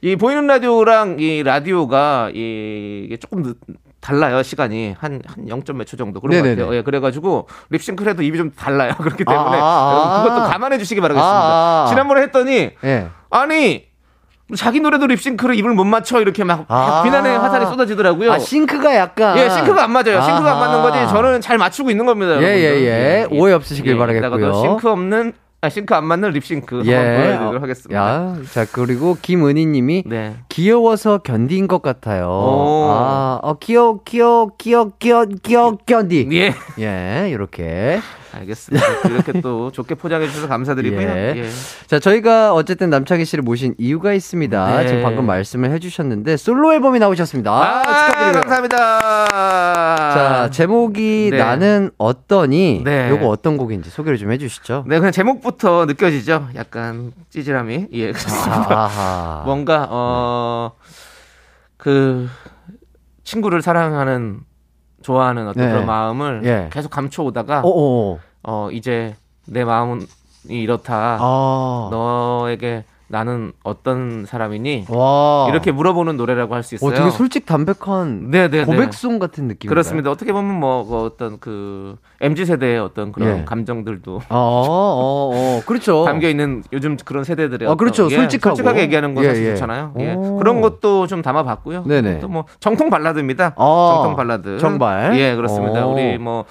[0.03, 0.09] 예.
[0.11, 3.57] 이 보이는 라디오랑 이 라디오가 이- 이게 조금 늦-
[4.09, 5.62] 달라요 시간이 한 한 0.
[5.74, 6.62] 몇 초 정도 그런 것 네네네.
[6.62, 6.76] 같아요.
[6.76, 8.92] 예, 그래가지고 립싱크 해도 입이 좀 달라요.
[8.98, 10.14] 그렇기 때문에 아, 아, 아.
[10.20, 11.28] 여러분 그것도 감안해 주시기 바라겠습니다.
[11.36, 11.86] 아, 아.
[11.90, 13.09] 지난번에 했더니 예.
[13.30, 13.86] 아니
[14.56, 17.02] 자기 노래도 립싱크를 입을 못 맞춰 이렇게 막 아.
[17.04, 18.32] 비난의 화살이 쏟아지더라고요.
[18.32, 19.36] 아, 싱크가 약간.
[19.36, 20.22] 예, 싱크가 안 맞아요.
[20.22, 20.59] 싱크가 안.
[20.61, 21.12] 맞는 거지.
[21.12, 22.32] 저는 잘 맞추고 있는 겁니다.
[22.40, 22.82] 예, 여러분들.
[22.82, 23.26] 예, 예.
[23.30, 24.38] 오해 없으시길 바라겠고요.
[24.38, 26.94] 이따가도 싱크 없는 아 싱크 안 맞는 립싱크 예.
[26.94, 28.00] 한번 보여드리도록 하겠습니다.
[28.00, 30.36] 야, 자, 그리고 김은희 님이 네.
[30.48, 32.28] 귀여워서 견디인 것 같아요.
[32.28, 32.86] 오.
[32.90, 36.28] 아, 어, 귀여워, 귀여워, 귀여워, 귀여워, 귀여워, 견디.
[36.32, 36.54] 예.
[36.78, 37.98] 예, 이렇게.
[38.39, 38.86] 알겠습니다.
[39.11, 41.01] 이렇게 또 좋게 포장해 주셔서 감사드리고요.
[41.09, 41.34] 예.
[41.36, 41.49] 예.
[41.86, 44.76] 자, 저희가 어쨌든 남창희 씨를 모신 이유가 있습니다.
[44.82, 44.86] 네.
[44.89, 47.51] 지금 방금 말씀을 해주셨는데, 솔로 앨범이 나오셨습니다.
[47.53, 48.32] 아, 아, 축하드리고요.
[48.41, 49.28] 감사합니다.
[49.28, 51.39] 자, 제목이 네.
[51.39, 52.82] 나는 어떠니?
[52.84, 53.11] 네.
[53.11, 54.84] 요거 어떤 곡인지 소개를 좀 해주시죠.
[54.86, 56.49] 네, 그냥 제목부터 느껴지죠.
[56.55, 57.89] 약간 찌질함이.
[57.93, 59.43] 예, 그렇습니다.
[59.45, 60.72] 뭔가 어
[61.78, 62.28] 그
[63.24, 64.41] 친구를 사랑하는
[65.01, 65.70] 좋아하는 어떤 네.
[65.70, 66.68] 그런 마음을 예.
[66.72, 68.18] 계속 감춰오다가 어어.
[68.43, 69.14] 어 이제
[69.47, 70.03] 내 마음은
[70.49, 71.18] 이렇다.
[71.20, 71.89] 아.
[71.91, 74.84] 너에게 나는 어떤 사람이니?
[74.91, 75.47] 와.
[75.49, 76.91] 이렇게 물어보는 노래라고 할 수 있어요.
[76.91, 78.64] 어, 되게 솔직 담백한 네, 네, 네.
[78.66, 79.70] 고백송 같은 느낌.
[79.70, 80.11] 그렇습니다.
[80.11, 83.45] 어떻게 보면 뭐, 그 어떤 그 MZ 세대의 어떤 그런 예.
[83.47, 86.05] 감정들도 어, 어, 어, 그렇죠.
[86.07, 88.09] 담겨 있는 요즘 그런 세대들의 아, 그렇죠.
[88.11, 88.57] 예, 솔직하고.
[88.57, 89.51] 솔직하게 얘기하는 건 예, 사실 예.
[89.55, 89.95] 좋잖아요.
[90.01, 90.12] 예.
[90.12, 90.36] 오.
[90.36, 91.84] 그런 것도 좀 담아봤고요.
[91.84, 92.18] 네네.
[92.20, 93.55] 또 뭐 정통 발라드입니다.
[93.57, 94.59] 아, 정통 발라드.
[94.59, 95.18] 정발.
[95.18, 95.86] 예, 그렇습니다.
[95.86, 95.95] 오.
[95.95, 96.45] 우리 뭐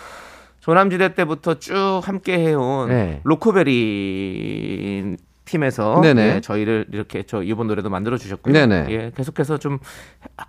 [0.68, 3.22] 조남지대 때부터 쭉 함께 해온 네.
[3.24, 5.16] 로코베리
[5.46, 6.02] 팀에서.
[6.04, 8.54] 예, 저희를 이렇게 저 이번 노래도 만들어 주셨고요.
[8.90, 9.80] 예, 계속해서 좀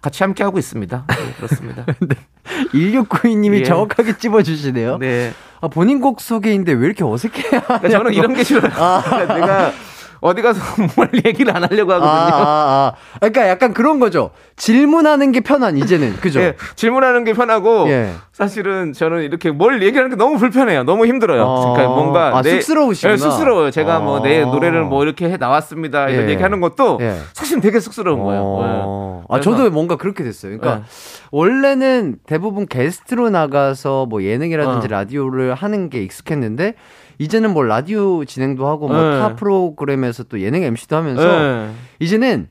[0.03, 1.07] 같이 함께 하고 있습니다.
[1.09, 1.87] 예, 그렇습니다.
[2.75, 3.63] 1692님이 예.
[3.63, 4.99] 정확하게 찝어 주시네요.
[4.99, 5.33] 네.
[5.61, 7.43] 아, 본인 곡 소개인데 왜 이렇게 어색해?
[7.51, 8.73] 그러니까 저는 이런 게 싫어요.
[8.73, 9.73] 그러니까 내가
[10.21, 10.61] 어디 가서
[10.97, 12.45] 뭘 얘기를 안 하려고 아, 하거든요.
[12.45, 13.19] 아, 아.
[13.19, 14.31] 그러니까 약간 그런 거죠.
[14.57, 16.17] 질문하는 게 편한, 이제는.
[16.17, 16.41] 그죠?
[16.41, 18.13] 예, 질문하는 게 편하고 예.
[18.33, 20.85] 사실은 저는 이렇게 뭘 얘기하는 게 너무 불편해요.
[20.85, 21.43] 너무 힘들어요.
[21.43, 21.73] 어.
[21.73, 23.13] 그러니까 뭔가 아, 쑥스러우시구나.
[23.13, 23.71] 예, 쑥스러워요.
[23.71, 24.47] 제가 뭐내 어.
[24.47, 26.09] 노래를 뭐 이렇게 해 나왔습니다.
[26.09, 26.33] 이런 예.
[26.33, 27.17] 얘기하는 것도 예.
[27.33, 28.43] 사실 되게 쑥스러운 거예요.
[28.45, 29.23] 어.
[29.23, 29.37] 예.
[29.37, 30.59] 아, 저도 뭔가 그렇게 됐어요.
[30.59, 30.89] 그러니까 예.
[31.31, 34.89] 원래는 대부분 게스트로 나가서 뭐 예능이라든지 어.
[34.89, 36.75] 라디오를 하는 게 익숙했는데
[37.19, 39.19] 이제는 뭐 라디오 진행도 하고 뭐 예.
[39.19, 41.69] 타 프로그램에서 또 예능 MC도 하면서 예.
[42.01, 42.49] 이제는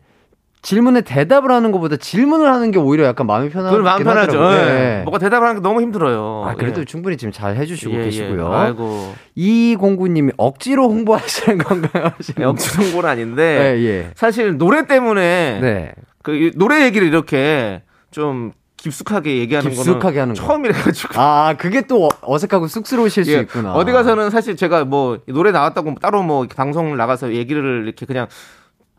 [0.61, 4.43] 질문에 대답을 하는 것보다 질문을 하는 게 오히려 약간 마음이 편하긴 마음 편하죠.
[4.51, 4.55] 예.
[4.65, 5.01] 네.
[5.03, 6.43] 뭐가 대답을 하는 게 너무 힘들어요.
[6.45, 6.86] 아, 그래도 예.
[6.86, 8.03] 충분히 지금 잘 해주시고 예, 예.
[8.03, 8.51] 계시고요.
[8.51, 9.13] 아이고.
[9.36, 12.11] 이공구님이 억지로 홍보하시는 건가요?
[12.41, 14.11] 역시 홍보는 아닌데 예, 예.
[14.15, 15.91] 사실 노래 때문에 네.
[16.24, 20.36] 그 이- 노래 얘기를 이렇게 좀 깊숙하게 얘기하는 깊숙하게 거는.
[20.36, 23.73] 처음이라 가지고 아, 그게 또 어- 어색하고 쑥스러우실 수 예, 있구나.
[23.73, 28.28] 어디 가서는 사실 제가 뭐 노래 나왔다고 따로 뭐 방송을 나가서 얘기를 이렇게 그냥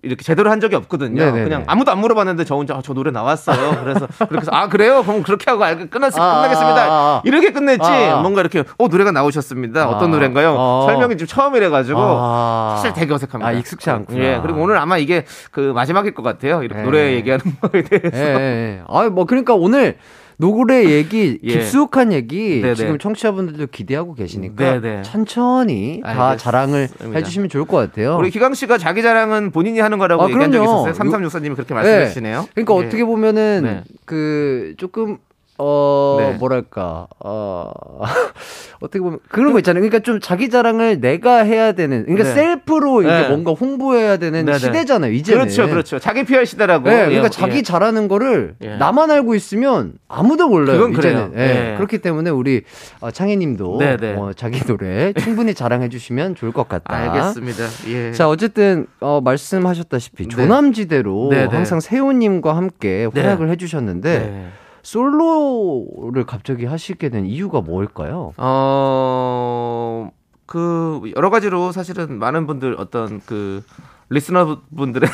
[0.09, 1.22] 이렇게 제대로 한 적이 없거든요.
[1.24, 1.44] 네네네.
[1.44, 3.82] 그냥 아무도 안 물어봤는데 저 혼자 아, 저 노래 나왔어요.
[3.82, 5.02] 그래서 그렇게 해서 아 그래요?
[5.04, 6.82] 그럼 그렇게 하고 알 끝났 아, 끝나겠습니다.
[6.82, 7.22] 아, 아.
[7.24, 7.88] 이렇게 끝냈지.
[7.88, 8.20] 아, 아.
[8.22, 9.88] 뭔가 이렇게 어 노래가 나오셨습니다.
[9.88, 10.56] 어떤 아, 노래인가요?
[10.59, 10.86] 아.
[10.86, 12.74] 설명이 좀 처음이래 가지고 아.
[12.76, 13.48] 사실 되게 어색합니다.
[13.48, 14.18] 아, 익숙치 않구나.
[14.18, 14.38] 예.
[14.42, 16.62] 그리고 오늘 아마 이게 그 마지막일 것 같아요.
[16.62, 16.84] 이렇게 예.
[16.84, 18.16] 노래 얘기하는 거에 대해서.
[18.18, 18.82] 예, 예, 예.
[18.88, 19.98] 아, 뭐 그러니까 오늘
[20.39, 21.53] 노래 얘기, 예.
[21.53, 22.74] 깊숙한 얘기 네네.
[22.74, 25.03] 지금 청취자분들도 기대하고 계시니까 네네.
[25.03, 26.36] 천천히 다 알겠습니다.
[26.36, 28.16] 자랑을 해주시면 좋을 것 같아요.
[28.16, 30.86] 우리 기강 씨가 자기 자랑은 본인이 하는 거라고 아, 얘기한 그럼요.
[30.86, 31.11] 있었어요.
[31.11, 32.07] 3364님이 그렇게 말씀해 네.
[32.09, 32.49] 주시네요.
[32.55, 32.86] 그러니까 예.
[32.86, 33.82] 어떻게 보면은 네.
[34.05, 35.18] 그 조금
[35.59, 36.38] 어 네.
[36.38, 37.72] 뭐랄까 어
[38.80, 39.80] 어떻게 보면 그런 거 있잖아요.
[39.80, 42.34] 그러니까 좀 자기 자랑을 내가 해야 되는 그러니까 네.
[42.34, 43.28] 셀프로 이게 네.
[43.28, 44.59] 뭔가 홍보해야 되는 네네.
[44.59, 45.12] 시대잖아요.
[45.12, 45.98] 이제는 그렇죠, 그렇죠.
[45.98, 46.88] 자기 PR 시대라고.
[46.88, 47.62] 네, 그러니까 예, 자기 예.
[47.62, 48.76] 잘하는 거를 예.
[48.76, 50.78] 나만 알고 있으면 아무도 몰라요.
[50.78, 51.32] 그건 이제는.
[51.36, 51.72] 예.
[51.72, 51.74] 예.
[51.76, 52.62] 그렇기 때문에 우리
[53.00, 54.14] 어, 창희 님도 네네.
[54.14, 56.94] 어, 자기 노래 충분히 자랑해 주시면 좋을 것 같다.
[56.94, 57.64] 알겠습니다.
[57.88, 58.12] 예.
[58.12, 60.28] 자 어쨌든 어, 말씀하셨다시피 네.
[60.28, 61.46] 조남지대로 네네.
[61.46, 63.20] 항상 세호 님과 함께 네.
[63.20, 64.48] 활약을 해 주셨는데 네.
[64.83, 68.33] 솔로를 갑자기 하시게 된 이유가 뭘까요?
[68.37, 70.11] 어,
[70.47, 73.62] 그, 여러 가지로 사실은 많은 분들 어떤 그,
[74.11, 75.09] listener 분들의,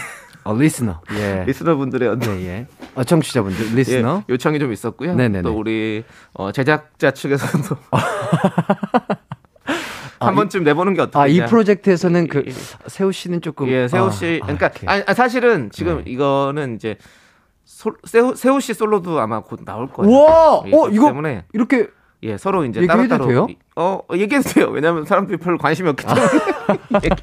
[0.45, 1.01] 아 listener.
[1.17, 1.45] 예.
[1.47, 2.67] listener 분들의 어떤 네, 예.
[2.95, 4.19] 아, 청취자분들 listener.
[4.19, 5.15] 예, 요청이 좀 있었고요.
[5.15, 5.43] 네네네.
[5.43, 6.05] 또 우리
[6.35, 7.77] 어, 제작자 측에서도
[10.21, 11.25] 한 번쯤 내보는 게 어떠냐.
[11.25, 12.55] 아이 프로젝트에서는 그 예, 예.
[12.87, 14.41] 세호 씨는 조금 예, 세호 아, 씨.
[14.43, 14.71] 아, 그러니까
[15.07, 16.11] 아, 사실은 지금 네.
[16.11, 16.97] 이거는 이제
[17.75, 20.09] 솔, 세호, 세호 씨 솔로도 아마 곧 나올 거예요.
[20.11, 21.89] 우와, 예, 어 이거 때문에 이렇게
[22.23, 23.47] 예, 서로 이제 얘기해도 따로 따로 돼요?
[23.75, 24.69] 어, 어, 얘기해도 돼요.
[24.71, 26.23] 왜냐면 사람들이 별로 관심이 없기 때문에
[27.05, 27.17] 얘기,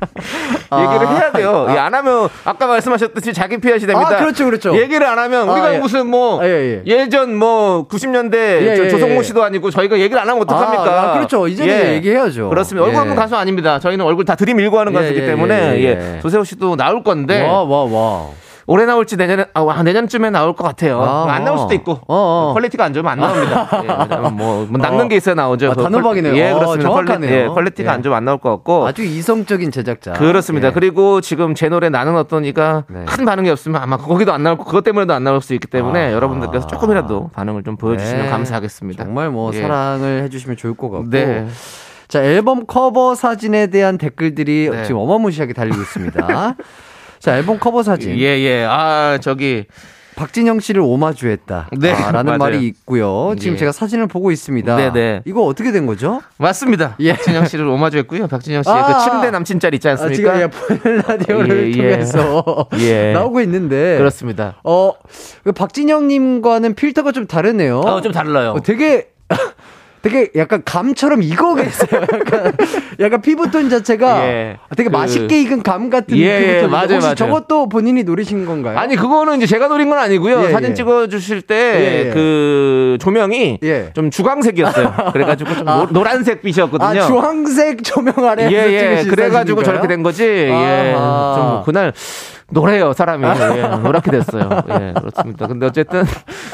[0.69, 0.83] 아.
[0.93, 1.67] 얘기를 해야 돼요.
[1.69, 4.17] 예, 안 하면 아까 말씀하셨듯이 자기 피하 시대입니다.
[4.17, 4.77] 아 그렇죠 그렇죠.
[4.77, 5.79] 얘기를 안 하면 아, 우리가 예.
[5.79, 6.99] 무슨 뭐 아, 예, 예.
[6.99, 9.23] 예전 뭐 90년대 예, 저 예, 조성모 예.
[9.23, 10.83] 씨도 아니고 저희가 얘기를 안 하면 어떡합니까?
[10.83, 11.47] 아, 아, 그렇죠.
[11.47, 11.93] 이제는 예.
[11.95, 12.49] 얘기해야죠.
[12.49, 12.83] 그렇습니다.
[12.83, 12.99] 얼굴 예.
[13.01, 13.79] 없는 가수 아닙니다.
[13.79, 16.19] 저희는 얼굴 다 들이밀고 하는 예, 가수이기 예, 때문에 예.
[16.21, 18.27] 조세호 씨도 나올 건데 와 와 와.
[18.67, 21.01] 올해 나올지 내년에 아, 와, 내년쯤에 나올 것 같아요.
[21.01, 22.53] 아, 안 나올 수도 있고 어, 어.
[22.53, 23.69] 퀄리티가 안 좋으면 안 나옵니다.
[23.83, 25.07] 예, 뭐, 뭐 남는 어.
[25.07, 25.71] 게 있어야 나오죠.
[25.71, 26.33] 아, 그 단호박이네요.
[26.33, 26.89] 퀄- 예, 어, 그렇습니다.
[26.89, 27.29] 정확하네요.
[27.29, 27.95] 퀄리, 예, 퀄리티가 예.
[27.95, 30.13] 안 좋으면 안 나올 것 같고 아주 이성적인 제작자.
[30.13, 30.67] 그렇습니다.
[30.67, 30.71] 예.
[30.71, 33.05] 그리고 지금 제 노래 나는 어떠니가 네.
[33.05, 36.07] 큰 반응이 없으면 아마 거기도 안 나올 거 그것 때문에도 안 나올 수 있기 때문에
[36.07, 36.11] 아.
[36.13, 38.29] 여러분들께서 조금이라도 반응을 좀 보여주시면 네.
[38.29, 39.03] 감사하겠습니다.
[39.03, 39.61] 정말 뭐 예.
[39.61, 41.09] 사랑을 해주시면 좋을 것 같고.
[41.09, 41.47] 네.
[42.07, 44.83] 자 앨범 커버 사진에 대한 댓글들이 네.
[44.83, 46.55] 지금 어마무시하게 달리고 있습니다.
[47.21, 48.17] 자 앨범 커버 사진.
[48.17, 48.65] 예, 예.
[48.67, 49.65] 아, 저기
[50.15, 51.69] 박진영 씨를 오마주했다.
[51.77, 52.37] 네, 아, 라는 맞아요.
[52.37, 53.35] 말이 있고요.
[53.39, 53.57] 지금 예.
[53.59, 54.75] 제가 사진을 보고 있습니다.
[54.75, 55.21] 네, 네.
[55.25, 56.21] 이거 어떻게 된 거죠?
[56.37, 56.95] 맞습니다.
[56.99, 57.13] 예.
[57.13, 58.27] 박진영 씨를 오마주 했고요.
[58.27, 58.85] 박진영 씨의 아.
[58.85, 60.49] 그 침대 남친 짤 있지 아, 않습니까?
[60.49, 61.91] 지금 예, 라디오를 예, 예.
[61.91, 63.13] 통해서 예.
[63.13, 63.97] 나오고 있는데.
[63.97, 64.55] 그렇습니다.
[64.63, 64.93] 어,
[65.43, 67.79] 그 박진영 님과는 필터가 좀 다르네요.
[67.79, 68.51] 어, 좀 달라요.
[68.57, 69.09] 어, 되게
[70.01, 72.01] 되게 약간 감처럼 익어 계세요.
[72.11, 72.53] 약간
[72.99, 74.57] 약간 피부톤 자체가 예.
[74.75, 76.71] 되게 그- 맛있게 익은 감 같은 예, 예, 피부톤.
[76.71, 77.15] 맞아요, 혹시 맞아요.
[77.15, 78.77] 저것도 본인이 노리신 건가요?
[78.79, 80.45] 아니 그거는 이제 제가 노린 건 아니고요.
[80.45, 80.73] 예, 사진 예.
[80.73, 82.11] 찍어 주실 때 예, 예.
[82.11, 83.91] 그 조명이 예.
[83.93, 85.11] 좀 주광색이었어요.
[85.13, 87.01] 그래가지고 좀 노, 노란색 빛이었거든요.
[87.01, 89.03] 아, 주황색 조명 아래에서 예, 예.
[89.03, 89.63] 그래가지고 사진인가요?
[89.65, 90.23] 저렇게 된 거지.
[90.25, 90.93] 예.
[90.97, 91.35] 아하.
[91.35, 91.93] 좀 그날
[92.51, 93.25] 노래요, 사람이.
[93.25, 93.61] 예.
[93.81, 94.49] 노랗게 됐어요.
[94.69, 95.47] 예, 그렇습니다.
[95.47, 96.03] 근데 어쨌든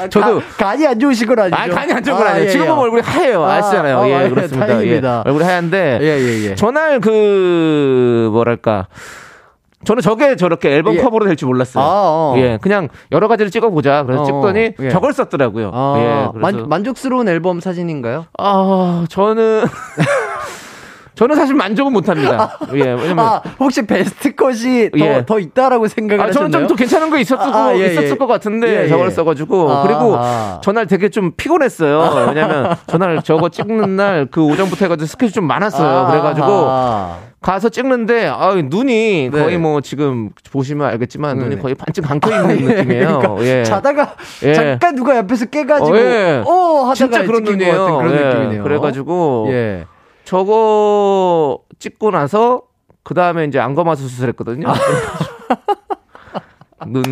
[0.00, 1.56] 아, 저도 가, 간이 안 좋으신 건 아니죠?
[1.56, 2.44] 아, 간이 안 좋은 건 아니에요.
[2.46, 2.68] 예, 지금 예.
[2.70, 3.44] 보면 얼굴이 하얘요.
[3.44, 3.98] 아, 아시잖아요.
[3.98, 4.66] 아, 예, 예, 그렇습니다.
[4.66, 5.22] 다행입니다.
[5.26, 6.54] 예, 얼굴이 하얀데 예, 예, 예.
[6.54, 8.86] 전날 그 뭐랄까
[9.84, 11.00] 저는 저게 저렇게 앨범 예.
[11.02, 11.82] 커버로 될 줄 몰랐어요.
[11.84, 12.34] 아, 어.
[12.36, 14.02] 예, 그냥 여러 가지를 찍어보자.
[14.04, 14.88] 그래서 어, 찍더니 예.
[14.90, 15.70] 저걸 썼더라고요.
[15.72, 18.26] 아, 예, 만, 만족스러운 앨범 사진인가요?
[18.38, 19.64] 아 저는
[21.18, 22.56] 저는 사실 만족은 못합니다.
[22.74, 25.24] 예, 왜냐면 아, 혹시 베스트 컷이 더, 예.
[25.26, 26.52] 더 있다라고 생각을 아, 저는?
[26.52, 28.14] 좀 더 괜찮은 거 있었을, 아, 아, 예, 있었을 예.
[28.14, 28.88] 것 같은데 예, 예.
[28.88, 30.60] 저걸 써가지고 아, 그리고 아.
[30.62, 32.26] 전날 되게 좀 피곤했어요.
[32.28, 35.88] 왜냐면 전날 저거 찍는 날 그 오전부터 해가지고 스케줄 좀 많았어요.
[36.06, 37.16] 아, 그래가지고 아.
[37.40, 39.42] 가서 찍는데 아, 눈이 네.
[39.42, 41.62] 거의 뭐 지금 보시면 알겠지만 네, 눈이 네.
[41.62, 43.18] 거의 반쯤 감겨 있는 아, 예, 느낌이에요.
[43.20, 43.64] 그러니까 예.
[43.64, 44.14] 자다가
[44.44, 44.54] 예.
[44.54, 46.42] 잠깐 누가 옆에서 깨가지고 어, 예.
[46.46, 46.52] 어
[46.90, 47.96] 하다가 진짜 그런 눈이에요.
[47.98, 48.24] 그런 예.
[48.24, 48.62] 느낌이네요.
[48.62, 49.86] 그래가지고 예.
[50.28, 52.64] 저거 찍고 나서
[53.02, 54.66] 그 다음에 이제 안검하수 수술했거든요.
[56.86, 57.02] 눈,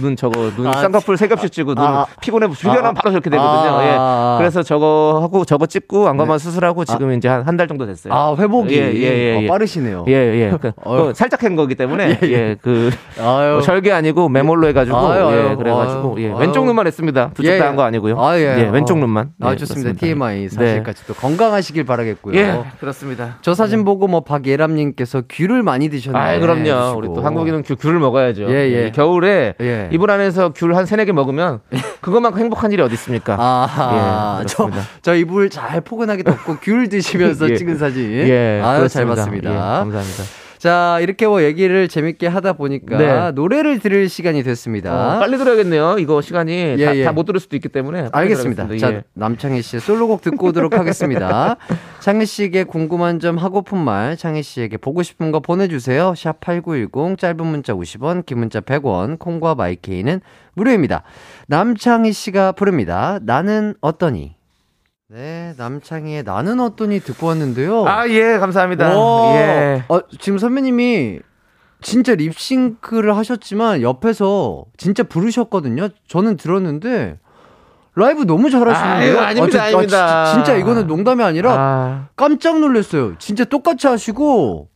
[0.00, 3.30] 눈 저거, 눈 아, 쌍꺼풀 세 겹씩 찍고 눈 아, 피곤해, 피곤하면 아, 바로 저렇게
[3.30, 3.50] 되거든요.
[3.76, 3.96] 아, 예.
[3.98, 4.36] 아.
[4.38, 8.12] 그래서 저거 하고 저거 찍고 안검하수 수술하고 지금 이제 한 한 달 정도 됐어요.
[8.14, 9.46] 아 회복이 예, 예, 예, 예.
[9.46, 10.04] 어, 빠르시네요.
[10.08, 10.50] 예, 예.
[10.60, 10.72] 그.
[10.82, 13.52] 그 살짝 한 거기 때문에, 예, 그, 아유.
[13.54, 16.32] 뭐 절개 아니고 메몰로 해가지고, 아유, 아유, 예, 그래가지고, 아유, 예.
[16.38, 17.30] 왼쪽 눈만 했습니다.
[17.34, 17.68] 두쪽 예, 다 예.
[17.68, 18.20] 한거 아니고요.
[18.22, 18.68] 아, 예.
[18.72, 19.00] 왼쪽 어.
[19.00, 19.30] 눈만.
[19.42, 19.92] 아 예, 좋습니다.
[19.98, 20.48] TMI 네.
[20.48, 22.38] 사실까지 또 건강하시길 바라겠고요.
[22.38, 23.38] 예, 그렇습니다.
[23.42, 26.36] 저 사진 보고 뭐 박예람님께서 귤을 많이 드셨나요?
[26.36, 26.96] 아, 그럼요.
[26.98, 28.44] 우리 또 한국인은 귤, 귤을 먹어야죠.
[28.50, 28.86] 예, 예.
[28.88, 29.79] 이 겨울에 예.
[29.92, 31.60] 이불 안에서 귤 한 세네 개 먹으면
[32.00, 33.34] 그것만큼 행복한 일이 어디 있습니까?
[33.38, 34.70] 아하, 예, 저.
[35.02, 37.56] 저 이불 잘 포근하게 덮고 귤 드시면서 예.
[37.56, 38.10] 찍은 사진.
[38.12, 39.14] 예, 아유, 잘 그렇습니다.
[39.16, 39.50] 봤습니다.
[39.50, 40.22] 예, 감사합니다.
[40.60, 43.30] 자, 이렇게 뭐 얘기를 재밌게 하다 보니까 네.
[43.30, 45.16] 노래를 들을 시간이 됐습니다.
[45.16, 45.96] 어, 빨리 들어야겠네요.
[45.98, 47.08] 이거 시간이 예, 다 예.
[47.08, 48.10] 못 들을 수도 있기 때문에.
[48.12, 48.66] 알겠습니다.
[48.66, 48.86] 들어가겠습니다.
[48.86, 49.02] 자, 예.
[49.14, 51.56] 남창희 씨의 솔로곡 듣고 오도록 하겠습니다.
[52.00, 56.12] 창희 씨에게 궁금한 점, 하고픈 말, 창희 씨에게 보고 싶은 거 보내주세요.
[56.14, 60.20] 샵 8910, 짧은 문자 50원, 긴 문자 100원, 콩과 마이케이는
[60.52, 61.04] 무료입니다.
[61.46, 63.18] 남창희 씨가 부릅니다.
[63.22, 64.39] 나는 어떠니?
[65.12, 67.84] 네, 남창희의 나는 어떠니 듣고 왔는데요.
[67.86, 68.96] 아, 예, 감사합니다.
[68.96, 69.84] 와, 예.
[69.88, 71.18] 어, 지금 선배님이
[71.80, 75.88] 진짜 립싱크를 하셨지만 옆에서 진짜 부르셨거든요.
[76.06, 77.18] 저는 들었는데
[77.96, 79.18] 라이브 너무 잘하시는데요.
[79.18, 80.24] 아유, 아닙니다, 저- 아닙니다.
[80.26, 83.14] 지- 진짜 이거는 농담이 아니라 아, 깜짝 놀랐어요.
[83.18, 84.68] 진짜 똑같이 하시고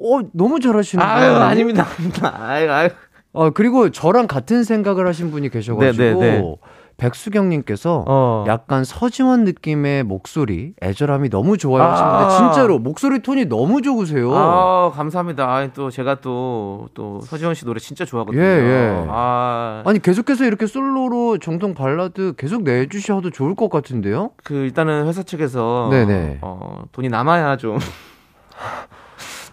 [0.00, 1.36] 어 너무 잘하시는 아유, 거예요.
[1.42, 1.86] 아닙니다.
[1.98, 2.34] 아닙니다.
[2.40, 2.88] 아유, 아유.
[3.32, 6.56] 어 그리고 저랑 같은 생각을 하신 분이 계셔 가지고 네, 네, 네.
[7.02, 8.44] 백수경님께서 어.
[8.46, 11.92] 약간 서지원 느낌의 목소리 애절함이 너무 좋아요 아.
[11.92, 14.32] 하시는데 진짜로 목소리 톤이 너무 좋으세요.
[14.32, 15.44] 아, 감사합니다.
[15.44, 18.40] 아, 또 제가 또, 또 서지원 씨 노래 진짜 좋아하거든요.
[18.40, 19.06] 예, 예.
[19.08, 24.30] 아, 아니 계속해서 이렇게 솔로로 정통 발라드 계속 내주셔도 좋을 것 같은데요?
[24.44, 26.38] 그 일단은 회사 측에서 네네.
[26.42, 27.78] 어, 돈이 남아야 좀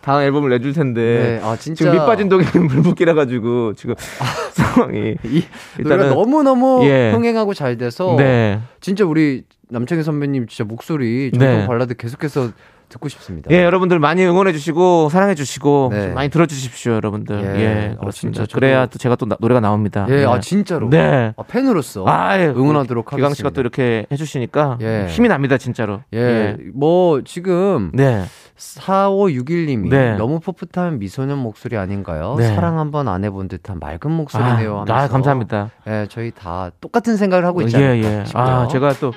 [0.01, 3.95] 다음 앨범을 내줄 텐데 네, 아 진짜 지금 밑 빠진 독에 물붓기라 가지고 지금
[4.53, 5.43] 상황이 이
[5.77, 7.11] 일단은 너무 너무 예.
[7.11, 8.59] 흥행하고 잘 돼서 네.
[8.81, 11.67] 진짜 우리 남창희 선배님 진짜 목소리 정통 네.
[11.67, 12.49] 발라드 계속해서
[12.89, 13.51] 듣고 싶습니다.
[13.51, 16.01] 예, 여러분들 많이 응원해 주시고 사랑해 주시고 네.
[16.05, 17.39] 좀 많이 들어 주십시오, 여러분들.
[17.39, 17.59] 예.
[17.61, 18.37] 예, 어, 그렇습니다.
[18.39, 20.07] 진짜 저도- 그래야 또 제가 또 나- 노래가 나옵니다.
[20.09, 20.25] 예, 네.
[20.25, 20.89] 아 진짜로.
[20.89, 21.31] 네.
[21.37, 22.47] 아, 팬으로서 아, 예.
[22.47, 23.49] 응원하도록 기광 씨가 하겠습니다.
[23.53, 25.05] 또 이렇게 해 주시니까 예.
[25.07, 26.01] 힘이 납니다, 진짜로.
[26.15, 28.23] 예, 뭐 지금 네.
[28.59, 30.15] 4561님이 네.
[30.17, 32.35] 너무 풋풋한 미소년 목소리 아닌가요?
[32.37, 32.53] 네.
[32.53, 34.85] 사랑 한번 안 해본 듯한 맑은 목소리네요.
[34.87, 34.93] 아.
[34.93, 35.71] 아, 감사합니다.
[35.87, 38.03] 예, 저희 다 똑같은 생각을 하고 예, 있잖아요.
[38.03, 38.25] 예.
[38.33, 39.13] 아, 제가 또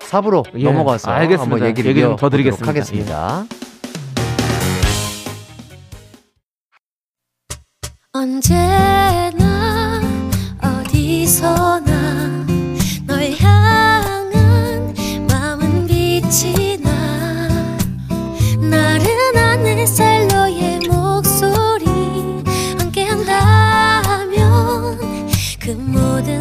[0.00, 1.42] 4부로 예, 넘어가서 알겠습니다.
[1.42, 2.68] 한번 얘기를 얘기 좀 이어보도록 더 드리겠습니다.
[2.68, 3.44] 하겠습니다.
[8.14, 10.00] 언제나
[10.60, 11.91] 어디서나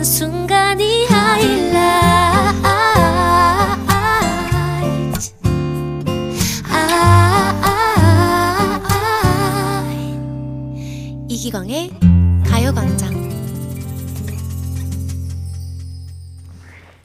[0.02, 1.62] 모든 순간이 하이라이트
[11.28, 11.92] 이기광의
[12.48, 13.12] 가요광장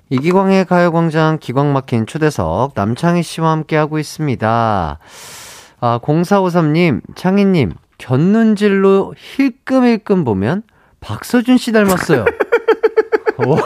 [0.09, 4.99] 이기광의 가요광장 기광 막힌 초대석 남창희 씨와 함께하고 있습니다.
[5.80, 10.62] 아, 0453님, 창희님, 곁눈질로 힐끔힐끔 보면
[11.01, 12.24] 박서준 씨 닮았어요.
[13.39, 13.59] 와,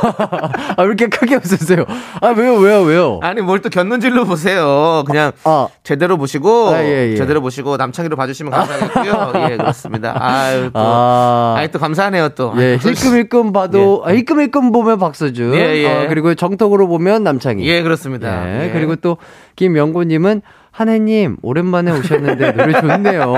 [0.76, 1.84] 아, 왜 이렇게 크게 웃으세요?
[2.20, 3.20] 아, 왜요, 왜요, 왜요?
[3.22, 5.04] 아니 뭘또 곁눈질로 보세요.
[5.06, 7.16] 그냥 아, 제대로 보시고 아, 예, 예.
[7.16, 9.32] 제대로 보시고 남창희로 봐주시면 감사하겠고요.
[9.50, 10.16] 예 그렇습니다.
[10.18, 11.54] 아유 또 아.
[11.56, 12.52] 아이 또 감사하네요 또.
[12.58, 15.54] 예, 아이, 또 힐끔 힐끔 봐도, 아, 힐끔힐끔 보면 박서준.
[15.54, 15.86] 예, 예.
[15.86, 17.64] 어, 그리고 정톡으로 보면 남창희.
[17.66, 18.48] 예 그렇습니다.
[18.48, 18.70] 예, 예.
[18.72, 19.18] 그리고 또
[19.56, 20.42] 김명구님은
[20.72, 23.34] 한혜님 오랜만에 오셨는데 노래 좋네요.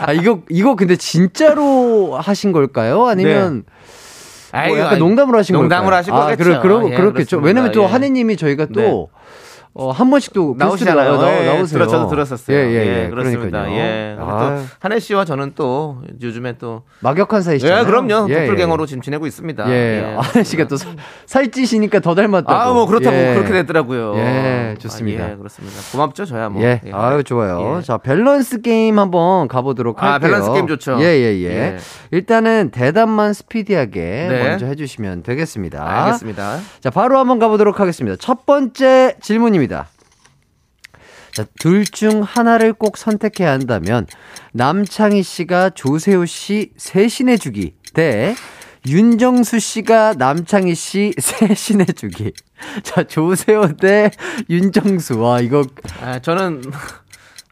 [0.00, 3.06] 아 이거 이거 근데 진짜로 하신 걸까요?
[3.06, 3.64] 아니면
[4.52, 5.62] 아이고, 뭐 약간 아이고, 농담으로 하신 걸까요?
[5.62, 6.44] 농담으로 하신 아, 거겠죠.
[6.44, 7.40] 그러, 그러, 예, 그렇겠죠.
[7.40, 7.46] 그렇습니다.
[7.46, 7.86] 왜냐면 또 예.
[7.86, 9.17] 한혜님이 저희가 또 네.
[9.74, 11.16] 어, 한 번씩 또 나오시잖아요.
[11.18, 11.66] 나오, 예, 나오세요.
[11.66, 12.56] 들어, 저도 들었었어요.
[12.56, 13.08] 예, 예, 예.
[13.10, 13.60] 그렇습니다.
[13.62, 13.76] 그러니까요.
[13.78, 14.16] 예.
[14.18, 17.82] 아, 또 한혜 씨와 저는 또 요즘에 또 막역한 사이시잖아요.
[17.82, 18.26] 예, 그럼요.
[18.30, 19.70] 예, 도플갱어로 지금 지내고 있습니다.
[19.70, 20.16] 예.
[20.18, 20.96] 한혜 씨가 또 살-
[21.26, 22.52] 살찌시니까 더 닮았다고.
[22.52, 23.34] 아, 뭐 그렇다고 예.
[23.34, 24.16] 그렇게 됐더라고요.
[24.16, 25.24] 예, 좋습니다.
[25.24, 25.76] 아, 예, 그렇습니다.
[25.92, 26.62] 고맙죠, 저야 뭐.
[26.62, 26.80] 예.
[26.92, 27.76] 아유, 좋아요.
[27.78, 27.82] 예.
[27.82, 30.28] 자, 밸런스 게임 한번 가 보도록 아, 할게요.
[30.30, 30.96] 밸런스 게임 좋죠.
[31.00, 31.44] 예, 예, 예.
[31.50, 31.76] 예.
[32.10, 34.00] 일단은 대답만 스피디하게
[34.30, 34.48] 네.
[34.48, 35.84] 먼저 해 주시면 되겠습니다.
[36.06, 36.58] 알겠습니다.
[36.80, 38.16] 자, 바로 한번 가 보도록 하겠습니다.
[38.18, 39.57] 첫 번째 질문입니다.
[41.32, 44.06] 자, 둘 중 하나를 꼭 선택해야 한다면
[44.52, 48.34] 남창희 씨가 조세호 씨 세신해 주기 대
[48.86, 52.32] 윤정수 씨가 남창희 씨 세신해 주기.
[52.82, 54.10] 자, 조세호 대
[54.48, 55.20] 윤정수.
[55.20, 55.64] 와, 이거
[56.00, 56.62] 아, 저는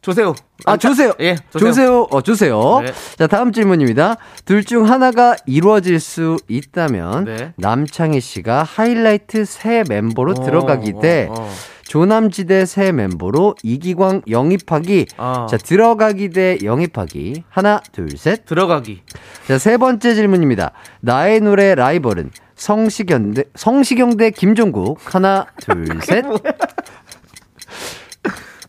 [0.03, 0.35] 조세호.
[0.65, 1.13] 아, 조세요.
[1.21, 1.69] 예, 조세요.
[1.71, 2.09] 조세호.
[2.11, 2.81] 어, 조세요.
[2.81, 2.93] 네.
[3.19, 4.17] 자, 다음 질문입니다.
[4.45, 7.53] 둘 중 하나가 이루어질 수 있다면 네.
[7.57, 11.53] 남창희 씨가 하이라이트 새 멤버로 어, 들어가기 대 어, 어.
[11.87, 15.07] 조남지대 새 멤버로 이기광 영입하기.
[15.19, 15.47] 어.
[15.49, 17.45] 자, 들어가기 대 영입하기.
[17.49, 18.45] 하나, 둘, 셋.
[18.45, 19.03] 들어가기.
[19.47, 20.73] 자, 세 번째 질문입니다.
[21.01, 24.99] 나의 노래 라이벌은 성시경 대, 성시경 대 김종국.
[25.05, 26.25] 하나, 둘, 셋.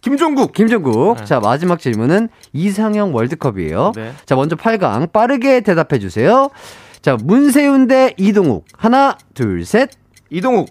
[0.01, 0.53] 김종국.
[0.53, 1.25] 김종국.
[1.25, 3.93] 자, 마지막 질문은 이상형 월드컵이에요.
[3.95, 4.13] 네.
[4.25, 6.49] 자, 먼저 8강 빠르게 대답해 주세요.
[7.01, 8.65] 자, 문세윤 대 이동욱.
[8.77, 9.89] 하나, 둘, 셋.
[10.29, 10.69] 이동욱.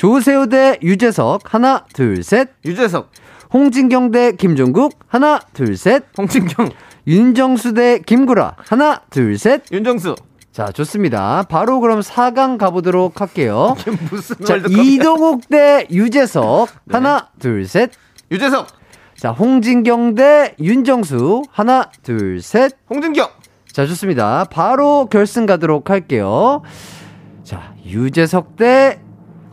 [0.00, 1.52] 조세호 대 유재석.
[1.52, 2.48] 하나, 둘, 셋.
[2.64, 3.10] 유재석.
[3.52, 4.98] 홍진경 대 김종국.
[5.08, 6.04] 하나, 둘, 셋.
[6.16, 6.70] 홍진경.
[7.06, 8.56] 윤정수 대 김구라.
[8.56, 9.62] 하나, 둘, 셋.
[9.70, 10.14] 윤정수.
[10.52, 11.42] 자, 좋습니다.
[11.50, 13.76] 바로 그럼 4강 가보도록 할게요.
[14.10, 14.56] 무슨 자?
[14.56, 14.70] 네.
[14.70, 16.70] 이동욱 대 유재석.
[16.88, 17.90] 하나, 둘, 셋.
[18.30, 18.68] 유재석.
[19.16, 21.42] 자, 홍진경 대 윤정수.
[21.50, 22.72] 하나, 둘, 셋.
[22.88, 23.28] 홍진경.
[23.70, 24.46] 자, 좋습니다.
[24.50, 26.62] 바로 결승 가도록 할게요.
[27.44, 28.98] 자, 유재석 대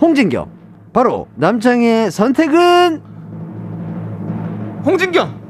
[0.02, 0.50] 홍진경.
[0.94, 3.02] 바로 남창의 선택은
[4.86, 5.48] 홍진경.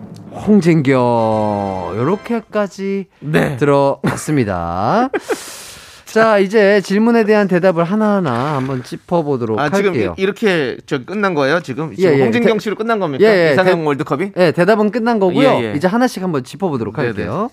[0.47, 1.93] 홍진경.
[1.95, 3.57] 요렇게까지 네.
[3.57, 5.09] 들어갔습니다.
[6.05, 10.15] 자, 이제 질문에 대한 대답을 하나하나 한번 짚어보도록 아, 지금 할게요.
[10.17, 11.93] 이- 이렇게 저 끝난 거예요, 지금?
[11.93, 12.23] 지금 예, 예.
[12.23, 13.23] 홍진경 대- 씨로 끝난 겁니까?
[13.25, 13.53] 예, 예.
[13.53, 14.31] 이상형 대- 월드컵이?
[14.33, 15.47] 네, 대답은 끝난 거고요.
[15.47, 15.73] 예, 예.
[15.75, 17.07] 이제 하나씩 한번 짚어보도록 네네.
[17.07, 17.49] 할게요.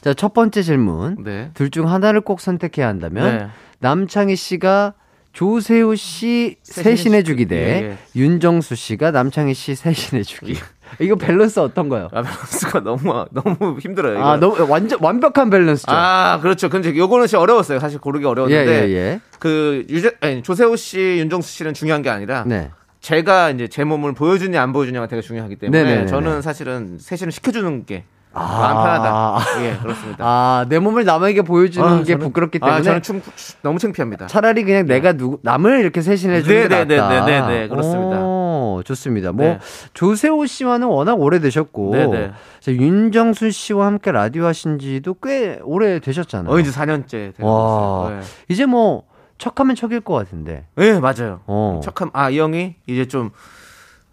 [0.00, 1.22] 자, 첫 번째 질문.
[1.22, 1.50] 네.
[1.54, 3.46] 둘중 하나를 꼭 선택해야 한다면 네.
[3.80, 4.94] 남창희 씨가
[5.34, 7.98] 조세호 씨 세신해 주기 대 예, 예.
[8.14, 10.56] 윤정수 씨가 남창희 씨 세신해 주기.
[11.00, 12.08] 이거 밸런스 어떤가요?
[12.12, 14.14] 아, 밸런스가 너무 너무 힘들어요.
[14.14, 14.24] 이거.
[14.24, 15.90] 아, 너무 완전 완벽한 밸런스죠.
[15.90, 16.68] 아, 그렇죠.
[16.68, 17.80] 근데 요거는 진짜 어려웠어요.
[17.80, 19.20] 사실 고르기 예, 어려웠는데 예, 예.
[19.40, 22.70] 그 유재 아니 조세호 씨, 윤정수 씨는 중요한 게 아니라 네.
[23.00, 26.06] 제가 이제 제 몸을 보여주냐 안 보여주냐가 되게 중요하기 때문에 네네네네.
[26.06, 28.04] 저는 사실은 세신을 시켜주는 게
[28.34, 28.58] 아.
[28.58, 29.64] 마음 편하다.
[29.64, 30.24] 예, 그렇습니다.
[30.26, 33.22] 아, 내 몸을 남에게 보여주는 아, 게 저는- 부끄럽기 아, 때문에 저는 충,
[33.62, 34.26] 너무 창피합니다.
[34.26, 37.24] 차라리 그냥 내가 누구 남을 이렇게 세신해 주는 게 네, 네, 낫다.
[37.26, 38.20] 네, 네, 네, 그렇습니다.
[38.20, 39.32] 오, 좋습니다.
[39.32, 39.58] 뭐 네.
[39.94, 42.32] 조세호 씨와는 워낙 오래되셨고 네, 네.
[42.60, 46.52] 자, 윤정수 씨와 함께 라디오 하신 지도 꽤 오래 되셨잖아요.
[46.52, 48.04] 어, 이제 4년째 되는 와.
[48.08, 48.20] 거예요.
[48.48, 49.04] 이제 뭐
[49.38, 50.66] 척하면 척일 것 같은데.
[50.78, 51.40] 예, 네, 맞아요.
[51.46, 51.80] 어.
[51.82, 53.30] 척함 아, 이 형이 이제 좀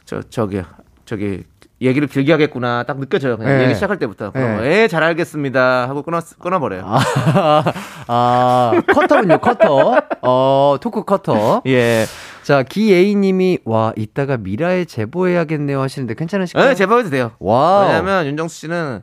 [0.04, 0.62] 저 저기
[1.06, 1.44] 저기
[1.82, 3.38] 얘기를 길게 하겠구나 딱 느껴져요.
[3.38, 3.64] 그냥 네.
[3.66, 4.32] 얘기 시작할 때부터.
[4.32, 4.84] 그럼 네.
[4.84, 6.84] 예, 잘 알겠습니다 하고 끊어 끊어 버려요.
[6.86, 7.64] 아,
[8.08, 9.98] 아, 커터군요, 커터.
[10.22, 11.62] 어, 토크 커터.
[11.66, 12.06] 예.
[12.44, 16.70] 자, 기예이님이 와 이따가 미라에 제보해야겠네요 하시는데 괜찮으실까요?
[16.70, 17.32] 예, 제보해도 돼요.
[17.40, 17.88] 와.
[17.88, 19.02] 왜냐면 윤정수 씨는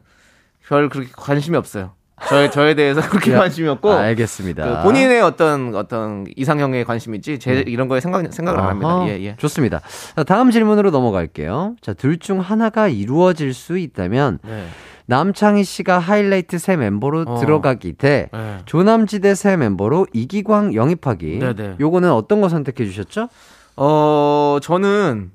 [0.66, 1.92] 별 그렇게 관심이 없어요.
[2.28, 4.64] 저에 저에 대해서 그렇게 야, 관심이 없고 알겠습니다.
[4.78, 9.04] 그 본인의 어떤 어떤 이상형에 관심이지 제 이런 거에 생각 생각을 안 합니다.
[9.08, 9.36] 예, 예.
[9.36, 9.80] 좋습니다.
[10.16, 11.76] 자, 다음 질문으로 넘어갈게요.
[11.80, 14.66] 자, 둘 중 하나가 이루어질 수 있다면 네.
[15.06, 17.38] 남창희 씨가 하이라이트 새 멤버로 어.
[17.38, 18.58] 들어가기 대 네.
[18.66, 21.38] 조남지대 새 멤버로 이기광 영입하기.
[21.38, 21.76] 네 네.
[21.80, 23.28] 요거는 어떤 거 선택해 주셨죠?
[23.76, 25.30] 어, 저는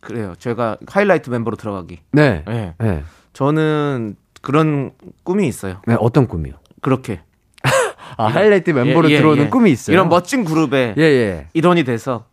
[0.00, 0.34] 그래요.
[0.38, 2.00] 제가 하이라이트 멤버로 들어가기.
[2.12, 2.44] 네.
[2.48, 2.74] 예.
[2.78, 3.02] 네.
[3.32, 4.14] 저는
[4.46, 4.92] 그런
[5.24, 5.78] 꿈이 있어요.
[5.88, 6.54] 네, 어떤 꿈이요?
[6.80, 7.18] 그렇게
[8.16, 9.48] 아, 하이라이트 멤버로 예, 예, 들어오는 예.
[9.48, 9.92] 꿈이 있어요.
[9.92, 11.48] 이런 멋진 그룹의 예, 예.
[11.52, 12.26] 일원이 돼서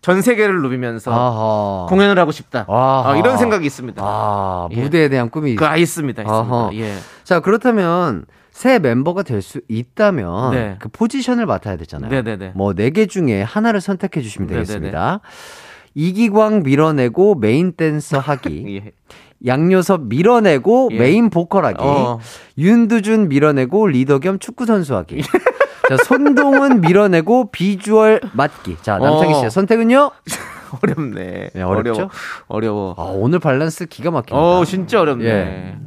[0.00, 1.86] 전 세계를 누비면서 아하.
[1.88, 2.64] 공연을 하고 싶다.
[2.68, 4.00] 어, 이런 생각이 있습니다.
[4.04, 4.80] 아, 예.
[4.80, 6.22] 무대에 대한 꿈이 그 아, 있습니다.
[6.22, 6.70] 있습니다.
[6.74, 6.94] 예.
[7.24, 10.76] 자, 그렇다면 새 멤버가 될 수 있다면 네.
[10.78, 12.08] 그 포지션을 맡아야 되잖아요.
[12.08, 12.52] 네네네.
[12.54, 14.64] 뭐네개 중에 하나를 선택해 주시면 네네네.
[14.64, 15.20] 되겠습니다.
[15.96, 18.92] 이기광 밀어내고 메인 댄서 하기, 예.
[19.46, 20.98] 양요섭 밀어내고 예.
[20.98, 22.18] 메인 보컬 하기, 어.
[22.56, 25.22] 윤두준 밀어내고 리더 겸 축구 선수 하기.
[25.22, 28.76] 자, 손동운 밀어내고 비주얼 맡기.
[28.82, 29.50] 자, 남창희 씨의 어.
[29.50, 30.10] 선택은요?
[30.82, 31.50] 어렵네.
[31.54, 31.92] 네, 어렵죠?
[31.92, 32.10] 어려워.
[32.48, 32.94] 어려워.
[32.98, 34.36] 아, 오늘 밸런스 기가 막힙니다.
[34.36, 35.24] 어, 진짜 어렵네.
[35.24, 35.78] 예.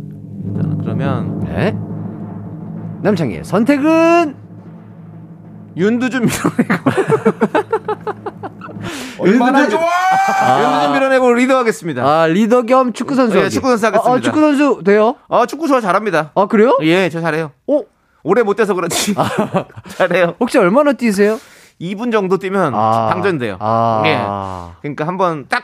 [0.45, 1.77] 일단은 그러면 네.
[3.03, 4.35] 남창희의 선택은
[5.77, 6.91] 윤두준 밀어내고
[9.19, 12.03] 얼마나 윤두준, 윤두준 밀어내고 리더 하겠습니다.
[12.03, 13.37] 아, 리더 겸 축구 선수.
[13.37, 13.53] 예, 하기.
[13.53, 14.11] 축구 선수 하겠습니다.
[14.11, 15.15] 아, 아, 축구 선수 돼요?
[15.29, 16.31] 아, 축구 저 잘합니다.
[16.35, 16.77] 아, 그래요?
[16.81, 17.51] 예, 저 잘해요.
[17.67, 17.81] 어?
[18.23, 19.15] 오래 못 돼서 그렇지.
[19.97, 20.35] 잘해요.
[20.39, 21.39] 혹시 얼마나 뛰세요?
[21.79, 23.09] 2분 정도 뛰면 아.
[23.11, 23.57] 방전돼요.
[23.59, 24.03] 아.
[24.05, 24.19] 예.
[24.81, 25.63] 그러니까 한번 딱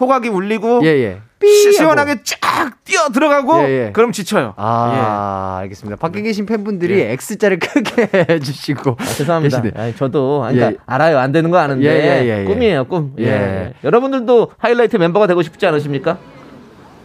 [0.00, 1.20] 호각이 울리고 예, 예.
[1.44, 3.90] 시, 시원하게 쫙 뛰어 들어가고 예, 예.
[3.92, 4.54] 그럼 지쳐요.
[4.56, 5.96] 아, 알겠습니다.
[5.96, 8.96] 밖에 계신 팬분들이 X자를 크게 해주시고.
[8.98, 9.62] 아, 죄송합니다.
[9.74, 10.76] 아니, 저도 그러니까 예.
[10.86, 11.18] 알아요.
[11.18, 12.44] 안 되는 거 아는데 예, 예, 예, 예.
[12.44, 13.14] 꿈이에요, 꿈.
[13.18, 13.24] 예.
[13.26, 13.72] 예.
[13.82, 16.18] 여러분들도 하이라이트 멤버가 되고 싶지 않으십니까?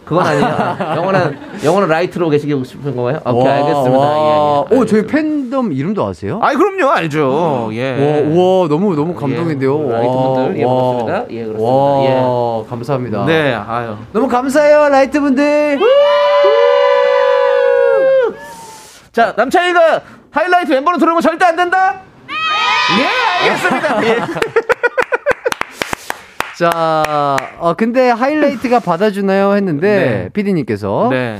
[0.08, 0.46] 그건 아니에요.
[0.46, 3.20] 아, 영원한 영원한 라이트로 계시고 싶은 거예요?
[3.26, 3.98] 오케이, 와, 알겠습니다.
[3.98, 4.64] 와.
[4.70, 4.78] 예, 예.
[4.80, 5.12] 오, 저희 알겠습니다.
[5.12, 6.38] 팬덤 이름도 아세요?
[6.42, 7.68] 아이 그럼요, 알죠.
[7.72, 7.92] 예.
[8.34, 9.78] 와, 와, 너무, 너무 감동인데요.
[9.78, 10.72] 예, 와, 라이트분들, 예, 와.
[10.72, 11.24] 반갑습니다.
[11.30, 11.62] 예, 그렇습니다.
[11.70, 13.24] 와, 감사합니다.
[13.26, 13.96] 네, 아유.
[14.12, 15.78] 너무 감사해요, 라이트분들.
[19.12, 20.00] 자, 남창이가
[20.30, 22.00] 하이라이트 멤버로 들어오면 절대 안 된다?
[22.98, 24.06] 예, 알겠습니다.
[24.06, 24.18] 예.
[26.58, 29.54] 자, 어, 근데 하이라이트가 받아주나요?
[29.54, 30.28] 했는데, 네.
[30.32, 31.06] 피디님께서.
[31.08, 31.38] 네.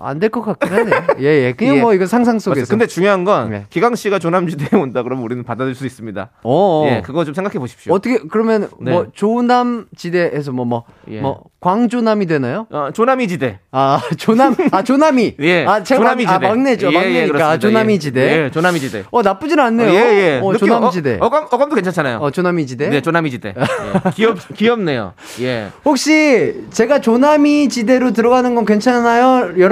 [0.00, 1.02] 안 될 것 같긴 하네요.
[1.20, 1.52] 예, 예.
[1.52, 1.80] 그냥 예.
[1.80, 2.60] 뭐 이거 상상 속에서.
[2.60, 2.66] 맞아요.
[2.68, 3.66] 근데 중요한 건 네.
[3.70, 6.30] 기강 씨가 조남지대에 온다 그러면 우리는 받아들일 수 있습니다.
[6.44, 7.92] 어, 예, 그거 좀 생각해 보십시오.
[7.94, 9.08] 어떻게, 그러면 뭐, 네.
[9.12, 11.20] 조남 지대에서 뭐, 뭐, 예.
[11.20, 12.66] 뭐, 광조남이 되나요?
[12.70, 13.60] 어, 조남이 지대.
[13.70, 15.36] 아, 조남, 아, 조남이.
[15.42, 15.64] 예.
[15.66, 16.48] 아, 제가 조남이 막- 아, 지대.
[16.48, 16.86] 막내죠.
[16.88, 17.58] 예, 예, 막내니까.
[17.58, 17.98] 조남이 예.
[17.98, 18.20] 지대.
[18.44, 19.04] 예, 조남이 지대.
[19.10, 19.88] 어, 나쁘진 않네요.
[19.90, 20.40] 예, 예.
[20.42, 21.18] 어, 조남이 어, 지대.
[21.20, 22.18] 어 감, 어감도 괜찮잖아요.
[22.18, 22.88] 어, 조남이 지대.
[22.88, 23.54] 네, 조남이 지대.
[23.56, 24.10] 예.
[24.14, 25.12] 귀엽, 귀엽네요.
[25.40, 25.68] 예.
[25.84, 29.71] 혹시 제가 조남이 지대로 들어가는 건 괜찮아요, 여러분?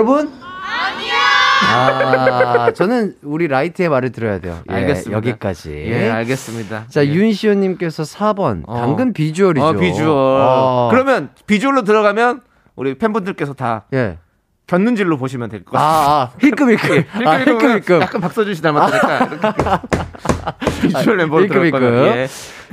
[1.63, 2.73] 아니야.
[2.73, 4.59] 저는 우리 라이트의 말을 들어야 돼요.
[4.71, 5.17] 예, 알겠습니다.
[5.17, 5.85] 여기까지.
[5.87, 6.87] 예, 알겠습니다.
[6.89, 7.11] 자, 예.
[7.13, 8.63] 윤시호님께서 4번.
[8.67, 8.81] 어.
[8.81, 9.65] 당근 비주얼이죠.
[9.67, 10.09] 어, 비주얼.
[10.09, 10.89] 어.
[10.91, 12.43] 그러면 비주얼로 들어가면
[12.77, 14.19] 우리 팬분들께서 다 예.
[14.67, 15.91] 곁눈질로 보시면 될것 아, 같아요.
[15.91, 17.05] 아, 힐끔힐끔.
[17.27, 18.01] 아, 힐끔힐끔.
[18.03, 21.81] 약간 박서준 씨 닮았으니까 이렇게 비주얼 멤버로 힐끔 힐끔.
[21.81, 22.29] 거면 예.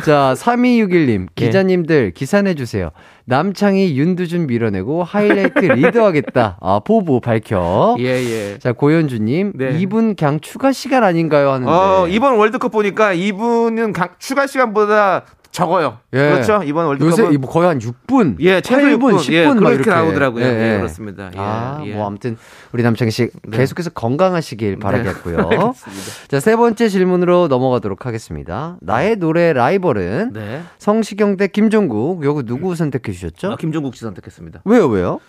[0.06, 2.92] 자, 3261님, 기자님들 기사내주세요.
[3.30, 6.58] 남창희, 윤두준 밀어내고 하이라이트 리드하겠다.
[6.62, 7.98] 아, 포부 밝혀.
[8.00, 8.58] 예, 예.
[8.58, 9.78] 자, 고현주님, 네.
[9.80, 11.52] 2분 그냥 추가 시간 아닌가요?
[11.52, 11.70] 하는데.
[11.70, 15.26] 어, 이번 월드컵 보니까 이분은 강- 추가 시간보다
[15.58, 15.98] 적어요.
[16.14, 16.18] 예.
[16.18, 16.62] 그렇죠?
[16.64, 19.74] 이번 월드컵은 요새 이거 거의 한 6분, 예, 최소 8분, 6분, 10분 예, 막 그렇게
[19.74, 20.46] 이렇게 나오더라고요.
[20.46, 20.78] 예, 예, 예.
[20.78, 21.32] 그렇습니다.
[21.34, 21.96] 예, 아, 예.
[21.96, 22.38] 뭐 아무튼
[22.74, 23.58] 우리 남창희 씨 네.
[23.58, 25.38] 계속해서 건강하시길 바라겠고요.
[25.50, 26.28] 알겠습니다.
[26.28, 28.78] 자, 세 번째 질문으로 넘어가도록 하겠습니다.
[28.82, 30.62] 나의 노래 라이벌은 네.
[30.78, 32.24] 성시경 대 김종국.
[32.24, 33.54] 요거 누구 선택해 주셨죠?
[33.54, 34.62] 아, 김종국 씨 선택했습니다.
[34.64, 35.20] 왜요, 왜요?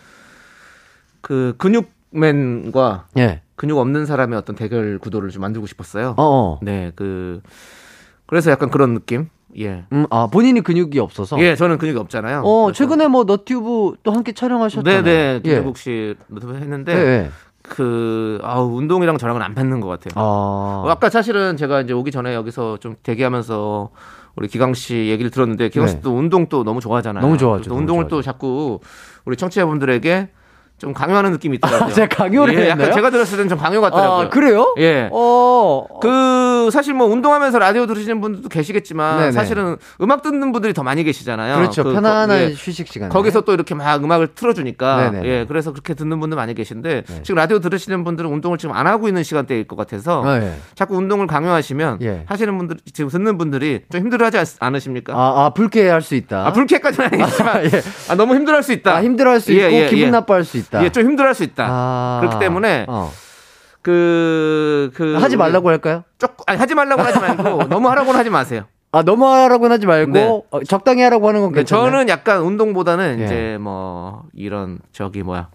[1.22, 3.41] 그 근육맨과 예.
[3.57, 6.14] 근육 없는 사람의 어떤 대결 구도를 좀 만들고 싶었어요.
[6.18, 6.59] 어, 어.
[6.61, 7.41] 네, 그
[8.26, 9.31] 그래서 약간 그런 느낌.
[9.61, 9.84] 예.
[9.92, 11.38] 음, 아, 본인이 근육이 없어서.
[11.40, 12.42] 예, 저는 근육이 없잖아요.
[12.44, 15.02] 어, 그래서- 최근에 뭐 너튜브 또 함께 촬영하셨잖아요.
[15.02, 15.40] 네네 예.
[15.42, 17.04] 김종국 씨 노트북 했는데 네.
[17.04, 17.30] 네.
[17.62, 20.12] 그 아우 운동이랑 저랑은 안 맞는 것 같아요.
[20.14, 20.84] 아.
[20.84, 23.90] 어, 아까 사실은 제가 이제 오기 전에 여기서 좀 대기하면서
[24.36, 25.92] 우리 기강 씨 얘기를 들었는데 기강 네.
[25.92, 27.20] 씨도 운동 또 너무 좋아하잖아요.
[27.22, 28.16] 너무 좋아하죠, 또 운동을 좋아하죠.
[28.16, 28.80] 또 자꾸
[29.24, 30.28] 우리 청취자분들에게
[30.79, 31.93] 좀 강요하는 느낌이 있더라고요.
[31.93, 32.93] 제가 강요를 예, 했나요?
[32.93, 34.26] 제가 들었을 때는 좀 강요 같더라고요.
[34.26, 34.74] 아, 그래요?
[34.79, 35.09] 예.
[35.12, 35.87] 어.
[36.01, 39.33] 그 사실 뭐 운동하면서 라디오 들으시는 분들도 계시겠지만 네네.
[39.33, 41.57] 사실은 음악 듣는 분들이 더 많이 계시잖아요.
[41.57, 41.83] 그렇죠.
[41.83, 42.53] 그, 편안한 예.
[42.57, 43.09] 휴식 시간.
[43.09, 45.29] 거기서 또 이렇게 막 음악을 틀어주니까 네네네.
[45.29, 47.22] 예 그래서 그렇게 듣는 분들 많이 계신데 네.
[47.24, 50.53] 지금 라디오 들으시는 분들은 운동을 지금 안 하고 있는 시간대일 것 같아서 아, 예.
[50.76, 52.22] 자꾸 운동을 강요하시면 예.
[52.26, 55.12] 하시는 분들 지금 듣는 분들이 좀 힘들어하지 않- 않으십니까?
[55.14, 56.47] 아, 아, 불쾌할 수 있다.
[56.47, 57.70] 아, 불쾌까지는 아니지만 예.
[58.09, 58.95] 아, 너무 힘들어할 수 있다.
[58.97, 60.11] 아, 힘들어할 수 예, 있고 예, 기분 예.
[60.11, 60.67] 나빠할 수 있다.
[60.82, 61.66] 예, 좀 힘들어할 수 있다.
[61.68, 62.18] 아.
[62.20, 63.10] 그렇기 때문에 어.
[63.82, 65.16] 그, 그.
[65.16, 66.04] 하지 말라고 할까요?
[66.18, 68.64] 조금, 아니, 하지 말라고 하지 말고, 너무 하라고는 하지 마세요.
[68.92, 70.42] 아, 너무 하라고는 하지 말고, 네.
[70.50, 71.90] 어, 적당히 하라고 하는 건 괜찮아요.
[71.90, 73.24] 저는 약간 운동보다는 예.
[73.24, 75.48] 이제 뭐, 이런, 저기 뭐야.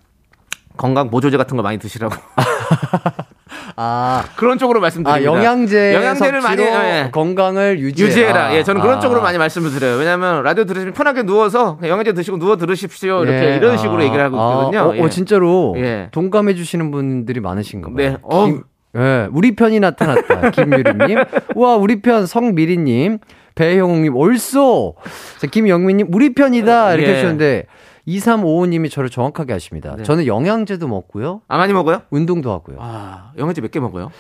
[0.78, 2.16] 건강 보조제 같은 거 많이 드시라고.
[3.76, 5.32] 아, 그런 쪽으로 말씀드립니다.
[5.32, 7.10] 아, 영양제 영양제를 많이, 섭취로 예.
[7.12, 8.10] 건강을 유지해라.
[8.12, 8.56] 유지해라.
[8.56, 9.00] 예, 저는 그런 아.
[9.00, 9.98] 쪽으로 많이 말씀을 드려요.
[9.98, 13.24] 왜냐하면 라디오 들으시면 편하게 누워서 영양제 드시고 누워 들으십시오.
[13.24, 14.80] 이렇게 예, 이런 아, 식으로 얘기를 하고 아, 있거든요.
[14.92, 15.02] 어, 예.
[15.02, 16.10] 어, 진짜로 예.
[16.12, 17.96] 동감해 주시는 분들이 많으신가 봐요.
[17.98, 18.18] 네.
[18.22, 18.46] 어.
[18.46, 18.64] 김-
[18.96, 20.52] 예, 우리 편이 나타났다.
[20.52, 21.18] 김유리님.
[21.56, 23.18] 와, 우리 편 성미리님.
[23.56, 24.14] 배형욱님!
[25.40, 26.94] 자, 김영민님, 우리 편이다.
[26.94, 27.14] 이렇게 예.
[27.14, 27.66] 해주셨는데,
[28.08, 29.96] 2355님이 저를 정확하게 하십니다.
[29.96, 30.04] 네.
[30.04, 31.42] 저는 영양제도 먹고요.
[31.48, 32.02] 아, 많이 먹어요?
[32.10, 32.78] 운동도 하고요.
[32.80, 34.12] 아, 영양제 몇 개 먹어요?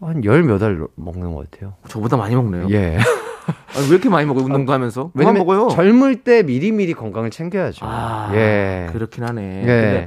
[0.00, 1.74] 한 열 몇 알 먹는 것 같아요.
[1.88, 2.68] 저보다 많이 먹네요.
[2.70, 2.96] 예.
[2.98, 4.44] 아, 왜 이렇게 많이 먹어요?
[4.44, 5.10] 운동도 하면서?
[5.12, 5.68] 그만 왜냐면 먹어요.
[5.68, 7.84] 젊을 때 미리미리 건강을 챙겨야죠.
[7.86, 8.88] 아, 예.
[8.92, 9.62] 그렇긴 하네.
[9.62, 9.66] 예.
[9.66, 10.06] 근데,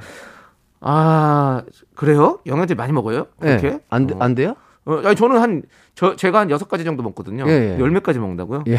[0.82, 1.64] 아,
[1.96, 2.40] 그래요?
[2.46, 3.28] 영양제 많이 먹어요?
[3.40, 3.68] 그렇게?
[3.68, 3.80] 예.
[3.90, 4.18] 안, 돼- 어.
[4.20, 4.56] 안 돼요?
[4.86, 5.62] 어, 아니, 저는 한,
[5.96, 7.46] 저, 제가 한 여섯 가지 정도 먹거든요.
[7.48, 7.80] 예, 예.
[7.80, 8.64] 열몇 가지 먹는다고요?
[8.68, 8.78] 예.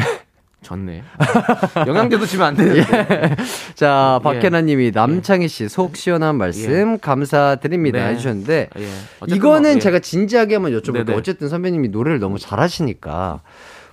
[0.61, 1.03] 졌네.
[1.87, 3.35] 영양제도 지면 안 되는데.
[3.75, 4.23] 자, 예.
[4.23, 8.13] 박혜나 님이 남창희 씨 속 시원한 말씀 감사드립니다 네.
[8.13, 8.87] 해주셨는데 예.
[9.19, 9.79] 어쨌든 이거는 뭐, 예.
[9.79, 11.05] 제가 진지하게 한번 여쭤볼게요.
[11.05, 11.17] 네네.
[11.17, 13.41] 어쨌든 선배님이 노래를 너무 잘하시니까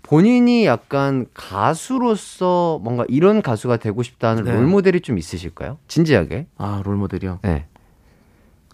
[0.03, 4.53] 본인이 약간 가수로서 뭔가 이런 가수가 되고 싶다는 네.
[4.53, 5.79] 롤모델이 좀 있으실까요?
[5.89, 6.47] 진지하게.
[6.59, 7.41] 아, 롤모델이요?
[7.43, 7.67] 네.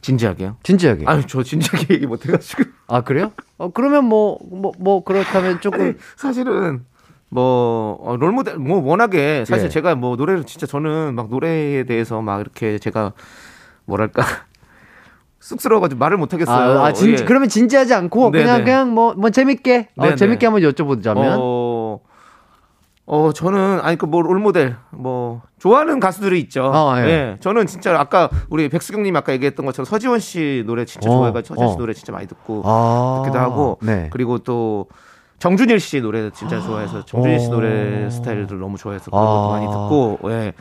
[0.00, 0.56] 진지하게요?
[0.62, 1.04] 진지하게.
[1.06, 2.64] 아, 아유, 저 진지하게 얘기 못 해가지고.
[3.04, 3.32] 그래요?
[3.56, 5.98] 어, 그러면 뭐, 뭐, 뭐, 그렇다면 조금.
[6.16, 6.84] 사실은
[7.30, 9.68] 뭐 어, 롤모델 뭐 워낙에 사실 예.
[9.68, 13.12] 제가 뭐 노래를 진짜 저는 막 노래에 대해서 막 이렇게 제가
[13.84, 14.22] 뭐랄까
[15.40, 16.80] 쑥스러워가지고 말을 못 하겠어요.
[16.80, 17.24] 아, 아, 진, 예.
[17.24, 18.44] 그러면 진지하지 않고 네네.
[18.44, 20.16] 그냥, 그냥 뭐, 뭐 재밌게, 어, 네네.
[20.16, 21.36] 재밌게 한번 여쭤보자면.
[21.38, 22.00] 어,
[23.06, 26.64] 어 저는 아니 그 뭐 롤모델 뭐 좋아하는 가수들이 있죠.
[26.64, 27.36] 어, 예.
[27.40, 31.70] 저는 진짜 아까 우리 백수경님 아까 얘기했던 것처럼 서지원 씨 노래 진짜 어, 좋아해가지고 서지원
[31.70, 31.78] 씨 어.
[31.78, 34.08] 노래 진짜 많이 듣고 아, 듣기도 하고 네.
[34.12, 34.88] 그리고 또
[35.38, 37.50] 정준일 씨 노래 진짜 좋아해서 정준일 씨 오.
[37.50, 39.52] 노래 스타일들 너무 좋아해서 그런 것도 아.
[39.52, 40.52] 많이 듣고 예.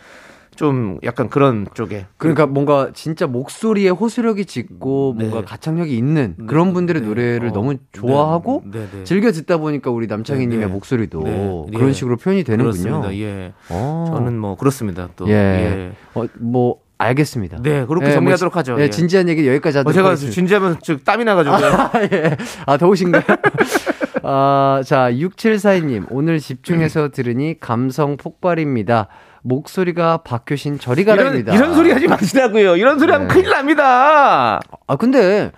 [0.56, 5.28] 좀 약간 그런 쪽에 그러니까 뭔가 진짜 목소리에 호소력이 짙고 네.
[5.28, 7.08] 뭔가 가창력이 있는 그런 분들의 네.
[7.08, 7.54] 노래를 어.
[7.54, 9.04] 너무 좋아하고 네, 네, 네.
[9.04, 10.72] 즐겨 듣다 보니까 우리 남창희님의 네, 네.
[10.72, 11.94] 목소리도 네, 그런 예.
[11.94, 12.72] 식으로 표현이 되는군요.
[12.72, 13.16] 그렇습니다.
[13.16, 13.54] 예.
[13.70, 14.06] 어.
[14.10, 15.10] 저는 뭐 그렇습니다.
[15.16, 15.34] 또 예.
[15.34, 15.92] 예.
[16.16, 17.62] 어, 뭐 알겠습니다.
[17.62, 18.76] 네, 그렇게 예, 정리하도록 뭐, 하죠.
[18.80, 18.90] 예, 예.
[18.90, 20.34] 진지한 얘기 여기까지 어, 하도록 제가 하겠습니다.
[20.34, 22.36] 진지하면 즉 땀이 나가지고 아, 예.
[22.66, 23.24] 아, 더우신가요?
[24.30, 26.08] 아, 자, 6742님.
[26.10, 29.08] 오늘 집중해서 들으니 감성 폭발입니다.
[29.42, 31.56] 목소리가 박효신 저리 이런, 가라입니다.
[31.56, 32.76] 이런 소리 하지 마시라고요.
[32.76, 33.34] 이런 소리 하면 네.
[33.34, 34.60] 큰일 납니다.
[34.86, 35.54] 아, 근데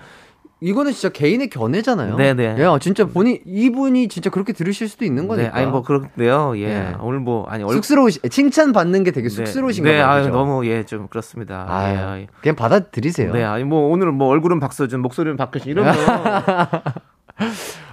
[0.62, 2.16] 이거는 진짜 개인의 견해잖아요.
[2.18, 2.58] 네네.
[2.60, 5.58] 예, 아, 진짜 본인, 이분이 진짜 그렇게 들으실 수도 있는 네, 거니까.
[5.58, 6.54] 아니 뭐 그런데요.
[6.58, 6.68] 예.
[6.68, 6.94] 네.
[7.00, 9.34] 오늘 뭐 아니 얼 쑥스러우시, 칭찬 받는 게 되게 네.
[9.34, 10.08] 쑥스러우신가 네, 봐요.
[10.08, 10.36] 아유, 그죠?
[10.36, 11.66] 너무 예, 좀 그렇습니다.
[11.68, 12.28] 아유, 예.
[12.42, 13.32] 그냥 받아들이세요.
[13.34, 15.96] 네, 아니 뭐 오늘 뭐 얼굴은 박서준, 목소리는 박효신 이러면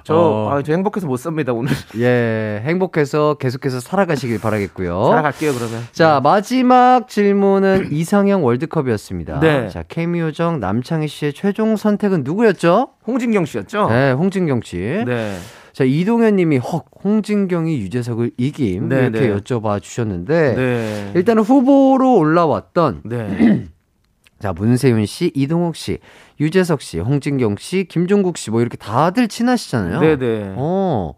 [0.06, 0.50] 저, 어.
[0.52, 1.72] 아, 저 행복해서 못 삽니다 오늘.
[1.98, 5.04] 예, 행복해서 계속해서 살아가시길 바라겠고요.
[5.04, 5.82] 살아갈게요 그러면.
[5.90, 9.40] 자, 마지막 질문은 이상형 월드컵이었습니다.
[9.40, 9.68] 네.
[9.68, 12.90] 자, 케미오정 남창희 씨의 최종 선택은 누구였죠?
[13.04, 13.88] 홍진경 씨였죠?
[13.88, 14.76] 네, 홍진경 씨.
[15.04, 15.36] 네.
[15.72, 18.88] 자, 이동현 님이 헉, 홍진경이 유재석을 이김.
[18.88, 19.36] 네, 이렇게 네.
[19.36, 20.54] 여쭤봐 주셨는데.
[20.54, 21.12] 네.
[21.16, 23.66] 일단은 후보로 올라왔던 네.
[24.38, 25.98] 자, 문세윤 씨, 이동욱 씨,
[26.40, 30.00] 유재석 씨, 홍진경 씨, 김종국 씨 뭐 이렇게 다들 친하시잖아요.
[30.00, 30.52] 네, 네.
[30.56, 31.14] 어.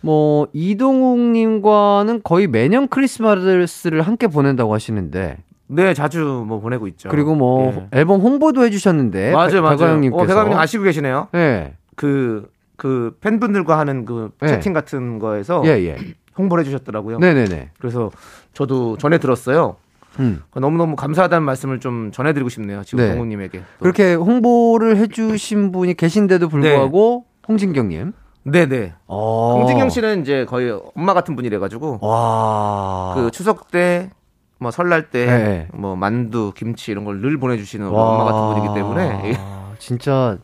[0.00, 5.38] 뭐 이동욱 님과는 거의 매년 크리스마스를 함께 보낸다고 하시는데
[5.68, 7.08] 네, 자주 뭐 보내고 있죠.
[7.08, 7.98] 그리고 뭐 예.
[8.00, 9.76] 앨범 홍보도 해주셨는데 맞아요, 맞아요.
[9.78, 11.28] 백가영님께서 어, 백가영님 아시고 계시네요.
[11.32, 11.74] 네.
[11.94, 14.48] 그, 그 팬분들과 하는 그 네.
[14.48, 15.96] 채팅 같은 거에서 예, 예.
[16.36, 17.18] 홍보를 해주셨더라고요.
[17.18, 17.70] 네네네.
[17.78, 18.10] 그래서
[18.54, 19.76] 저도 전해 들었어요.
[20.20, 20.42] 음.
[20.54, 22.82] 너무너무 감사하다는 말씀을 좀 전해드리고 싶네요.
[22.84, 23.12] 지금 네.
[23.12, 23.58] 동욱님에게.
[23.58, 23.64] 또.
[23.80, 28.12] 그렇게 홍보를 해주신 분이 계신데도 불구하고 홍진경님.
[28.44, 28.94] 네네.
[29.06, 29.56] 어.
[29.60, 33.12] 홍진경 씨는 이제 거의 엄마 같은 분이래가지고 와.
[33.14, 34.10] 그 추석 때,
[34.58, 35.68] 뭐 설날 때, 네.
[35.72, 38.02] 뭐 만두, 김치 이런 걸 늘 보내주시는 와.
[38.10, 39.36] 엄마 같은 분이기 때문에
[39.78, 40.38] 진짜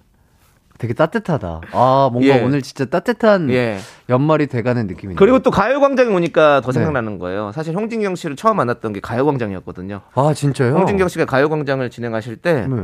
[0.78, 1.60] 되게 따뜻하다.
[1.72, 2.40] 아, 뭔가 예.
[2.42, 3.78] 오늘 진짜 따뜻한 예.
[4.08, 5.16] 연말이 돼가는 느낌이네요.
[5.16, 6.74] 그리고 또 가요광장에 오니까 더 네.
[6.78, 7.50] 생각나는 거예요.
[7.52, 10.00] 사실 홍진경 씨를 처음 만났던 게 가요광장이었거든요.
[10.14, 10.74] 아, 진짜요?
[10.74, 12.76] 홍진경 씨가 가요광장을 진행하실 때 네.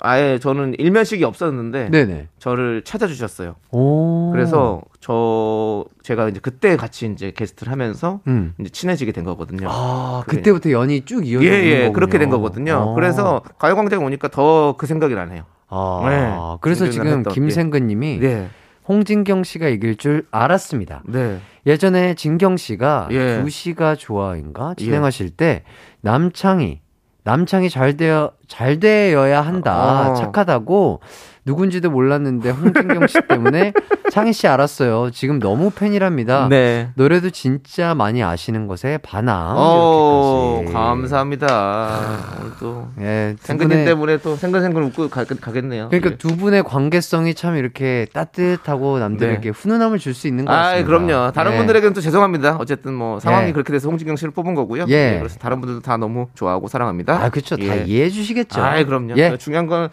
[0.00, 2.28] 아예 저는 일면식이 없었는데 네네.
[2.38, 3.54] 저를 찾아주셨어요.
[3.70, 4.30] 오.
[4.32, 8.54] 그래서 저 제가 이제 그때 같이 이제 게스트를 하면서 음.
[8.60, 9.68] 이제 친해지게 된 거거든요.
[9.70, 10.24] 아.
[10.26, 11.92] 그때부터 연이 쭉 이어져 예, 예, 거군요.
[11.92, 12.90] 그렇게 된 거거든요.
[12.90, 12.94] 아.
[12.94, 15.44] 그래서 가요광장에 오니까 더 그 생각이 나네요.
[15.74, 16.58] 아, 네.
[16.60, 18.48] 그래서 지금 김생근님이 네,
[18.88, 21.02] 홍진경 씨가 이길 줄 알았습니다.
[21.06, 23.40] 네, 예전에 진경 씨가 예.
[23.40, 25.64] 두 시가 좋아인가 진행하실 때
[26.00, 26.80] 남창이
[27.24, 30.14] 남창이 잘 되어 잘 되어야 한다 어.
[30.14, 31.00] 착하다고
[31.46, 33.72] 누군지도 몰랐는데 홍진경 씨 때문에
[34.10, 35.10] 창희 씨 알았어요.
[35.10, 36.46] 지금 너무 팬이랍니다.
[36.48, 36.88] 네.
[36.94, 39.54] 노래도 진짜 많이 아시는 것에 반함.
[39.56, 40.72] 어, 이렇게까지.
[40.72, 42.00] 감사합니다.
[42.40, 45.88] 오늘 또 예, 두 생근님 분의- 때문에 또 생근생근 웃고 가, 가겠네요.
[45.90, 46.16] 그러니까 예.
[46.16, 50.80] 두 분의 관계성이 참 이렇게 따뜻하고 남들에게 훈훈함을 줄 수 있는 것 같습니다.
[50.80, 51.32] 아, 그럼요.
[51.32, 51.56] 다른 예.
[51.58, 52.56] 분들에게는 또 죄송합니다.
[52.60, 53.52] 어쨌든 뭐 상황이 예.
[53.52, 54.84] 그렇게 돼서 홍진경 씨를 뽑은 거고요.
[54.88, 55.16] 예.
[55.18, 57.14] 그래서 다른 분들도 다 너무 좋아하고 사랑합니다.
[57.20, 57.56] 아, 그렇죠.
[57.56, 57.84] 다 예.
[57.84, 58.62] 이해해 주시겠죠.
[58.62, 59.14] 아, 그럼요.
[59.16, 59.36] 예.
[59.36, 59.88] 중요한 건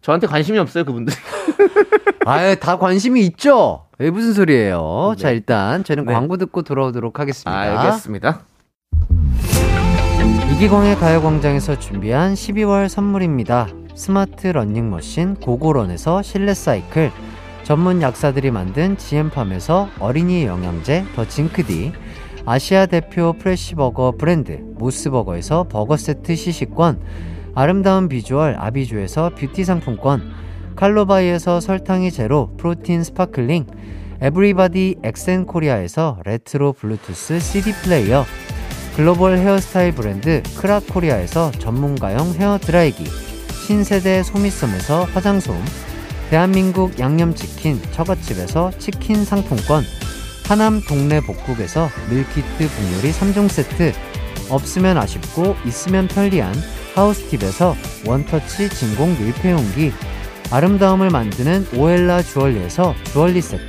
[0.00, 1.14] 저한테 관심이 없어요, 그분들.
[2.26, 3.86] 아, 다 관심이 있죠.
[3.98, 5.14] 왜 무슨 소리예요?
[5.18, 6.12] 자, 일단 저희는 네.
[6.12, 7.58] 광고 듣고 돌아오도록 하겠습니다.
[7.58, 8.40] 알겠습니다.
[10.54, 13.68] 이기광의 가요광장에서 준비한 12월 선물입니다.
[13.94, 17.10] 스마트 러닝머신 고고런에서 실내 사이클,
[17.62, 21.92] 전문 약사들이 만든 GM팜에서 어린이 영양제 더 징크디,
[22.46, 27.00] 아시아 대표 프레시버거 브랜드 모스버거에서 버거 세트 시식권,
[27.54, 30.22] 아름다운 비주얼 아비주에서 뷰티 상품권,
[30.76, 33.66] 칼로바이에서 설탕이 제로 프로틴 스파클링,
[34.20, 38.24] 에브리바디 엑센 코리아에서 레트로 블루투스 CD 플레이어,
[38.96, 43.04] 글로벌 헤어스타일 브랜드 크라 코리아에서 전문가용 헤어 드라이기,
[43.66, 45.54] 신세대 소미섬에서 화장솜,
[46.30, 49.82] 대한민국 양념치킨 처갓집에서 치킨 상품권,
[50.46, 53.92] 하남 동네 복국에서 밀키트 복요리 3종 세트,
[54.50, 56.52] 없으면 아쉽고 있으면 편리한
[56.94, 57.76] 하우스팁에서
[58.06, 59.92] 원터치 진공 밀폐용기,
[60.50, 63.62] 아름다움을 만드는 오엘라 주얼리에서 주얼리 세트,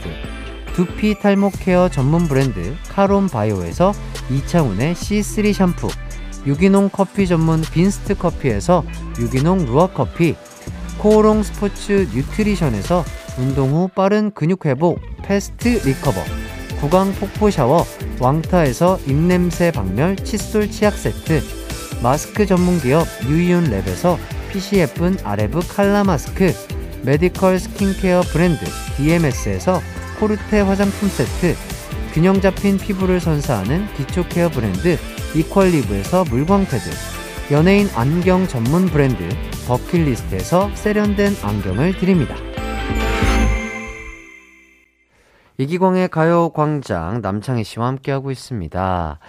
[0.74, 3.94] 두피 탈모 케어 전문 브랜드 카론 바이오에서
[4.30, 5.90] 이창훈의 C3 샴푸,
[6.48, 8.84] 유기농 커피 전문 빈스트 커피에서
[9.20, 10.36] 유기농 루아 커피,
[10.98, 13.04] 코오롱 스포츠 뉴트리션에서
[13.38, 16.20] 운동 후 빠른 근육 회복 패스트 리커버,
[16.80, 17.86] 구강 폭포 샤워
[18.20, 21.61] 왕타에서 입냄새 박멸 칫솔 치약 세트,
[22.02, 24.18] 마스크 전문 기업 유이온 랩에서
[24.74, 26.52] 예쁜 아레브 칼라 마스크,
[27.04, 28.66] 메디컬 스킨케어 브랜드
[28.98, 29.80] DMS에서
[30.20, 31.56] 코르테 화장품 세트,
[32.14, 34.98] 균형 잡힌 피부를 선사하는 기초 케어 브랜드
[35.36, 36.90] 이퀄리브에서 물광 패드,
[37.52, 39.30] 연예인 안경 전문 브랜드
[39.68, 42.36] 버킷리스트에서 세련된 안경을 드립니다.
[45.58, 49.20] 이기광의 가요광장 남창희 씨와 함께하고 있습니다.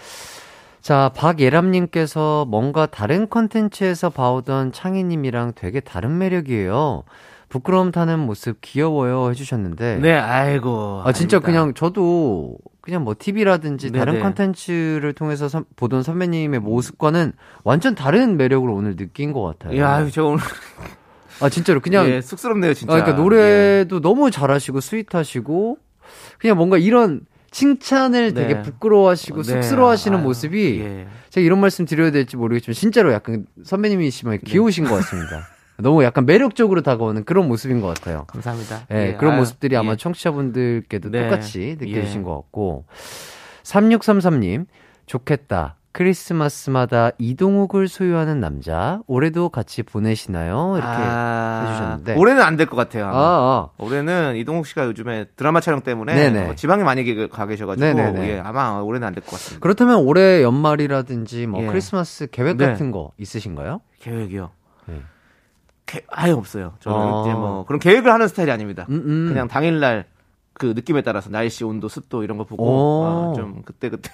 [0.82, 7.04] 자, 박예람님께서 뭔가 다른 컨텐츠에서 봐오던 창희님이랑 되게 다른 매력이에요.
[7.48, 9.98] 부끄러움 타는 모습 귀여워요 해주셨는데.
[10.02, 11.02] 네, 아이고.
[11.04, 11.46] 아, 진짜 아닙니다.
[11.46, 14.24] 그냥 저도 그냥 뭐 TV라든지 다른 네네.
[14.24, 17.32] 컨텐츠를 통해서 선- 보던 선배님의 모습과는
[17.62, 19.78] 완전 다른 매력을 오늘 느낀 것 같아요.
[19.78, 20.38] 야, 저 오늘
[21.40, 22.06] 아, 진짜로 그냥.
[22.10, 22.92] 예, 쑥스럽네요, 진짜.
[22.94, 25.76] 아, 그러니까 노래도 너무 잘하시고 스윗하시고
[26.38, 27.20] 그냥 뭔가 이런
[27.52, 28.48] 칭찬을 네.
[28.48, 29.62] 되게 부끄러워하시고 네.
[29.62, 31.06] 쑥스러워하시는 아유, 모습이 예.
[31.30, 34.40] 제가 이런 말씀 드려야 될지 모르겠지만 진짜로 약간 선배님이시면 네.
[34.44, 35.46] 귀여우신 것 같습니다.
[35.78, 38.24] 너무 약간 매력적으로 다가오는 그런 모습인 것 같아요.
[38.28, 38.86] 감사합니다.
[38.92, 39.96] 예, 예, 그런 아유, 모습들이 아마 예.
[39.96, 41.22] 청취자분들께도 네.
[41.24, 42.24] 똑같이 느껴지신 예.
[42.24, 42.86] 것 같고
[43.62, 44.66] 3633님
[45.06, 45.76] 좋겠다.
[45.92, 50.72] 크리스마스마다 이동욱을 소유하는 남자 올해도 같이 보내시나요?
[50.76, 52.14] 이렇게 아, 해주셨는데.
[52.16, 53.06] 올해는 안 될 것 같아요.
[53.06, 53.10] 아.
[53.12, 53.68] 아.
[53.78, 56.48] 올해는 이동욱 씨가 요즘에 드라마 촬영 때문에.
[56.50, 57.86] 어, 지방에 많이 게- 가 계셔가지고.
[58.24, 59.60] 예, 아마 올해는 안 될 것 같습니다.
[59.62, 61.66] 그렇다면 올해 연말이라든지 뭐 예.
[61.66, 62.66] 크리스마스 계획 네.
[62.66, 63.80] 같은 거 있으신가요?
[64.00, 64.50] 계획이요.
[64.86, 65.00] 네.
[65.86, 66.74] 게- 아예 없어요.
[66.80, 67.20] 저는 아.
[67.22, 68.86] 이제 뭐 그런 계획을 하는 스타일이 아닙니다.
[68.88, 69.28] 음, 음.
[69.28, 70.06] 그냥 당일날
[70.54, 73.04] 그 느낌에 따라서 날씨, 온도, 습도 이런 거 보고 오.
[73.04, 74.10] 어, 좀 그때 그때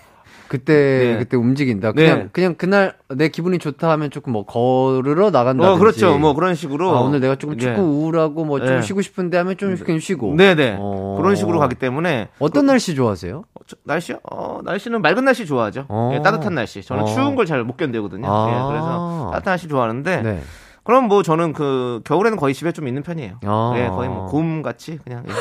[0.49, 1.19] 그때 네.
[1.19, 1.93] 그때 움직인다.
[1.93, 2.29] 그냥 네.
[2.33, 5.73] 그냥 그날 내 기분이 좋다 하면 조금 뭐 걸으러 나간다.
[5.73, 6.19] 어 그렇죠.
[6.19, 7.61] 뭐 그런 식으로 아, 오늘 내가 조금 예.
[7.61, 8.83] 축구 우울하고 뭐좀 네.
[8.83, 10.35] 쉬고 싶은데 하면 좀 그냥 쉬고.
[10.37, 11.17] 네 네 어.
[11.21, 13.39] 그런 식으로 가기 때문에 어떤 날씨 좋아하세요?
[13.39, 14.19] 어, 저- 날씨요?
[14.31, 15.85] 어, 날씨는 맑은 날씨 좋아하죠.
[15.89, 16.13] 어.
[16.15, 16.83] 예, 따뜻한 날씨.
[16.83, 17.07] 저는 어.
[17.07, 18.27] 추운 걸 잘 못 견디거든요.
[18.27, 18.49] 아.
[18.49, 20.41] 예, 그래서 따뜻한 날씨 좋아하는데 네.
[20.85, 23.41] 그럼 뭐 저는 그 겨울에는 거의 집에 좀 있는 편이에요.
[23.45, 23.75] 아.
[23.77, 25.33] 예, 거의 뭐 곰 같이 그냥 예,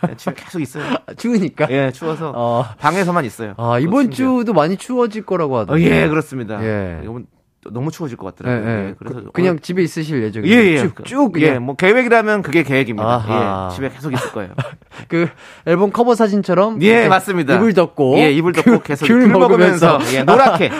[0.00, 0.84] 그냥 집에 계속 있어요.
[1.06, 1.68] 아, 추우니까.
[1.70, 2.64] 예, 추워서 어.
[2.78, 3.54] 방에서만 있어요.
[3.56, 4.10] 아 이번.
[4.10, 5.82] 주도 많이 추워질 거라고 어, 하던데.
[5.82, 6.62] 예, 그렇습니다.
[6.62, 7.00] 예.
[7.02, 7.26] 이건
[7.70, 8.68] 너무 추워질 것 예, 같더라고요.
[8.68, 8.88] 예.
[8.88, 10.54] 예, 그래서 그, 냥 집에 있으실 예정이에요.
[10.54, 10.78] 예, 예.
[10.78, 13.06] 쭉, 쭉 예, 뭐 계획이라면 그게 계획입니다.
[13.06, 13.68] 아하.
[13.70, 14.50] 예, 집에 계속 있을 거예요.
[15.08, 15.28] 그
[15.66, 17.56] 앨범 커버 사진처럼 예, 맞습니다.
[17.56, 20.16] 입을 덮고 예, 입을 덮고 계속 귤 귤, 먹으면서, 먹으면서.
[20.16, 20.70] 예, 노랗게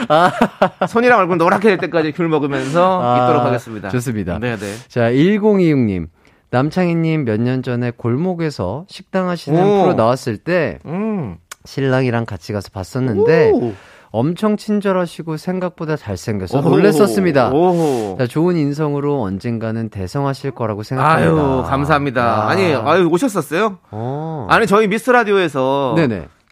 [0.89, 3.89] 손이랑 얼굴 노랗게 될 때까지 귤 먹으면서 아, 있도록 하겠습니다.
[3.91, 4.39] 좋습니다.
[4.41, 4.75] 네, 네.
[4.89, 6.09] 자, 1026님.
[6.53, 9.83] 남창희님 몇 년 전에 골목에서 식당 하시는 오.
[9.83, 11.39] 프로 나왔을 때 음.
[11.65, 13.73] 신랑이랑 같이 가서 봤었는데 오.
[14.11, 16.69] 엄청 친절하시고 생각보다 잘생겨서 오호.
[16.69, 17.51] 놀랬었습니다.
[17.53, 18.17] 오호.
[18.19, 21.31] 자, 좋은 인성으로 언젠가는 대성하실 거라고 생각합니다.
[21.33, 22.23] 아유, 감사합니다.
[22.45, 22.51] 아.
[22.51, 23.79] 아니, 아유, 오셨었어요?
[23.91, 24.47] 어.
[24.51, 25.95] 아니, 저희 미스 라디오에서.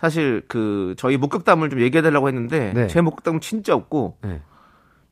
[0.01, 2.87] 사실 그 저희 목격담을 좀 얘기해 달라고 했는데 네.
[2.87, 4.41] 제 목격담은 진짜 없고 네.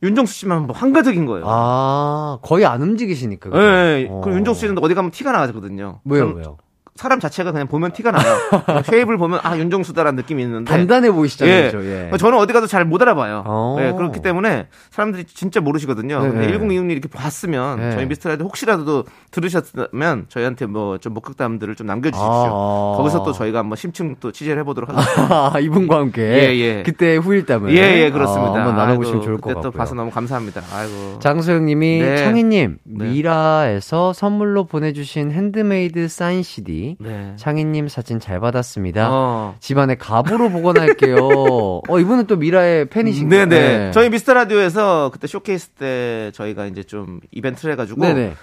[0.02, 1.44] 윤정수 씨만 뭐 한가득인 거예요.
[1.48, 3.50] 아, 거의 안 움직이시니까.
[3.54, 4.06] 예.
[4.10, 4.20] 어.
[4.22, 6.00] 그 윤정수 씨는 어디 가면 티가 나거든요.
[6.04, 6.56] 왜요, 왜요?
[6.98, 8.82] 사람 자체가 그냥 보면 티가 나요.
[8.82, 11.54] 쉐입을 보면 아 윤정수다라는 느낌이 있는데 단단해 보이시잖아요.
[11.56, 11.64] 예.
[11.70, 11.84] 그죠?
[11.84, 12.10] 예.
[12.18, 13.44] 저는 어디 가도 잘 못 알아봐요.
[13.46, 13.76] 어.
[13.80, 16.20] 예, 그렇기 때문에 사람들이 진짜 모르시거든요.
[16.22, 16.58] 네, 근데 네.
[16.58, 17.90] 1026님 이렇게 봤으면 네.
[17.92, 22.28] 저희 미스터라디오 혹시라도 들으셨다면 저희한테 뭐 좀 목격담들을 좀 남겨주십시오.
[22.28, 22.94] 아.
[22.96, 25.52] 거기서 또 저희가 한번 심층 또 취재를 해보도록 하겠습니다.
[25.54, 26.22] 아, 이분과 함께.
[26.22, 26.82] 예, 예.
[26.82, 27.76] 그때 후일담을.
[27.76, 28.52] 예, 예, 그렇습니다.
[28.52, 29.62] 아, 한번 나눠보시면 좋을 것 같고요.
[29.62, 30.62] 또 봐서 너무 감사합니다.
[30.74, 31.18] 아이고.
[31.20, 32.16] 장소영님이 네.
[32.16, 33.04] 창희님 네.
[33.10, 37.34] 미라에서 선물로 보내주신 핸드메이드 사인 CD 네.
[37.36, 39.08] 창희님 사진 잘 받았습니다.
[39.10, 39.56] 어.
[39.60, 41.16] 집안에 가보로 보관할게요.
[41.88, 43.46] 어 이분은 또 미라의 팬이신가요?
[43.46, 43.90] 네네.
[43.92, 48.34] 저희 미스터 라디오에서 그때 쇼케이스 때 저희가 이제 좀 이벤트를 해가지고 네네.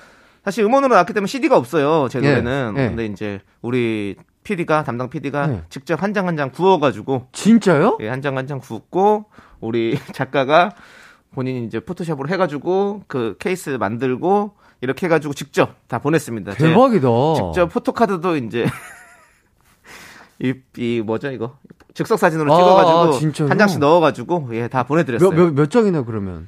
[0.43, 2.07] 사실 음원으로 나왔기 때문에 CD가 없어요.
[2.09, 2.73] 제 예, 노래는.
[2.77, 2.87] 예.
[2.89, 5.63] 근데 이제 우리 PD가 담당 PD가 네.
[5.69, 7.97] 직접 한 장 한 장 구워가지고 진짜요?
[8.01, 9.25] 예, 한 장 한 장 굽고
[9.59, 10.69] 우리 작가가
[11.33, 14.51] 본인이 이제 포토샵으로 해가지고 그 케이스 만들고
[14.81, 16.53] 이렇게 해가지고 직접 다 보냈습니다.
[16.55, 17.07] 제 대박이다.
[17.35, 18.65] 직접 포토카드도 이제
[20.39, 21.57] 이, 이 뭐죠 이거
[21.93, 23.49] 즉석 사진으로 아, 찍어가지고 아?
[23.49, 25.29] 한 장씩 넣어가지고 예 다 보내드렸어요.
[25.29, 26.47] 몇, 몇, 몇 장이나 그러면?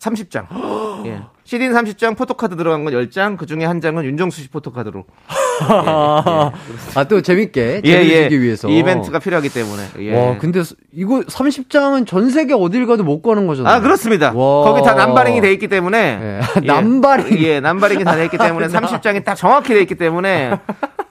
[0.00, 0.46] 30장.
[1.06, 1.22] 예.
[1.44, 5.04] CD는 30장, 포토카드 들어간 건 10장, 그 중에 한 장은 윤정수 씨 포토카드로.
[5.60, 7.80] 아, 또 재밌게.
[7.84, 8.22] 예, 재밌게 예.
[8.28, 8.68] 주기 위해서.
[8.68, 9.82] 이벤트가 필요하기 때문에.
[10.00, 10.16] 예.
[10.16, 10.62] 와, 근데
[10.92, 13.74] 이거 30장은 전 세계 어딜 가도 못 가는 거잖아요.
[13.74, 14.32] 아, 그렇습니다.
[14.34, 14.64] 와.
[14.64, 16.40] 거기 다 남바링이 돼 있기 때문에.
[16.56, 16.60] 예.
[16.66, 17.38] 남바링?
[17.42, 20.52] 예, 남바링이 다 돼 있기 때문에 30장이 딱 정확히 돼 있기 때문에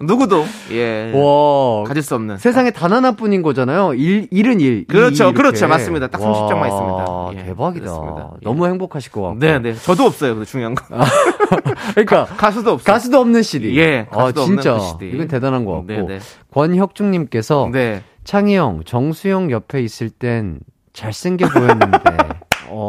[0.03, 1.11] 누구도, 예.
[1.13, 1.83] 와.
[1.85, 2.37] 가질 수 없는.
[2.37, 3.93] 세상에 단 하나뿐인 거잖아요.
[3.93, 4.85] 일, 일은 일.
[4.87, 5.33] 그렇죠, 이.
[5.33, 5.67] 그렇죠.
[5.67, 6.07] 맞습니다.
[6.07, 7.31] 딱 30장 와, 있습니다.
[7.35, 7.85] 예, 대박이다.
[7.85, 8.31] 그렇습니다.
[8.35, 8.39] 예.
[8.43, 9.39] 너무 행복하실 것 같고.
[9.39, 9.73] 네, 네.
[9.73, 10.33] 저도 없어요.
[10.33, 10.83] 근데 중요한 거.
[11.93, 12.93] 그러니까 가 수도 없어요.
[12.93, 13.77] 가수도 없는 CD.
[13.77, 14.73] 예, 아, 가수도 진짜.
[14.75, 15.15] 없는 그 CD.
[15.15, 15.87] 이건 대단한 것 같고.
[15.87, 16.19] 네, 네.
[16.53, 18.03] 권혁중님께서 네.
[18.23, 20.59] 창희 형, 정수영 옆에 있을 땐
[20.93, 21.99] 잘생겨 보였는데.
[22.73, 22.87] 어,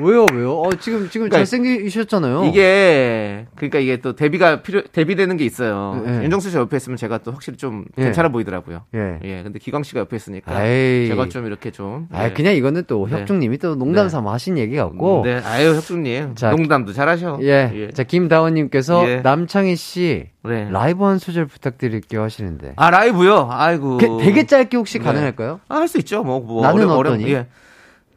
[0.00, 0.52] 왜요, 왜요?
[0.60, 2.44] 어, 지금, 지금 그러니까 잘생기셨잖아요.
[2.44, 6.02] 이게 그러니까 이게 또 데뷔가 필요 데뷔되는 게 있어요.
[6.06, 6.22] 예.
[6.24, 8.04] 윤정수 씨 옆에 있으면 제가 또 확실히 좀 예.
[8.04, 8.82] 괜찮아 보이더라고요.
[8.94, 9.18] 예.
[9.24, 9.42] 예.
[9.42, 11.06] 근데 기광 씨가 옆에 있으니까 아이.
[11.08, 12.32] 제가 좀 이렇게 좀 아, 예.
[12.32, 13.16] 그냥 이거는 또 네.
[13.18, 14.08] 혁중님이 또 농담 네.
[14.10, 15.22] 삼아 하신 얘기 같고.
[15.24, 17.38] 네, 아유 혁준님 자, 농담도 잘하셔.
[17.42, 17.90] 예.
[17.94, 19.16] 자, 김다원님께서 예.
[19.22, 20.68] 남창희 씨 네.
[20.70, 22.74] 라이브 한 소절 부탁드릴게요 하시는데.
[22.76, 23.48] 아 라이브요.
[23.50, 23.98] 아이고.
[23.98, 25.04] 그- 되게 짧게 혹시 네.
[25.04, 25.60] 가능할까요?
[25.68, 26.22] 아, 할 수 있죠.
[26.22, 27.32] 뭐, 뭐 나는 어려- 어떠니?
[27.32, 27.46] 예.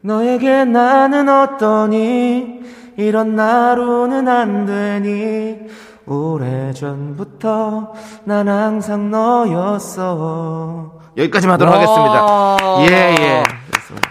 [0.02, 2.60] 너에게 나는 어떠니
[2.96, 5.58] 이런 나로는 안 되니
[6.06, 7.92] 오래전부터
[8.24, 12.56] 난 항상 너였어 여기까지만 하도록 하겠습니다
[12.90, 13.42] 예, 예.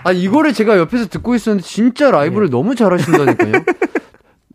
[0.03, 2.51] 아, 이거를 제가 옆에서 듣고 있었는데 진짜 라이브를 예.
[2.51, 3.51] 너무 잘하신다니까요.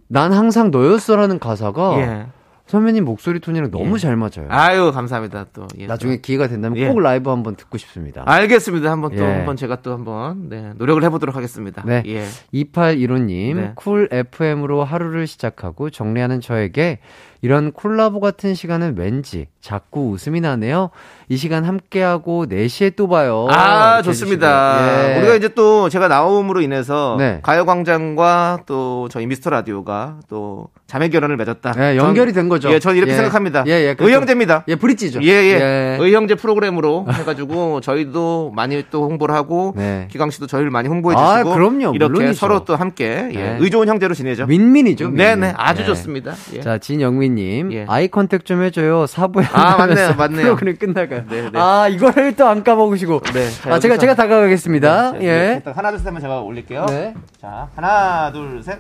[0.09, 2.27] 난 항상 너였어라는 가사가 예.
[2.67, 3.99] 선배님 목소리 톤이랑 너무 예.
[3.99, 4.49] 잘 맞아요.
[4.49, 5.87] 아유 감사합니다 또 예.
[5.87, 6.89] 나중에 기회가 된다면 예.
[6.89, 8.23] 꼭 라이브 한번 듣고 싶습니다.
[8.27, 9.27] 알겠습니다 한번 또 예.
[9.35, 12.03] 한번 제가 또 한번 네, 노력을 해보도록 하겠습니다 네.
[12.07, 12.25] 예.
[12.53, 13.73] 2815님, 네.
[13.77, 16.99] 쿨 FM으로 하루를 시작하고 정리하는 저에게
[17.43, 20.91] 이런 콜라보 같은 시간은 왠지 자꾸 웃음이 나네요.
[21.29, 23.47] 이 시간 함께하고 4시에 또 봐요.
[23.51, 25.13] 아, 좋습니다.
[25.15, 25.19] 예.
[25.19, 27.41] 우리가 이제 또 제가 나옴으로 인해서 네.
[27.43, 31.73] 가요광장과 또 저희 미스터 라디오가 또 자매 결혼을 맺었다.
[31.73, 32.56] 네, 연결이 된 거죠.
[32.71, 33.17] 예, 저는 이렇게 예.
[33.17, 33.65] 생각합니다.
[33.67, 34.09] 예, 예, 그렇죠.
[34.09, 34.65] 의형제입니다.
[34.69, 35.21] 예, 브릿지죠.
[35.23, 35.61] 예, 예.
[35.61, 35.97] 예.
[36.01, 40.09] 의형제 프로그램으로 해가지고 저희도 많이 또 홍보를 하고 네.
[40.11, 41.95] 기광 씨도 저희를 많이 홍보해 아, 주시고 그럼요.
[41.95, 42.39] 이렇게 물론이죠.
[42.39, 43.57] 서로 또 함께 예, 네.
[43.61, 44.47] 의좋은 형제로 지내죠.
[44.49, 45.11] 윈민이죠.
[45.11, 45.41] 네, 윈민.
[45.41, 45.87] 네, 아주 네.
[45.87, 46.35] 좋습니다.
[46.55, 46.61] 예.
[46.61, 47.85] 자, 진영민님, 예.
[47.89, 49.07] eye contact 좀 해줘요.
[49.07, 50.43] 사부에 아, 맞네요, 맞네요.
[50.45, 51.23] 프로그램 끝나가요.
[51.29, 51.51] 네, 네.
[51.55, 53.21] 아, 이거를 또 안 까먹으시고.
[53.35, 55.13] 네, 자, 아, 제가 제가 다가가겠습니다.
[55.13, 55.55] 자, 예.
[55.57, 56.87] 일단 하나 둘셋 하면 제가 올릴게요.
[56.89, 57.13] 네.
[57.41, 58.79] 자, 하나 둘 셋.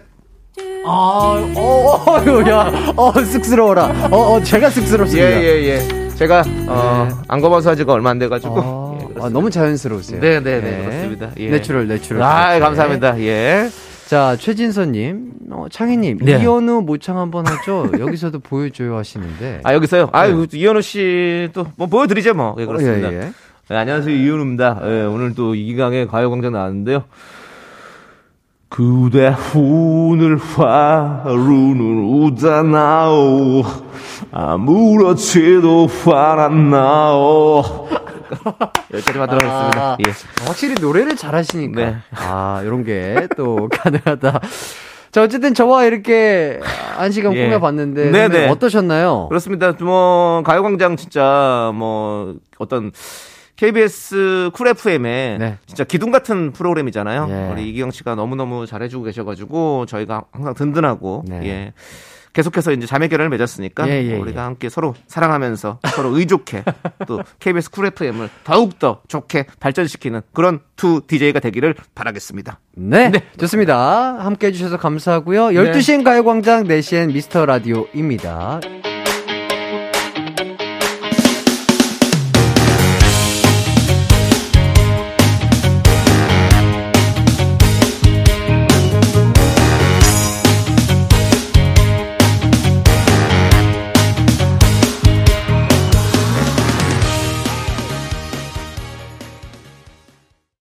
[0.86, 4.08] 아, 어, 어, 야, 어, 쑥스러워라.
[4.10, 5.30] 어, 어, 제가 쑥스럽습니다.
[5.30, 6.08] 예, 예, 예.
[6.14, 8.60] 제가, 어, 안 검어서 지가 얼마 안 돼가지고.
[8.60, 9.24] 아, 예.
[9.24, 10.20] 아, 너무 자연스러우세요.
[10.20, 11.30] 네, 네, 네, 그렇습니다.
[11.38, 11.50] 예.
[11.50, 12.22] natural, natural.
[12.22, 12.60] 아, 그렇지.
[12.60, 13.20] 감사합니다.
[13.20, 13.68] 예.
[14.06, 16.38] 자, 최진서님, 어, 창희님, 네.
[16.40, 17.90] 이현우 모창 한번 하죠.
[17.98, 19.60] 여기서도 보여줘요 하시는데.
[19.64, 20.08] 아, 여기서요?
[20.12, 22.54] 아, 이현우 씨 또, 뭐, 보여드리죠, 뭐.
[22.58, 23.12] 예, 그렇습니다.
[23.12, 23.32] 예, 예.
[23.68, 24.80] 네, 안녕하세요, 이현우입니다.
[24.84, 27.02] 예, 오늘 또 이기강의 가요광장 나왔는데요.
[28.76, 33.62] 그대 오늘 하루는 우잖아오
[34.30, 37.62] 아무렇지도 않았나오
[38.92, 39.80] 여기까지 하도록 하겠습니다.
[39.92, 40.12] 아, 예.
[40.44, 41.80] 확실히 노래를 잘하시니까.
[41.80, 41.96] 네.
[42.16, 44.40] 아, 이런 게 또 가능하다.
[45.10, 46.60] 자, 어쨌든 저와 이렇게
[46.98, 47.46] 한 시간 예.
[47.46, 48.10] 꾸며봤는데.
[48.10, 48.22] 네네.
[48.24, 49.28] 선배님 어떠셨나요?
[49.30, 49.72] 그렇습니다.
[49.80, 52.92] 뭐 가요광장 진짜 뭐 어떤
[53.56, 55.58] KBS 쿨 FM의 네.
[55.66, 57.26] 진짜 기둥 같은 프로그램이잖아요.
[57.30, 57.52] 예.
[57.52, 61.40] 우리 이기영 씨가 너무 너무 잘해주고 계셔가지고 저희가 항상 든든하고 네.
[61.44, 61.72] 예.
[62.36, 66.64] 계속해서 이제 자매 결연을 맺었으니까 예, 예, 우리가 함께 서로 사랑하면서 서로 의좋게
[67.06, 72.60] 또 KBS 쿨 FM을 더욱 더 좋게 발전시키는 그런 두 DJ가 되기를 바라겠습니다.
[72.74, 74.18] 네, 좋습니다.
[74.18, 75.46] 함께 해주셔서 감사하고요.
[75.46, 78.60] 12시엔 가요광장, 4시엔 미스터 라디오입니다.